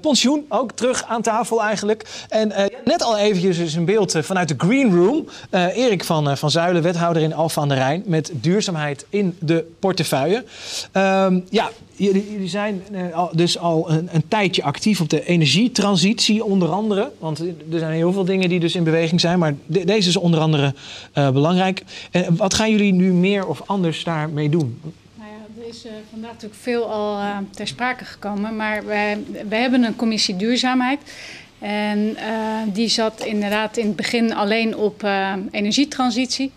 Pensioen, 0.00 0.46
ook 0.48 0.72
terug 0.72 1.04
aan 1.04 1.22
tafel 1.22 1.62
eigenlijk. 1.62 2.26
En 2.28 2.52
net 2.84 3.02
al 3.02 3.18
eventjes 3.18 3.58
is 3.58 3.74
een 3.74 3.84
beeld 3.84 4.14
vanuit 4.20 4.48
de 4.48 4.54
Green 4.58 4.96
Room. 4.96 5.28
Erik 5.50 6.04
van, 6.04 6.36
van 6.36 6.50
Zuilen, 6.50 6.82
wethouder 6.82 7.22
in 7.22 7.34
Alphen 7.34 7.62
aan 7.62 7.68
de 7.68 7.74
Rijn. 7.74 8.02
Met 8.06 8.30
duurzaamheid 8.32 9.06
in 9.08 9.36
de 9.40 9.72
portefeuille. 9.78 10.44
Ehm, 10.92 11.40
ja, 11.50 11.70
Jullie, 11.96 12.48
zijn 12.48 12.82
uh, 12.92 13.24
dus 13.32 13.58
al 13.58 13.90
een, 13.90 14.08
een, 14.12 14.28
tijdje 14.28 14.62
actief 14.62 15.00
op 15.00 15.08
de 15.08 15.24
energietransitie, 15.24 16.44
onder 16.44 16.68
andere. 16.68 17.12
Want 17.18 17.38
er 17.38 17.78
zijn 17.78 17.92
heel 17.92 18.12
veel 18.12 18.24
dingen 18.24 18.48
die 18.48 18.60
dus 18.60 18.74
in 18.74 18.84
beweging 18.84 19.20
zijn, 19.20 19.38
maar 19.38 19.54
deze 19.66 20.08
is 20.08 20.16
onder 20.16 20.40
andere 20.40 20.74
uh, 21.14 21.30
belangrijk. 21.30 21.82
En 22.10 22.36
wat 22.36 22.54
gaan 22.54 22.70
jullie 22.70 22.92
nu 22.92 23.12
meer 23.12 23.46
of 23.46 23.62
anders 23.66 24.04
daarmee 24.04 24.48
doen? 24.48 24.80
Nou 25.14 25.30
ja, 25.30 25.62
er 25.62 25.68
is 25.68 25.86
uh, 25.86 25.92
vandaag 26.10 26.32
natuurlijk 26.32 26.60
veel 26.60 26.92
al 26.92 27.20
ter 27.50 27.66
sprake 27.66 28.04
gekomen, 28.04 28.56
maar 28.56 28.84
wij 29.48 29.60
hebben 29.60 29.82
een 29.82 29.96
commissie 29.96 30.36
duurzaamheid. 30.36 31.00
En 31.58 32.16
die 32.72 32.88
zat 32.88 33.24
inderdaad 33.24 33.76
in 33.76 33.86
het 33.86 33.96
begin 33.96 34.34
alleen 34.34 34.76
op 34.76 35.08
energietransitie. 35.50 36.52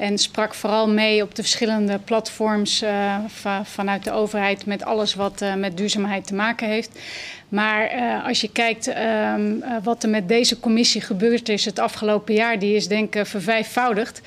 En 0.00 0.18
sprak 0.18 0.54
vooral 0.54 0.88
mee 0.88 1.22
op 1.22 1.34
de 1.34 1.42
verschillende 1.42 1.98
platforms 1.98 2.82
uh, 2.82 3.16
vanuit 3.62 4.04
de 4.04 4.12
overheid 4.12 4.66
met 4.66 4.84
alles 4.84 5.14
wat 5.14 5.42
uh, 5.42 5.54
met 5.54 5.76
duurzaamheid 5.76 6.26
te 6.26 6.34
maken 6.34 6.68
heeft. 6.68 6.98
Maar 7.50 7.94
uh, 7.94 8.26
als 8.26 8.40
je 8.40 8.52
kijkt 8.52 8.86
ehm, 8.86 9.54
wat 9.82 10.02
er 10.02 10.08
met 10.08 10.28
deze 10.28 10.60
commissie 10.60 11.00
gebeurd 11.00 11.48
is 11.48 11.64
het 11.64 11.78
afgelopen 11.78 12.34
jaar, 12.34 12.58
die 12.58 12.74
is 12.74 12.88
denk 12.88 13.14
ik 13.14 13.26
vervijfvoudigd. 13.26 14.20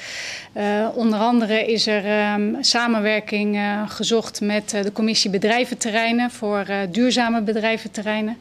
onder 0.95 1.19
andere 1.19 1.65
is 1.65 1.87
er 1.87 2.33
um, 2.33 2.57
samenwerking 2.59 3.59
gezocht 3.87 4.41
met 4.41 4.69
de 4.69 4.91
commissie 4.91 5.29
bedrijventerreinen 5.29 6.31
voor 6.31 6.65
duurzame 6.91 7.41
bedrijventerreinen. 7.41 8.37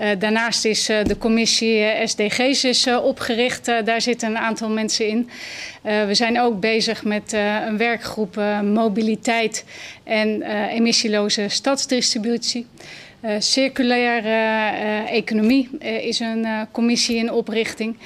Uh, 0.00 0.08
daarnaast 0.18 0.64
is 0.64 0.90
uh, 0.90 1.04
de 1.04 1.18
commissie 1.18 1.78
uh, 1.78 2.06
SDG's 2.06 2.64
is, 2.64 2.86
opgericht. 2.86 3.64
daar 3.64 4.00
zitten 4.00 4.28
een 4.28 4.38
aantal 4.38 4.68
mensen 4.68 5.08
in. 5.08 5.30
we 5.82 6.14
zijn 6.14 6.40
ook 6.40 6.60
bezig 6.60 7.04
met 7.04 7.32
een 7.66 7.76
werkgroep 7.76 8.40
mobiliteit 8.62 9.64
en 10.04 10.42
emissieloze 10.68 11.48
stadsdistributie. 11.48 12.66
Circulaire 13.38 15.08
economie 15.08 15.68
is 15.80 16.20
een 16.20 16.46
commissie 16.72 17.16
in 17.16 17.32
oprichting. 17.32 17.96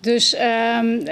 Dus 0.00 0.36
um, 0.80 1.02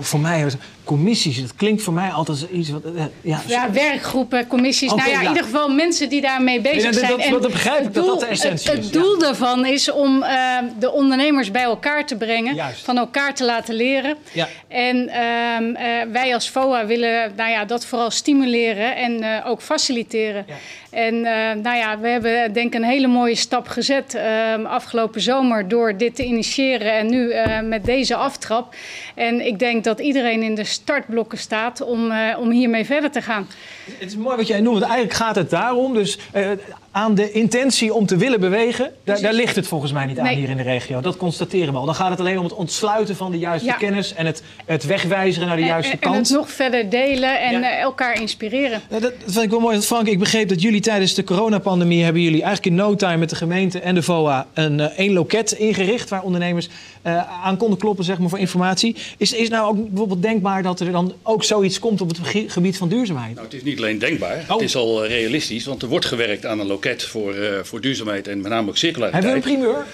voor 0.00 0.20
mij, 0.20 0.46
commissies, 0.84 1.40
dat 1.40 1.54
klinkt 1.54 1.82
voor 1.82 1.92
mij 1.92 2.10
altijd 2.10 2.46
iets 2.52 2.70
wat. 2.70 2.82
Ja, 3.20 3.42
ja, 3.46 3.70
werkgroepen, 3.70 4.46
commissies. 4.46 4.94
nou 4.94 5.10
ja, 5.10 5.20
in 5.20 5.28
ieder 5.28 5.42
geval 5.44 5.68
mensen 5.68 6.08
die 6.08 6.20
daarmee 6.20 6.60
bezig 6.60 6.94
zijn. 6.94 7.30
Dat, 7.30 7.52
begrijp 7.52 7.84
ik, 7.84 7.94
doel, 7.94 8.06
dat 8.06 8.20
dat 8.20 8.28
de 8.28 8.34
essentie 8.34 8.70
het, 8.70 8.78
is. 8.78 8.84
Het 8.84 8.92
doel 8.92 9.18
daarvan 9.18 9.66
is 9.66 9.90
om 9.90 10.22
uh, 10.22 10.58
de 10.78 10.90
ondernemers 10.90 11.50
bij 11.50 11.62
elkaar 11.62 12.06
te 12.06 12.16
brengen, 12.16 12.54
Juist. 12.54 12.84
van 12.84 12.98
elkaar 12.98 13.34
te 13.34 13.44
laten 13.44 13.74
leren. 13.74 14.16
Ja. 14.32 14.48
En 14.68 14.96
uh, 14.96 16.12
wij 16.12 16.34
als 16.34 16.48
FOA 16.48 16.86
willen 16.86 17.32
nou 17.36 17.50
ja, 17.50 17.64
dat 17.64 17.86
vooral 17.86 18.10
stimuleren 18.10 18.96
en 18.96 19.42
ook 19.44 19.62
faciliteren. 19.62 20.46
En 20.92 21.20
nou 21.62 21.76
ja, 21.76 21.98
we 21.98 22.08
hebben 22.08 22.52
denk 22.52 22.66
ik 22.66 22.74
een 22.74 22.88
hele 22.88 23.06
mooie 23.06 23.34
stap 23.34 23.68
gezet 23.68 24.14
ehm, 24.14 24.64
afgelopen 24.64 25.20
zomer 25.20 25.68
door 25.68 25.96
dit 25.96 26.14
te 26.14 26.24
initiëren 26.24 26.92
en 26.92 27.10
nu 27.10 27.34
met 27.64 27.84
deze 27.84 28.14
aftrap. 28.14 28.74
En 29.14 29.46
ik 29.46 29.58
denk 29.58 29.84
dat 29.84 30.00
iedereen 30.00 30.42
in 30.42 30.54
de 30.54 30.64
startblokken 30.64 31.38
staat 31.38 31.80
om, 31.80 32.10
uh, 32.10 32.36
om 32.38 32.50
hiermee 32.50 32.84
verder 32.84 33.10
te 33.10 33.22
gaan. 33.22 33.46
Het 33.84 34.08
is 34.08 34.16
mooi 34.16 34.36
wat 34.36 34.46
jij 34.46 34.60
noemt. 34.60 34.82
Eigenlijk 34.82 35.12
gaat 35.12 35.34
het 35.34 35.50
daarom. 35.50 35.94
Dus 35.94 36.18
uh, 36.34 36.46
aan 36.90 37.14
de 37.14 37.32
intentie 37.32 37.94
om 37.94 38.06
te 38.06 38.16
willen 38.16 38.40
bewegen, 38.40 38.92
daar, 39.04 39.20
daar 39.20 39.32
ligt 39.32 39.56
het 39.56 39.66
volgens 39.66 39.92
mij 39.92 40.06
niet 40.06 40.18
aan 40.18 40.26
hier 40.26 40.48
in 40.48 40.56
de 40.56 40.62
regio. 40.62 41.00
Dat 41.00 41.16
constateren 41.16 41.72
we 41.72 41.78
al. 41.78 41.84
Dan 41.84 41.94
gaat 41.94 42.10
het 42.10 42.20
alleen 42.20 42.38
om 42.38 42.44
het 42.44 42.52
ontsluiten 42.52 43.16
van 43.16 43.30
de 43.30 43.38
juiste 43.38 43.74
kennis 43.78 44.14
en 44.14 44.26
het, 44.26 44.42
het 44.66 44.84
wegwijzeren 44.84 45.48
naar 45.48 45.56
de 45.56 45.64
juiste 45.64 45.96
kant. 45.96 46.14
En 46.14 46.22
het 46.22 46.30
nog 46.30 46.50
verder 46.50 46.90
delen 46.90 47.40
en 47.40 47.60
ja. 47.60 47.70
Eh, 47.70 47.80
elkaar 47.80 48.20
inspireren. 48.20 48.80
dat, 48.88 49.02
dat 49.02 49.12
vind 49.26 49.44
ik 49.44 49.50
wel 49.50 49.60
mooi. 49.60 49.80
Frank, 49.80 50.06
ik 50.06 50.18
begreep 50.18 50.48
dat 50.48 50.62
jullie 50.62 50.80
tijdens 50.80 51.14
de 51.14 51.24
coronapandemie 51.24 52.04
hebben 52.04 52.22
jullie 52.22 52.42
eigenlijk 52.42 52.66
in 52.66 52.84
no 52.84 52.94
time 52.94 53.16
met 53.16 53.30
de 53.30 53.36
gemeente 53.36 53.80
en 53.80 53.94
de 53.94 54.02
VOA 54.02 54.46
een 54.54 54.78
uh, 54.78 54.84
één 54.84 55.12
loket 55.12 55.52
ingericht 55.52 56.08
waar 56.08 56.22
ondernemers 56.22 56.68
uh, 57.06 57.44
aan 57.44 57.56
konden 57.56 57.78
kloppen 57.78 58.04
zeg 58.04 58.18
maar, 58.18 58.28
voor 58.28 58.38
informatie. 58.38 58.96
Is, 59.16 59.32
is 59.32 59.48
nou 59.48 59.68
ook 59.68 59.88
bijvoorbeeld 59.88 60.22
denkbaar 60.22 60.62
dat 60.62 60.80
er 60.80 60.92
dan 60.92 61.14
ook 61.22 61.44
zoiets 61.44 61.78
komt 61.78 62.00
op 62.00 62.08
het 62.08 62.18
gebied 62.46 62.76
van 62.76 62.88
duurzaamheid? 62.88 63.34
Nou, 63.34 63.46
het 63.46 63.54
is 63.54 63.62
niet 63.62 63.78
alleen 63.78 63.98
denkbaar, 63.98 64.44
oh. 64.48 64.48
het 64.48 64.60
is 64.60 64.76
al 64.76 65.06
realistisch, 65.06 65.64
want 65.64 65.82
er 65.82 65.88
wordt 65.88 66.04
gewerkt 66.04 66.46
aan 66.46 66.60
een 66.60 66.66
loket 66.66 67.02
voor, 67.02 67.34
uh, 67.34 67.58
voor 67.62 67.80
duurzaamheid 67.80 68.28
en 68.28 68.40
met 68.40 68.50
name 68.50 68.68
ook 68.68 68.76
circulariteit. 68.76 69.24
Hebben 69.24 69.42
we 69.42 69.50
een 69.50 69.56
primeur? 69.56 69.86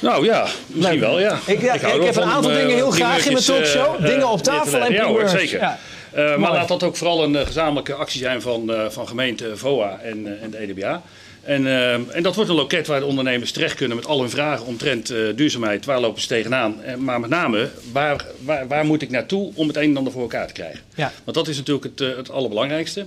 Nou 0.00 0.24
ja, 0.24 0.46
misschien 0.66 1.00
wel, 1.00 1.20
ja. 1.20 1.38
Ik, 1.46 1.60
ja, 1.60 1.74
ik, 1.74 1.82
ik 1.82 2.02
heb 2.02 2.16
een 2.16 2.22
aantal 2.22 2.50
dingen 2.50 2.74
heel 2.74 2.90
graag 2.90 3.26
in 3.26 3.32
mijn 3.32 3.44
talkshow. 3.44 4.06
Dingen 4.06 4.28
op 4.28 4.42
tafel 4.42 4.78
en 4.78 4.94
primeurs. 4.94 5.32
Ja, 5.32 5.38
zeker. 5.38 5.58
Ja. 5.58 5.78
Uh, 6.16 6.36
maar 6.36 6.52
laat 6.52 6.68
dat 6.68 6.82
ook 6.82 6.96
vooral 6.96 7.24
een 7.24 7.46
gezamenlijke 7.46 7.94
actie 7.94 8.20
zijn 8.20 8.42
van, 8.42 8.72
van 8.88 9.08
gemeente 9.08 9.56
VOA 9.56 9.98
en, 10.02 10.40
en 10.40 10.50
de 10.50 10.58
EDBA. 10.58 11.02
En, 11.44 11.66
en, 12.12 12.22
dat 12.22 12.34
wordt 12.34 12.50
een 12.50 12.56
loket 12.56 12.86
waar 12.86 13.00
de 13.00 13.06
ondernemers 13.06 13.52
terecht 13.52 13.74
kunnen 13.74 13.96
met 13.96 14.06
al 14.06 14.20
hun 14.20 14.30
vragen 14.30 14.66
omtrent 14.66 15.06
duurzaamheid. 15.34 15.84
Waar 15.84 16.00
lopen 16.00 16.20
ze 16.20 16.28
tegenaan? 16.28 16.76
maar 16.98 17.20
met 17.20 17.30
name, 17.30 17.70
waar, 17.92 18.24
waar, 18.40 18.68
waar, 18.68 18.84
moet 18.84 19.02
ik 19.02 19.10
naartoe 19.10 19.52
om 19.54 19.68
het 19.68 19.76
een 19.76 19.90
en 19.90 19.96
ander 19.96 20.12
voor 20.12 20.22
elkaar 20.22 20.46
te 20.46 20.52
krijgen? 20.52 20.80
Ja. 20.94 21.12
Want 21.24 21.36
dat 21.36 21.48
is 21.48 21.56
natuurlijk 21.56 21.84
het, 21.84 22.16
het 22.16 22.30
allerbelangrijkste. 22.30 23.06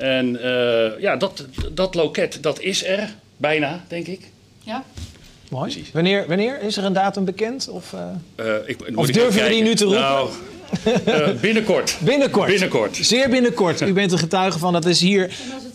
En 0.00 0.38
uh, 0.44 1.00
ja, 1.00 1.16
dat, 1.16 1.46
dat 1.72 1.94
loket, 1.94 2.38
dat 2.42 2.60
is 2.60 2.84
er 2.84 3.14
bijna, 3.36 3.84
denk 3.88 4.06
ik. 4.06 4.20
Ja. 4.60 4.84
Mooi. 5.50 5.84
Wanneer, 5.92 6.24
wanneer 6.28 6.62
is 6.62 6.76
er 6.76 6.84
een 6.84 6.92
datum 6.92 7.24
bekend? 7.24 7.68
Of, 7.68 7.92
uh, 7.92 8.46
uh, 8.46 8.54
ik, 8.66 8.90
of 8.94 9.06
durven 9.06 9.50
die 9.50 9.62
nu 9.62 9.74
te 9.74 9.84
roepen? 9.84 10.00
Nou, 10.00 10.30
binnenkort. 11.40 11.98
binnenkort. 12.00 12.46
Binnenkort. 12.46 12.96
Zeer 12.96 13.28
binnenkort. 13.28 13.80
U 13.80 13.92
bent 13.92 14.12
een 14.12 14.18
getuige 14.18 14.58
van, 14.58 14.72
dat 14.72 14.84
is 14.84 15.00
hier 15.00 15.30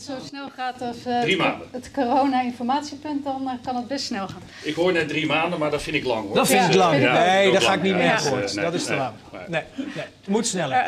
zo 0.05 0.13
snel 0.27 0.49
gaat 0.55 0.81
als 0.81 0.97
uh, 1.07 1.45
het 1.71 1.91
corona-informatiepunt, 1.93 3.23
dan 3.23 3.41
uh, 3.43 3.51
kan 3.63 3.75
het 3.75 3.87
best 3.87 4.05
snel 4.05 4.27
gaan. 4.27 4.41
Ik 4.63 4.75
hoor 4.75 4.91
net 4.91 5.07
drie 5.07 5.25
maanden, 5.25 5.59
maar 5.59 5.71
dat 5.71 5.81
vind 5.81 5.95
ik 5.95 6.03
lang 6.03 6.25
hoor. 6.25 6.35
Dat 6.35 6.47
vind 6.47 6.65
ik 6.65 6.73
lang. 6.73 6.91
nee, 6.93 7.51
daar 7.51 7.61
ga 7.61 7.73
ik 7.73 7.81
niet 7.81 7.95
mee 7.95 8.09
akkoord. 8.09 8.55
dat 8.55 8.73
is 8.73 8.83
te 8.83 8.95
lang. 8.95 9.13
Nee, 9.47 9.61
nee, 9.75 9.85
het 9.95 10.27
moet 10.27 10.47
sneller. 10.47 10.85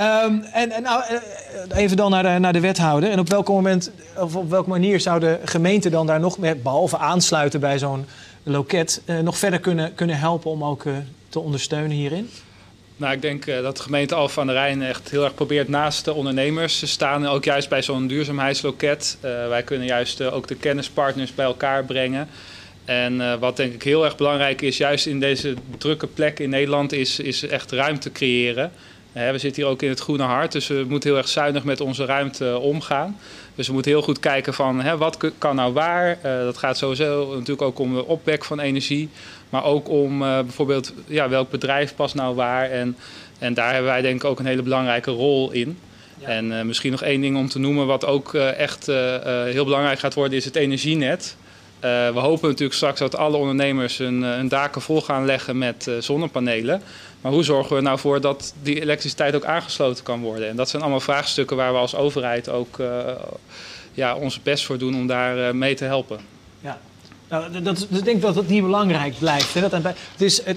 Um, 0.00 0.42
en, 0.42 0.70
en 0.70 0.82
nou, 0.82 1.02
even 1.74 1.96
dan 1.96 2.10
naar 2.10 2.22
de, 2.22 2.38
naar 2.38 2.52
de 2.52 2.60
wethouder. 2.60 3.10
En 3.10 3.18
op 3.18 3.28
welk 3.28 3.48
moment, 3.48 3.90
of 4.16 4.36
op 4.36 4.50
welke 4.50 4.68
manier 4.68 5.00
zou 5.00 5.20
de 5.20 5.38
gemeente 5.44 5.90
dan 5.90 6.06
daar 6.06 6.20
nog 6.20 6.38
meer, 6.38 6.60
behalve 6.60 6.98
aansluiten 6.98 7.60
bij 7.60 7.78
zo'n 7.78 8.06
loket, 8.42 9.02
uh, 9.04 9.18
nog 9.18 9.38
verder 9.38 9.60
kunnen, 9.60 9.94
kunnen 9.94 10.18
helpen 10.18 10.50
om 10.50 10.64
ook 10.64 10.84
te 11.28 11.40
ondersteunen 11.40 11.90
hierin? 11.96 12.30
Nou, 12.98 13.12
ik 13.12 13.22
denk 13.22 13.46
uh, 13.46 13.62
dat 13.62 13.76
de 13.76 13.82
gemeente 13.82 14.14
Alphen 14.14 14.40
aan 14.40 14.46
de 14.46 14.52
Rijn 14.52 14.82
echt 14.82 15.10
heel 15.10 15.24
erg 15.24 15.34
probeert 15.34 15.68
naast 15.68 16.04
de 16.04 16.12
ondernemers 16.12 16.78
te 16.78 16.86
staan. 16.86 17.26
Ook 17.26 17.44
juist 17.44 17.68
bij 17.68 17.82
zo'n 17.82 18.06
duurzaamheidsloket. 18.06 19.18
Uh, 19.24 19.48
wij 19.48 19.62
kunnen 19.62 19.86
juist 19.86 20.20
uh, 20.20 20.34
ook 20.34 20.48
de 20.48 20.54
kennispartners 20.54 21.34
bij 21.34 21.44
elkaar 21.44 21.84
brengen. 21.84 22.28
En 22.84 23.38
wat 23.38 23.56
denk 23.56 23.72
ik 23.72 23.82
heel 23.82 24.04
erg 24.04 24.16
belangrijk 24.16 24.62
is, 24.62 24.76
juist 24.76 25.06
in 25.06 25.20
deze 25.20 25.54
drukke 25.78 26.06
plek 26.06 26.38
in 26.38 26.50
Nederland, 26.50 26.92
is, 26.92 27.18
is 27.18 27.46
echt 27.46 27.72
ruimte 27.72 28.12
creëren. 28.12 28.72
we 29.12 29.38
zitten 29.38 29.62
hier 29.62 29.70
ook 29.70 29.82
in 29.82 29.88
het 29.88 30.00
groene 30.00 30.22
hart, 30.22 30.52
dus 30.52 30.66
we 30.66 30.84
moeten 30.88 31.10
heel 31.10 31.18
erg 31.18 31.28
zuinig 31.28 31.64
met 31.64 31.80
onze 31.80 32.04
ruimte 32.04 32.58
omgaan. 32.58 33.18
Dus 33.54 33.66
we 33.66 33.72
moeten 33.72 33.90
heel 33.90 34.02
goed 34.02 34.20
kijken 34.20 34.54
van 34.54 34.80
hè, 34.80 34.96
wat 34.96 35.32
kan 35.38 35.56
nou 35.56 35.72
waar. 35.72 36.18
dat 36.22 36.56
gaat 36.56 36.78
sowieso 36.78 37.30
natuurlijk 37.32 37.62
ook 37.62 37.78
om 37.78 37.94
de 37.94 38.06
opwek 38.06 38.44
van 38.44 38.60
energie. 38.60 39.08
Maar 39.50 39.64
ook 39.64 39.88
om 39.88 40.22
uh, 40.22 40.40
bijvoorbeeld 40.40 40.92
ja, 41.06 41.28
welk 41.28 41.50
bedrijf 41.50 41.94
past 41.94 42.14
nou 42.14 42.34
waar. 42.34 42.70
En, 42.70 42.96
en 43.38 43.54
daar 43.54 43.72
hebben 43.72 43.90
wij 43.90 44.02
denk 44.02 44.22
ik 44.22 44.24
ook 44.24 44.38
een 44.38 44.46
hele 44.46 44.62
belangrijke 44.62 45.10
rol 45.10 45.50
in. 45.50 45.78
En 46.20 46.66
misschien 46.66 46.90
nog 46.90 47.02
één 47.02 47.20
ding 47.20 47.36
om 47.36 47.48
te 47.48 47.58
noemen, 47.58 47.86
wat 47.86 48.06
ook 48.06 48.34
echt 48.34 48.86
heel 49.46 49.64
belangrijk 49.64 49.98
gaat 49.98 50.14
worden, 50.14 50.38
is 50.38 50.44
het 50.44 50.56
energienet. 50.56 51.36
we 51.80 52.12
hopen 52.14 52.48
natuurlijk 52.48 52.76
straks 52.76 52.98
dat 52.98 53.16
alle 53.16 53.36
ondernemers 53.36 53.98
hun, 53.98 54.22
hun 54.22 54.48
daken 54.48 54.80
vol 54.80 55.00
gaan 55.00 55.24
leggen 55.24 55.58
met 55.58 55.90
zonnepanelen. 55.98 56.82
Maar 57.20 57.32
hoe 57.32 57.44
zorgen 57.44 57.76
we 57.76 57.82
nou 57.82 57.98
voor 57.98 58.20
dat 58.20 58.54
die 58.62 58.80
elektriciteit 58.80 59.34
ook 59.34 59.44
aangesloten 59.44 60.04
kan 60.04 60.20
worden? 60.20 60.48
En 60.48 60.56
dat 60.56 60.68
zijn 60.68 60.82
allemaal 60.82 61.00
vraagstukken 61.00 61.56
waar 61.56 61.72
we 61.72 61.78
als 61.78 61.94
overheid 61.94 62.48
ook 62.48 62.80
ja, 63.96 64.16
onze 64.16 64.40
best 64.42 64.64
voor 64.64 64.78
doen 64.78 64.94
om 64.94 65.06
daar 65.06 65.56
mee 65.56 65.74
te 65.74 65.84
helpen. 65.84 66.20
Ja, 66.60 66.78
nou, 67.28 67.62
dat, 67.62 67.86
ik 67.90 68.04
denk 68.04 68.22
dat 68.22 68.34
dat 68.34 68.48
niet 68.48 68.62
belangrijk 68.62 69.18
blijft. 69.18 69.54
Hè? 69.54 69.60
Dat, 69.60 69.82
het 69.82 70.20
is 70.20 70.44
het, 70.44 70.56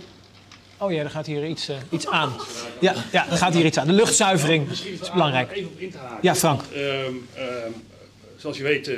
oh 0.78 0.92
ja, 0.92 1.04
er 1.04 1.10
gaat 1.10 1.26
hier 1.26 1.46
iets, 1.48 1.70
uh, 1.70 1.76
iets 1.90 2.08
aan. 2.08 2.34
Ja, 2.80 2.96
ja, 3.12 3.30
er 3.30 3.38
gaat 3.38 3.54
hier 3.54 3.66
iets 3.66 3.78
aan. 3.78 3.88
De 3.88 3.94
luchtzuivering 3.94 4.70
is 4.72 5.12
belangrijk. 5.14 5.52
Even 5.52 5.70
op 5.70 5.80
in 5.80 5.92
te 5.92 5.98
haken. 5.98 6.18
Ja, 6.22 6.36
Frank. 6.36 6.62
Um, 6.76 6.82
um, 6.86 7.74
zoals 8.38 8.58
je 8.58 8.64
weet 8.64 8.88
uh, 8.88 8.96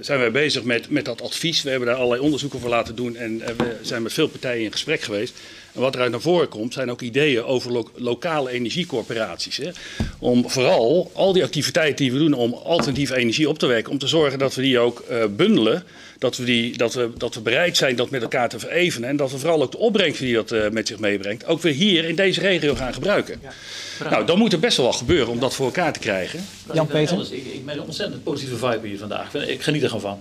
zijn 0.00 0.18
wij 0.18 0.30
bezig 0.30 0.62
met, 0.62 0.90
met 0.90 1.04
dat 1.04 1.22
advies. 1.22 1.62
We 1.62 1.70
hebben 1.70 1.88
daar 1.88 1.96
allerlei 1.96 2.20
onderzoeken 2.20 2.60
voor 2.60 2.70
laten 2.70 2.96
doen 2.96 3.16
en 3.16 3.34
uh, 3.34 3.46
we 3.46 3.76
zijn 3.82 4.02
met 4.02 4.12
veel 4.12 4.28
partijen 4.28 4.64
in 4.64 4.72
gesprek 4.72 5.00
geweest. 5.00 5.34
En 5.72 5.80
wat 5.80 5.94
eruit 5.94 6.10
naar 6.10 6.20
voren 6.20 6.48
komt, 6.48 6.72
zijn 6.72 6.90
ook 6.90 7.00
ideeën 7.00 7.44
over 7.44 7.72
lo 7.72 7.90
lokale 7.94 8.50
energiecorporaties. 8.50 9.56
Hè? 9.56 9.70
Om 10.18 10.50
vooral 10.50 11.10
al 11.14 11.32
die 11.32 11.44
activiteiten 11.44 11.96
die 11.96 12.12
we 12.12 12.18
doen 12.18 12.32
om 12.32 12.54
alternatieve 12.54 13.16
energie 13.16 13.48
op 13.48 13.58
te 13.58 13.66
wekken, 13.66 13.92
om 13.92 13.98
te 13.98 14.06
zorgen 14.06 14.38
dat 14.38 14.54
we 14.54 14.62
die 14.62 14.78
ook 14.78 15.04
uh, 15.10 15.24
bundelen. 15.30 15.84
Dat 16.18 16.36
we, 16.36 16.44
die, 16.44 16.76
dat, 16.76 16.94
we, 16.94 17.10
dat 17.16 17.34
we 17.34 17.40
bereid 17.40 17.76
zijn 17.76 17.96
dat 17.96 18.10
met 18.10 18.22
elkaar 18.22 18.48
te 18.48 18.58
verevenen. 18.58 19.08
En 19.08 19.16
dat 19.16 19.30
we 19.30 19.38
vooral 19.38 19.62
ook 19.62 19.72
de 19.72 19.78
opbrengsten 19.78 20.24
die 20.26 20.34
dat 20.34 20.52
uh, 20.52 20.68
met 20.68 20.86
zich 20.88 20.98
meebrengt, 20.98 21.46
ook 21.46 21.62
weer 21.62 21.72
hier 21.72 22.04
in 22.04 22.14
deze 22.14 22.40
regio 22.40 22.74
gaan 22.74 22.94
gebruiken. 22.94 23.40
Ja. 23.42 24.10
Nou, 24.10 24.26
dan 24.26 24.38
moet 24.38 24.52
er 24.52 24.58
best 24.58 24.76
wel 24.76 24.86
wat 24.86 24.96
gebeuren 24.96 25.28
om 25.28 25.40
dat 25.40 25.54
voor 25.54 25.66
elkaar 25.66 25.92
te 25.92 25.98
krijgen. 25.98 26.46
Jan-Peter? 26.72 27.20
Ik, 27.20 27.44
ik 27.44 27.64
ben 27.64 27.74
een 27.74 27.82
ontzettend 27.82 28.22
positieve 28.22 28.56
vibe 28.56 28.86
hier 28.86 28.98
vandaag. 28.98 29.34
Ik 29.34 29.62
geniet 29.62 29.82
er 29.82 29.90
gewoon 29.90 30.00
van. 30.00 30.20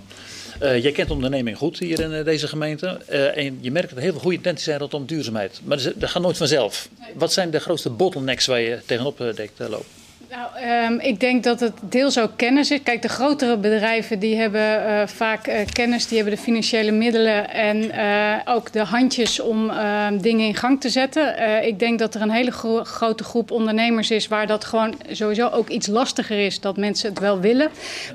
Uh, 0.64 0.84
jij 0.84 0.92
kent 0.92 1.08
de 1.08 1.14
onderneming 1.14 1.58
goed 1.58 1.80
hier 1.80 2.00
in 2.00 2.12
uh, 2.12 2.26
deze 2.26 2.48
gemeente. 2.48 3.00
Uh, 3.10 3.38
en 3.38 3.58
je 3.62 3.72
merkt 3.72 3.90
dat 3.90 3.98
er 3.98 4.04
heel 4.04 4.12
veel 4.12 4.22
goede 4.22 4.38
intenties 4.38 4.66
zijn 4.66 4.80
rondom 4.80 5.06
duurzaamheid. 5.06 5.60
Maar 5.64 5.94
dat 5.96 6.10
gaat 6.10 6.22
nooit 6.22 6.38
vanzelf. 6.38 6.90
Wat 7.14 7.34
zijn 7.34 7.52
de 7.52 7.60
grootste 7.60 7.90
bottlenecks 7.90 8.46
waar 8.46 8.60
je 8.60 8.80
tegenop 8.86 9.18
denkt 9.18 9.56
te 9.56 9.70
lopen? 9.70 9.97
Nou, 10.30 10.50
um, 10.94 11.00
ik 11.00 11.20
denk 11.20 11.44
dat 11.44 11.60
het 11.60 11.74
deels 11.82 12.20
ook 12.20 12.32
kennis 12.36 12.72
is. 12.72 12.84
Kijk, 12.84 13.02
de 13.02 13.10
grotere 13.10 13.58
bedrijven 13.58 14.20
die 14.20 14.36
hebben 14.36 14.62
uh, 14.62 15.08
vaak 15.08 15.48
uh, 15.48 15.56
kennis, 15.72 16.08
die 16.08 16.18
hebben 16.18 16.36
de 16.36 16.42
financiële 16.42 16.92
middelen 16.92 17.50
en 17.50 17.84
uh, 17.84 18.36
ook 18.46 18.72
de 18.72 18.80
handjes 18.80 19.40
om 19.40 19.70
ehm, 19.70 20.18
dingen 20.18 20.48
in 20.48 20.56
gang 20.56 20.82
te 20.82 20.90
zetten. 20.90 21.66
ik 21.66 21.80
denk 21.80 22.00
dat 22.00 22.16
er 22.16 22.22
een 22.22 22.30
hele 22.30 22.52
gro 22.52 22.84
grote 22.84 23.24
groep 23.24 23.52
ondernemers 23.52 24.12
is 24.12 24.28
waar 24.28 24.48
dat 24.48 24.66
gewoon 24.66 24.94
sowieso 25.12 25.50
ook 25.50 25.70
iets 25.70 25.88
lastiger 25.88 26.46
is, 26.46 26.60
dat 26.60 26.78
mensen 26.78 27.10
het 27.10 27.20
wel 27.20 27.40
willen, 27.40 27.70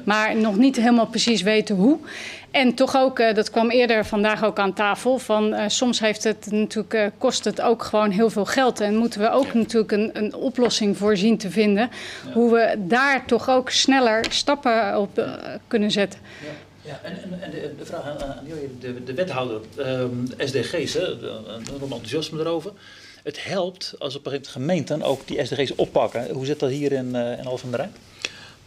maar 0.05 0.37
nog 0.37 0.57
niet 0.57 0.77
helemaal 0.77 1.07
precies 1.07 1.43
weten 1.43 1.77
hoe. 1.77 1.99
En 2.53 2.75
toch 2.75 2.97
ook, 2.97 3.19
uh, 3.19 3.35
dat 3.35 3.51
kwam 3.51 3.71
eerder 3.71 4.05
vandaag 4.05 4.45
ook 4.45 4.59
aan 4.59 4.73
tafel, 4.73 5.19
van 5.19 5.53
uh, 5.53 5.65
soms 5.67 6.01
heeft 6.01 6.25
het 6.25 6.51
natuurlijk, 6.51 6.95
uh, 6.95 7.07
kost 7.19 7.45
het 7.45 7.61
ook 7.61 7.83
gewoon 7.83 8.11
heel 8.11 8.31
veel 8.31 8.45
geld. 8.45 8.81
En 8.81 8.97
moeten 8.97 9.21
we 9.21 9.31
ook 9.31 9.55
natuurlijk 9.55 9.93
een, 9.93 10.11
een 10.13 10.35
oplossing 10.35 10.97
voor 10.97 11.17
zien 11.17 11.39
te 11.39 11.51
vinden. 11.51 11.91
Ja. 12.27 12.33
Hoe 12.33 12.53
we 12.53 12.75
daar 12.79 13.27
toch 13.27 13.51
ook 13.51 13.71
sneller 13.71 14.25
stappen 14.29 14.99
op 14.99 15.27
kunnen 15.67 15.91
zetten. 15.91 16.21
Ja. 16.43 16.49
Ja, 16.85 17.01
en, 17.03 17.23
en, 17.23 17.43
en 17.43 17.51
de, 17.51 17.75
de, 17.79 17.85
vraag 17.85 18.03
aan, 18.05 18.23
aan 18.23 18.45
de, 18.81 19.05
de 19.05 19.15
wethouder, 19.15 19.61
um, 19.79 20.27
SDG's, 20.39 20.95
hè, 20.95 21.07
een 21.07 21.65
enthousiasme 21.81 22.41
erover. 22.41 22.73
Het 23.23 23.45
helpt 23.45 23.95
als 23.99 24.17
op 24.17 24.27
een 24.27 24.33
gegeven 24.33 24.61
moment 24.61 24.87
gemeenten 24.89 25.03
ook 25.03 25.27
die 25.27 25.45
SDG's 25.45 25.73
oppakken. 25.77 26.31
Hoe 26.31 26.47
zit 26.47 26.61
dat 26.61 26.71
hier 26.71 26.93
in, 26.93 27.15
in 27.15 27.47
Alphen 27.47 27.65
aan 27.65 27.71
de 27.71 27.77
Rijn? 27.77 27.93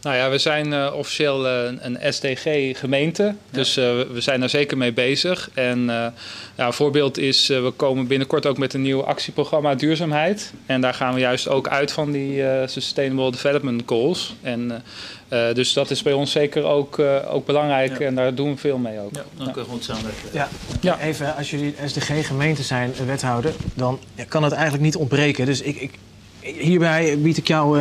Nou 0.06 0.18
ja, 0.18 0.30
we 0.30 0.38
zijn 0.38 0.72
uh, 0.72 0.92
officieel 0.94 1.46
uh, 1.46 1.72
een 1.78 1.98
SDG-gemeente, 2.12 3.34
dus 3.50 3.78
uh, 3.78 3.84
we 4.12 4.20
zijn 4.20 4.40
daar 4.40 4.48
zeker 4.48 4.76
mee 4.76 4.92
bezig. 4.92 5.50
En 5.54 5.84
ja, 6.56 6.66
een 6.66 6.72
voorbeeld 6.72 7.18
is, 7.18 7.46
we 7.46 7.72
komen 7.76 8.06
binnenkort 8.06 8.46
ook 8.46 8.58
met 8.58 8.74
een 8.74 8.82
nieuw 8.82 9.04
actieprogramma 9.04 9.74
duurzaamheid. 9.74 10.52
En 10.66 10.80
daar 10.80 10.94
gaan 10.94 11.14
we 11.14 11.20
juist 11.20 11.48
ook 11.48 11.68
uit 11.68 11.92
van 11.92 12.12
die 12.12 12.42
Sustainable 12.66 13.30
Development 13.30 13.82
Goals. 13.86 14.34
En, 14.42 14.82
dus 15.28 15.72
dat 15.72 15.90
is 15.90 16.02
bij 16.02 16.12
ons 16.12 16.30
zeker 16.30 16.64
ook, 16.64 16.98
ook 17.28 17.46
belangrijk 17.46 17.98
ja. 17.98 18.06
en 18.06 18.14
daar 18.14 18.34
doen 18.34 18.50
we 18.50 18.56
veel 18.56 18.78
mee 18.78 19.00
ook. 19.00 19.14
Ja, 19.14 19.24
dan 19.36 19.44
kunnen 19.46 19.64
we 19.64 19.70
goed 19.70 19.84
samenwerken. 19.84 20.28
Ja. 20.32 20.48
ja. 20.80 21.00
Even, 21.00 21.36
als 21.36 21.50
jullie 21.50 21.74
SDG-gemeente 21.84 22.62
zijn, 22.62 22.92
wethouder, 23.06 23.52
dan 23.74 23.98
kan 24.28 24.42
het 24.42 24.52
eigenlijk 24.52 24.84
niet 24.84 24.96
ontbreken. 24.96 25.46
Dus 25.46 25.60
ik, 25.60 25.76
ik 25.76 25.90
hierbij 26.40 27.18
bied 27.18 27.36
ik 27.36 27.48
jou 27.48 27.80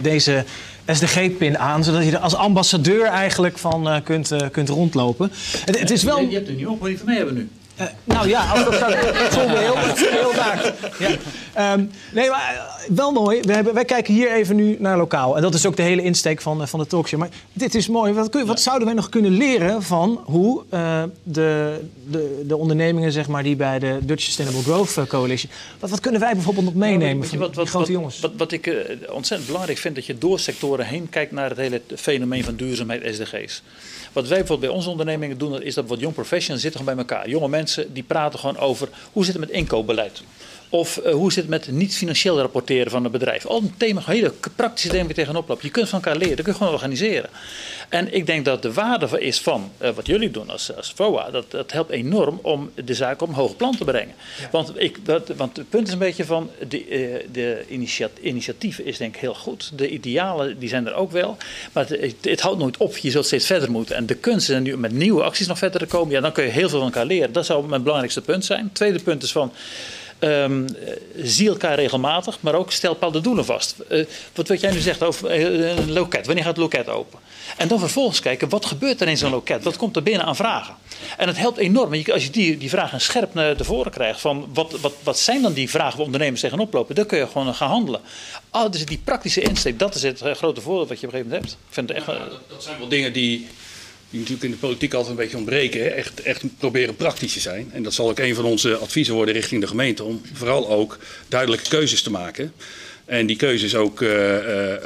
deze 0.00 0.44
SDG-pin 0.86 1.58
aan, 1.58 1.84
zodat 1.84 2.04
je 2.04 2.10
er 2.10 2.18
als 2.18 2.34
ambassadeur 2.34 3.06
eigenlijk 3.06 3.58
van 3.58 3.88
uh, 3.88 3.96
kunt, 4.04 4.32
uh, 4.32 4.38
kunt 4.52 4.68
rondlopen. 4.68 5.30
Het, 5.64 5.78
het 5.78 5.90
is 5.90 6.02
wel... 6.02 6.20
Je, 6.20 6.28
je 6.28 6.34
hebt 6.34 6.48
er 6.48 6.54
nu 6.54 6.64
op, 6.64 6.80
wat 6.80 6.90
je 6.90 6.96
van 6.96 7.06
mij 7.06 7.16
hebben 7.16 7.34
nu. 7.34 7.48
Uh, 7.80 7.86
nou 8.04 8.28
ja, 8.28 8.46
als 8.46 8.64
dat 8.64 8.74
zou 9.32 9.48
heel, 9.48 9.76
heel 9.96 10.34
daar. 10.34 10.72
Ja. 10.98 11.72
Um, 11.72 11.90
nee, 12.12 12.30
maar 12.30 12.73
wel 12.88 13.12
mooi. 13.12 13.40
We 13.40 13.52
hebben, 13.52 13.74
wij 13.74 13.84
kijken 13.84 14.14
hier 14.14 14.32
even 14.32 14.56
nu 14.56 14.76
naar 14.78 14.96
lokaal. 14.96 15.36
En 15.36 15.42
dat 15.42 15.54
is 15.54 15.66
ook 15.66 15.76
de 15.76 15.82
hele 15.82 16.02
insteek 16.02 16.40
van, 16.40 16.68
van 16.68 16.80
de 16.80 16.86
talkshow. 16.86 17.20
Maar 17.20 17.28
dit 17.52 17.74
is 17.74 17.88
mooi. 17.88 18.12
Wat, 18.12 18.28
kun, 18.28 18.46
wat 18.46 18.60
zouden 18.60 18.86
wij 18.86 18.96
nog 18.96 19.08
kunnen 19.08 19.30
leren 19.30 19.82
van 19.82 20.20
hoe 20.24 20.62
uh, 20.70 21.02
de, 21.22 21.80
de, 22.10 22.44
de 22.46 22.56
ondernemingen 22.56 23.12
zeg 23.12 23.28
maar, 23.28 23.42
die 23.42 23.56
bij 23.56 23.78
de 23.78 23.98
Dutch 24.02 24.22
Sustainable 24.22 24.62
Growth 24.62 25.08
Coalition... 25.08 25.50
Wat, 25.78 25.90
wat 25.90 26.00
kunnen 26.00 26.20
wij 26.20 26.34
bijvoorbeeld 26.34 26.64
nog 26.64 26.74
meenemen 26.74 27.28
van 27.28 27.38
wat, 27.38 27.54
wat, 27.54 27.68
grote 27.68 27.92
jongens? 27.92 28.20
Wat, 28.20 28.32
wat 28.36 28.52
ik 28.52 28.66
uh, 28.66 28.74
ontzettend 29.10 29.46
belangrijk 29.46 29.78
vind, 29.78 29.94
dat 29.94 30.06
je 30.06 30.18
door 30.18 30.40
sectoren 30.40 30.86
heen 30.86 31.08
kijkt 31.08 31.32
naar 31.32 31.48
het 31.48 31.58
hele 31.58 31.82
fenomeen 31.96 32.44
van 32.44 32.54
duurzaamheid 32.54 33.14
SDG's. 33.14 33.62
Wat 34.12 34.28
wij 34.28 34.38
bijvoorbeeld 34.38 34.60
bij 34.60 34.78
onze 34.78 34.90
ondernemingen 34.90 35.38
doen, 35.38 35.62
is 35.62 35.74
dat 35.74 35.86
wat 35.86 36.00
young 36.00 36.14
professionals 36.14 36.62
zitten 36.62 36.80
gewoon 36.80 36.96
bij 36.96 37.04
elkaar. 37.04 37.28
Jonge 37.28 37.48
mensen 37.48 37.92
die 37.92 38.02
praten 38.02 38.38
gewoon 38.38 38.58
over 38.58 38.88
hoe 39.12 39.24
zit 39.24 39.34
het 39.34 39.42
met 39.42 39.52
inkoopbeleid. 39.52 40.22
Of 40.68 41.00
uh, 41.04 41.12
hoe 41.12 41.32
zit 41.32 41.42
het 41.42 41.50
met 41.50 41.70
niet-financieel 41.70 42.40
rapporteren 42.40 42.90
van 42.90 43.04
een 43.04 43.10
bedrijf? 43.10 43.46
Al 43.46 43.60
een 43.60 43.74
thema, 43.76 44.02
hele 44.04 44.32
praktische 44.56 44.88
dingen 44.88 45.06
waar 45.06 45.14
je 45.16 45.22
tegenop 45.22 45.48
loopt. 45.48 45.62
Je 45.62 45.70
kunt 45.70 45.88
van 45.88 46.02
elkaar 46.02 46.16
leren, 46.16 46.36
dat 46.36 46.44
kun 46.44 46.52
je 46.52 46.58
gewoon 46.58 46.72
organiseren. 46.72 47.30
En 47.88 48.14
ik 48.14 48.26
denk 48.26 48.44
dat 48.44 48.62
de 48.62 48.72
waarde 48.72 49.20
is 49.20 49.40
van 49.40 49.70
uh, 49.82 49.90
wat 49.90 50.06
jullie 50.06 50.30
doen 50.30 50.50
als, 50.50 50.76
als 50.76 50.92
FOA, 50.94 51.30
dat, 51.30 51.50
dat 51.50 51.72
helpt 51.72 51.90
enorm 51.90 52.38
om 52.42 52.70
de 52.84 52.94
zaak 52.94 53.22
op 53.22 53.28
een 53.28 53.34
hoger 53.34 53.56
plan 53.56 53.76
te 53.76 53.84
brengen. 53.84 54.14
Ja. 54.40 54.48
Want, 54.50 54.72
ik, 54.80 55.06
dat, 55.06 55.28
want 55.36 55.56
het 55.56 55.70
punt 55.70 55.86
is 55.86 55.92
een 55.92 55.98
beetje 55.98 56.24
van, 56.24 56.50
de, 56.68 56.88
uh, 56.88 57.14
de 57.32 57.64
initiat, 57.68 58.10
initiatief 58.20 58.78
is 58.78 58.98
denk 58.98 59.14
ik 59.14 59.20
heel 59.20 59.34
goed. 59.34 59.78
De 59.78 59.88
idealen 59.88 60.58
die 60.58 60.68
zijn 60.68 60.86
er 60.86 60.94
ook 60.94 61.10
wel. 61.10 61.36
Maar 61.72 61.88
het, 61.88 62.16
het, 62.20 62.40
houdt 62.40 62.58
nooit 62.58 62.76
op, 62.76 62.96
je 62.96 63.10
zult 63.10 63.26
steeds 63.26 63.46
verder 63.46 63.70
moeten. 63.70 63.96
En 63.96 64.06
de 64.06 64.14
kunst 64.14 64.50
is 64.50 64.60
nu 64.60 64.76
met 64.76 64.92
nieuwe 64.92 65.22
acties 65.22 65.46
nog 65.46 65.58
verder 65.58 65.80
te 65.80 65.86
komen. 65.86 66.14
Ja, 66.14 66.20
dan 66.20 66.32
kun 66.32 66.44
je 66.44 66.50
heel 66.50 66.68
veel 66.68 66.78
van 66.78 66.88
elkaar 66.88 67.06
leren. 67.06 67.32
Dat 67.32 67.46
zou 67.46 67.68
mijn 67.68 67.82
belangrijkste 67.82 68.20
punt 68.20 68.44
zijn. 68.44 68.64
Het 68.64 68.74
tweede 68.74 69.02
punt 69.02 69.22
is 69.22 69.32
van... 69.32 69.52
Um, 70.20 70.66
zie 71.16 71.48
elkaar 71.48 71.74
regelmatig, 71.74 72.38
maar 72.40 72.54
ook 72.54 72.72
stel 72.72 72.92
bepaalde 72.92 73.20
doelen 73.20 73.44
vast. 73.44 73.76
Uh, 73.90 74.06
wat, 74.34 74.48
wat 74.48 74.60
jij 74.60 74.72
nu 74.72 74.78
zegt 74.78 75.02
over 75.02 75.38
uh, 75.38 75.76
een 75.76 75.92
loket, 75.92 76.26
wanneer 76.26 76.44
gaat 76.44 76.56
het 76.56 76.62
loket 76.62 76.88
open? 76.88 77.18
En 77.56 77.68
dan 77.68 77.78
vervolgens 77.78 78.20
kijken, 78.20 78.48
wat 78.48 78.66
gebeurt 78.66 79.00
er 79.00 79.08
in 79.08 79.16
zo'n 79.16 79.30
loket? 79.30 79.64
Wat 79.64 79.76
komt 79.76 79.96
er 79.96 80.02
binnen 80.02 80.26
aan 80.26 80.36
vragen? 80.36 80.74
En 81.16 81.26
het 81.26 81.36
helpt 81.36 81.58
enorm, 81.58 81.92
als 82.12 82.24
je 82.24 82.30
die, 82.30 82.58
die 82.58 82.68
vragen 82.68 83.00
scherp 83.00 83.34
naar 83.34 83.56
tevoren 83.56 83.92
krijgt... 83.92 84.20
van 84.20 84.48
wat, 84.54 84.80
wat, 84.80 84.92
wat 85.02 85.18
zijn 85.18 85.42
dan 85.42 85.52
die 85.52 85.70
vragen 85.70 85.96
waar 85.96 86.06
ondernemers 86.06 86.40
tegenop 86.40 86.72
lopen... 86.72 86.94
dan 86.94 87.06
kun 87.06 87.18
je 87.18 87.26
gewoon 87.26 87.54
gaan 87.54 87.70
handelen. 87.70 88.00
Oh, 88.50 88.70
dus 88.70 88.84
die 88.84 89.00
praktische 89.04 89.40
insteek, 89.40 89.78
dat 89.78 89.94
is 89.94 90.02
het 90.02 90.22
grote 90.22 90.60
voordeel 90.60 90.86
wat 90.86 91.00
je 91.00 91.06
op 91.06 91.12
een 91.12 91.18
gegeven 91.18 91.30
moment 91.30 91.42
hebt. 91.42 91.52
Ik 91.68 91.74
vind 91.74 91.88
het 91.88 91.98
echt, 91.98 92.06
ja, 92.06 92.24
dat, 92.24 92.40
dat 92.48 92.62
zijn 92.62 92.78
wel 92.78 92.88
dingen 92.88 93.12
die 93.12 93.48
die 94.14 94.22
natuurlijk 94.22 94.52
in 94.52 94.60
de 94.60 94.66
politiek 94.66 94.94
altijd 94.94 95.10
een 95.10 95.22
beetje 95.22 95.36
ontbreken. 95.36 95.96
Echt, 95.96 96.22
echt 96.22 96.42
proberen 96.58 96.96
praktisch 96.96 97.32
te 97.32 97.40
zijn. 97.40 97.70
En 97.72 97.82
dat 97.82 97.94
zal 97.94 98.08
ook 98.08 98.18
een 98.18 98.34
van 98.34 98.44
onze 98.44 98.76
adviezen 98.76 99.14
worden 99.14 99.34
richting 99.34 99.60
de 99.60 99.66
gemeente. 99.66 100.04
Om 100.04 100.22
vooral 100.32 100.68
ook 100.68 100.98
duidelijke 101.28 101.68
keuzes 101.68 102.02
te 102.02 102.10
maken. 102.10 102.52
En 103.04 103.26
die 103.26 103.36
keuzes 103.36 103.74
ook 103.74 104.00
uh, 104.00 104.10
uh, 104.10 104.70
uh, 104.70 104.76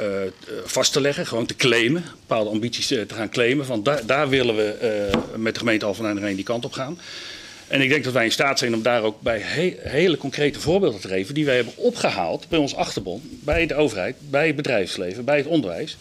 vast 0.63 0.93
te 0.93 1.01
leggen, 1.01 1.27
gewoon 1.27 1.45
te 1.45 1.55
claimen. 1.55 2.03
Bepaalde 2.19 2.49
ambities 2.49 2.87
te 2.87 3.05
gaan 3.13 3.29
claimen. 3.29 3.65
Van 3.65 3.83
daar, 3.83 4.05
daar 4.05 4.29
willen 4.29 4.55
we 4.55 5.09
met 5.35 5.53
de 5.53 5.59
gemeente 5.59 5.85
aan 5.85 6.15
de 6.15 6.21
Rijn 6.21 6.35
die 6.35 6.45
kant 6.45 6.65
op 6.65 6.71
gaan. 6.71 6.99
En 7.69 7.81
ik 7.81 7.89
denk 7.89 8.03
dat 8.03 8.13
wij 8.13 8.25
in 8.25 8.31
staat 8.31 8.59
zijn 8.59 8.73
om 8.73 8.81
daar 8.81 9.03
ook 9.03 9.21
bij 9.21 9.39
he 9.39 9.77
hele 9.79 10.17
concrete 10.17 10.59
voorbeelden 10.59 11.01
te 11.01 11.07
geven. 11.07 11.33
Die 11.33 11.45
wij 11.45 11.55
hebben 11.55 11.73
opgehaald 11.75 12.49
bij 12.49 12.59
ons 12.59 12.75
achterbon, 12.75 13.39
bij 13.43 13.65
de 13.65 13.75
overheid, 13.75 14.15
bij 14.19 14.47
het 14.47 14.55
bedrijfsleven, 14.55 15.25
bij 15.25 15.37
het 15.37 15.45
onderwijs. 15.45 15.97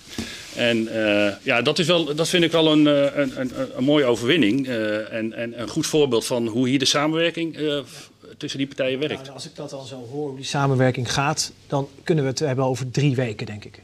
En 0.56 0.82
uh, 0.82 1.32
ja, 1.42 1.62
dat, 1.62 1.78
is 1.78 1.86
wel, 1.86 2.14
dat 2.14 2.28
vind 2.28 2.44
ik 2.44 2.52
wel 2.52 2.72
een, 2.72 2.86
een, 2.86 3.40
een, 3.40 3.50
een 3.76 3.84
mooie 3.84 4.04
overwinning. 4.04 4.66
Uh, 4.66 5.12
en, 5.12 5.32
en 5.32 5.60
een 5.60 5.68
goed 5.68 5.86
voorbeeld 5.86 6.26
van 6.26 6.46
hoe 6.46 6.68
hier 6.68 6.78
de 6.78 6.84
samenwerking 6.84 7.58
tussen 8.36 8.58
die 8.58 8.68
partijen 8.68 8.98
werkt. 8.98 9.22
Nou, 9.22 9.34
als 9.34 9.46
ik 9.46 9.54
dat 9.54 9.72
al 9.72 9.84
zo 9.84 10.06
hoor, 10.10 10.28
hoe 10.28 10.36
die 10.36 10.44
samenwerking 10.44 11.12
gaat, 11.12 11.52
dan 11.66 11.88
kunnen 12.02 12.24
we 12.24 12.30
het 12.30 12.38
hebben 12.38 12.64
over 12.64 12.90
drie 12.90 13.14
weken, 13.14 13.46
denk 13.46 13.64
ik. 13.64 13.80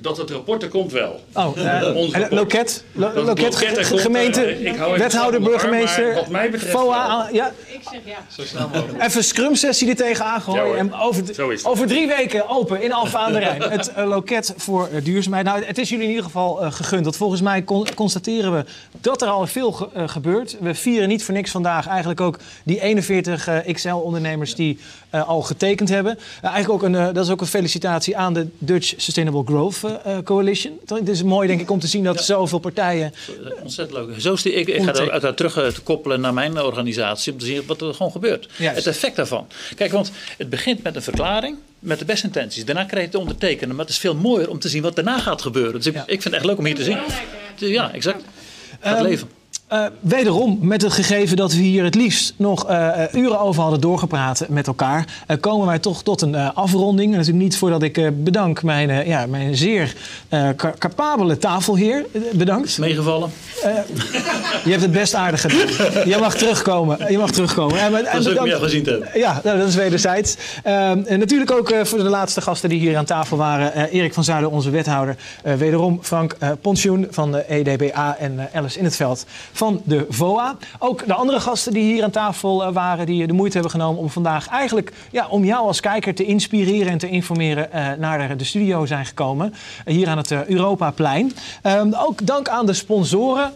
Dat 0.00 0.16
het 0.16 0.30
rapport 0.30 0.62
er 0.62 0.68
komt 0.68 0.92
wel. 0.92 1.20
Oh, 1.32 1.56
uh, 1.56 2.26
loket, 2.30 2.84
lo, 2.92 3.22
loket, 3.22 3.56
gemeente, 3.80 4.56
wethouder, 4.96 5.40
burgemeester, 5.40 6.14
wat 6.14 6.28
mij 6.28 6.50
betreft 6.50 6.72
FOA. 6.72 7.28
Ja. 7.32 7.52
Ik 7.66 7.80
zeg 7.90 8.00
ja. 8.04 8.18
Zo 8.36 8.42
snel 8.42 8.68
mogelijk. 8.68 9.02
Even 9.02 9.24
scrum-sessie 9.24 9.88
er 9.88 9.96
tegenaan 9.96 10.40
gooien. 10.40 10.68
Ja, 10.68 10.76
en 10.76 10.94
over, 10.94 11.24
over 11.62 11.86
drie 11.86 12.06
weken 12.06 12.48
open 12.48 12.82
in 12.82 12.92
Alfa 12.92 13.18
aan 13.18 13.32
de 13.32 13.38
Rijn. 13.38 13.62
Het 13.62 13.92
uh, 13.98 14.08
loket 14.08 14.54
voor 14.56 14.88
uh, 14.92 15.04
duurzaamheid. 15.04 15.44
Nou, 15.44 15.64
het 15.64 15.78
is 15.78 15.88
jullie 15.88 16.04
in 16.04 16.10
ieder 16.10 16.24
geval 16.24 16.64
uh, 16.64 16.72
gegund. 16.72 17.04
Want 17.04 17.16
volgens 17.16 17.40
mij 17.40 17.64
con 17.64 17.86
constateren 17.94 18.52
we 18.52 18.64
dat 19.00 19.22
er 19.22 19.28
al 19.28 19.46
veel 19.46 19.72
ge 19.72 19.88
gebeurt. 20.06 20.56
We 20.60 20.74
vieren 20.74 21.08
niet 21.08 21.24
voor 21.24 21.34
niks 21.34 21.50
vandaag 21.50 21.86
eigenlijk 21.86 22.20
ook 22.20 22.38
die 22.64 22.80
41 22.80 23.48
XL-ondernemers 23.72 24.54
die 24.54 24.78
al 25.24 25.42
getekend 25.42 25.88
hebben. 25.88 26.18
eigenlijk 26.42 26.72
ook 26.72 26.82
een, 26.82 27.14
dat 27.14 27.24
is 27.24 27.30
ook 27.30 27.40
een 27.40 27.46
felicitatie 27.46 28.16
aan 28.16 28.34
de 28.34 28.46
Dutch 28.58 28.94
Sustainable 28.96 29.42
Growth 29.44 29.80
uh, 29.84 30.18
Coalition. 30.24 30.78
Het 30.86 31.08
is 31.08 31.22
mooi 31.22 31.48
denk 31.48 31.60
ik 31.60 31.70
om 31.70 31.80
te 31.80 31.86
zien 31.86 32.04
dat 32.04 32.18
ja. 32.18 32.22
zoveel 32.22 32.58
partijen... 32.58 33.14
Ontzettend 33.62 33.98
leuk. 33.98 34.20
Zo 34.20 34.32
is 34.32 34.42
die, 34.42 34.52
ik, 34.52 34.68
ik 34.68 34.82
ga 34.82 35.18
dat 35.18 35.36
terug 35.36 35.74
te 35.74 35.80
koppelen 35.80 36.20
naar 36.20 36.34
mijn 36.34 36.60
organisatie... 36.60 37.32
om 37.32 37.38
te 37.38 37.44
zien 37.44 37.62
wat 37.66 37.80
er 37.80 37.94
gewoon 37.94 38.12
gebeurt. 38.12 38.48
Juist. 38.56 38.76
Het 38.76 38.86
effect 38.86 39.16
daarvan. 39.16 39.46
Kijk, 39.76 39.92
want 39.92 40.12
het 40.38 40.50
begint 40.50 40.82
met 40.82 40.96
een 40.96 41.02
verklaring 41.02 41.56
met 41.78 41.98
de 41.98 42.04
beste 42.04 42.26
intenties. 42.26 42.64
Daarna 42.64 42.84
krijg 42.84 43.04
je 43.04 43.10
het 43.10 43.18
ondertekenen. 43.20 43.76
Maar 43.76 43.84
het 43.84 43.94
is 43.94 44.00
veel 44.00 44.14
mooier 44.14 44.50
om 44.50 44.58
te 44.58 44.68
zien 44.68 44.82
wat 44.82 44.94
daarna 44.94 45.18
gaat 45.18 45.42
gebeuren. 45.42 45.72
Dus 45.72 45.86
ik, 45.86 45.94
ja. 45.94 46.00
ik 46.00 46.22
vind 46.22 46.24
het 46.24 46.34
echt 46.34 46.44
leuk 46.44 46.58
om 46.58 46.64
hier 46.64 46.74
te 46.74 46.84
zien. 46.84 46.98
Ja, 47.56 47.92
exact. 47.92 48.24
Gaat 48.80 48.98
um, 48.98 49.06
leven. 49.06 49.28
Uh, 49.72 49.84
wederom, 50.00 50.58
met 50.60 50.82
het 50.82 50.92
gegeven 50.92 51.36
dat 51.36 51.52
we 51.52 51.62
hier 51.62 51.84
het 51.84 51.94
liefst 51.94 52.34
nog 52.36 52.70
uh, 52.70 52.98
uren 53.12 53.40
over 53.40 53.62
hadden 53.62 53.80
doorgepraat 53.80 54.48
met 54.48 54.66
elkaar, 54.66 55.24
uh, 55.28 55.36
komen 55.40 55.66
wij 55.66 55.78
toch 55.78 56.02
tot 56.02 56.20
een 56.22 56.36
afronding. 56.36 57.10
En 57.10 57.18
natuurlijk 57.18 57.44
niet 57.44 57.56
voordat 57.56 57.82
ik 57.82 58.24
bedank 58.24 58.62
mijn, 58.62 59.06
ja, 59.06 59.26
mijn 59.26 59.56
zeer 59.56 59.94
capabele 60.78 61.38
tafelheer. 61.38 62.06
bedankt. 62.32 62.78
Meegevallen? 62.78 63.30
je 64.64 64.70
hebt 64.70 64.82
het 64.82 64.92
best 64.92 65.14
aardig 65.14 65.40
gedaan. 65.40 65.58
je 66.08 66.16
mag 66.20 66.34
terugkomen. 66.34 67.12
Je 67.12 67.18
mag 67.18 67.30
terugkomen. 67.30 67.78
En, 67.80 67.92
dat 67.92 68.26
is 68.26 68.38
ook 68.38 68.48
gezien 68.48 68.82
te. 68.82 69.10
Ja, 69.14 69.40
nou, 69.44 69.58
dat 69.58 69.68
is 69.68 69.74
wederzijds. 69.74 70.36
en 70.62 71.18
natuurlijk 71.18 71.50
ook 71.50 71.74
voor 71.82 71.98
de 71.98 72.04
laatste 72.04 72.40
gasten 72.40 72.68
die 72.68 72.78
hier 72.78 72.96
aan 72.96 73.04
tafel 73.04 73.36
waren. 73.36 73.88
Erik 73.88 74.14
van 74.14 74.24
Zuiden, 74.24 74.50
onze 74.50 74.70
wethouder. 74.70 75.16
wederom 75.42 75.98
Frank 76.02 76.36
Pontioen 76.60 77.06
van 77.10 77.32
de 77.32 77.44
EDBA 77.48 78.16
en 78.18 78.48
Alice 78.52 78.78
in 78.78 78.84
het 78.84 78.96
Veld 78.96 79.26
van 79.56 79.80
de 79.84 80.06
VOA. 80.08 80.56
Ook 80.78 81.06
de 81.06 81.14
andere 81.14 81.40
gasten 81.40 81.72
die 81.72 81.92
hier 81.92 82.04
aan 82.04 82.10
tafel 82.10 82.72
waren, 82.72 83.06
die 83.06 83.26
de 83.26 83.32
moeite 83.32 83.54
hebben 83.54 83.70
genomen 83.70 84.02
om 84.02 84.10
vandaag 84.10 84.48
eigenlijk 84.48 84.92
ja, 85.10 85.26
om 85.28 85.44
jou 85.44 85.66
als 85.66 85.80
kijker 85.80 86.14
te 86.14 86.24
inspireren 86.24 86.92
en 86.92 86.98
te 86.98 87.08
informeren 87.08 87.68
uh, 87.74 87.92
naar 87.92 88.36
de 88.36 88.44
studio 88.44 88.86
zijn 88.86 89.06
gekomen. 89.06 89.54
Hier 89.84 90.08
aan 90.08 90.16
het 90.16 90.30
uh, 90.30 90.44
Europaplein. 90.44 91.32
ook 91.92 92.26
dank 92.26 92.48
aan 92.48 92.66
de 92.66 92.72
sponsoren. 92.72 93.52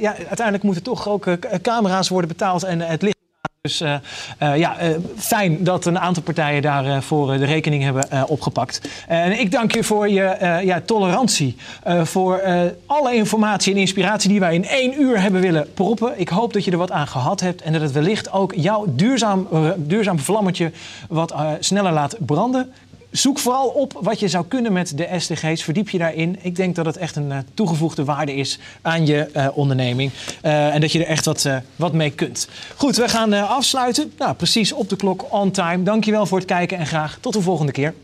ja, 0.00 0.14
uiteindelijk 0.16 0.62
moeten 0.62 0.82
toch 0.82 1.08
ook 1.08 1.26
camera's 1.62 2.08
worden 2.08 2.28
betaald 2.28 2.62
en 2.62 2.80
het 2.80 3.02
licht. 3.02 3.19
Dus 3.62 3.80
uh, 3.80 3.94
uh, 4.42 4.56
ja, 4.56 4.82
uh, 4.82 4.96
fijn 5.16 5.64
dat 5.64 5.86
een 5.86 5.98
aantal 5.98 6.22
partijen 6.22 6.62
daarvoor 6.62 7.38
de 7.38 7.44
rekening 7.44 7.82
hebben 7.82 8.28
opgepakt. 8.28 8.88
en 9.06 9.40
ik 9.40 9.50
dank 9.50 9.72
je 9.72 9.84
voor 9.84 10.08
je 10.08 10.60
ja, 10.64 10.80
tolerantie, 10.80 11.56
voor 12.02 12.42
alle 12.86 13.14
informatie 13.14 13.72
en 13.72 13.80
inspiratie 13.80 14.30
die 14.30 14.40
wij 14.40 14.54
in 14.54 14.64
één 14.64 15.02
uur 15.02 15.20
hebben 15.20 15.40
willen 15.40 15.72
proppen. 15.74 16.20
Ik 16.20 16.28
hoop 16.28 16.52
dat 16.52 16.64
je 16.64 16.70
er 16.70 16.76
wat 16.76 16.90
aan 16.90 17.06
gehad 17.06 17.40
hebt 17.40 17.62
en 17.62 17.72
dat 17.72 17.82
het 17.82 17.92
wellicht 17.92 18.32
ook 18.32 18.54
jouw 18.54 18.84
duurzaam, 18.88 19.48
duurzaam 19.76 20.18
vlammetje 20.18 20.72
wat 21.08 21.34
sneller 21.58 21.92
laat 21.92 22.16
branden 22.18 22.72
zoek 23.10 23.38
vooral 23.38 23.68
op 23.68 23.98
wat 24.00 24.20
je 24.20 24.28
zou 24.28 24.44
kunnen 24.48 24.72
met 24.72 24.96
de 24.96 25.08
SDG's. 25.18 25.62
Verdiep 25.62 25.88
je 25.88 25.98
daarin. 25.98 26.38
Ik 26.42 26.56
denk 26.56 26.74
dat 26.74 26.86
het 26.86 26.96
echt 26.96 27.16
een 27.16 27.30
uh, 27.30 27.38
toegevoegde 27.54 28.04
waarde 28.04 28.34
is 28.34 28.58
aan 28.82 29.06
je 29.06 29.30
uh, 29.36 29.48
onderneming. 29.54 30.10
Uh, 30.44 30.74
en 30.74 30.80
dat 30.80 30.92
je 30.92 30.98
er 30.98 31.06
echt 31.06 31.24
wat, 31.24 31.48
wat 31.76 31.92
mee 31.92 32.10
kunt. 32.10 32.48
Goed, 32.76 32.96
we 32.96 33.08
gaan 33.08 33.32
afsluiten. 33.32 34.12
Nou, 34.18 34.34
precies 34.34 34.72
op 34.72 34.88
de 34.88 34.96
klok, 34.96 35.32
on 35.32 35.50
time. 35.50 35.82
Dankjewel 35.82 36.26
voor 36.26 36.38
het 36.38 36.46
kijken 36.46 36.78
en 36.78 36.86
graag 36.86 37.18
tot 37.20 37.32
de 37.32 37.40
volgende 37.40 37.72
keer. 37.72 37.94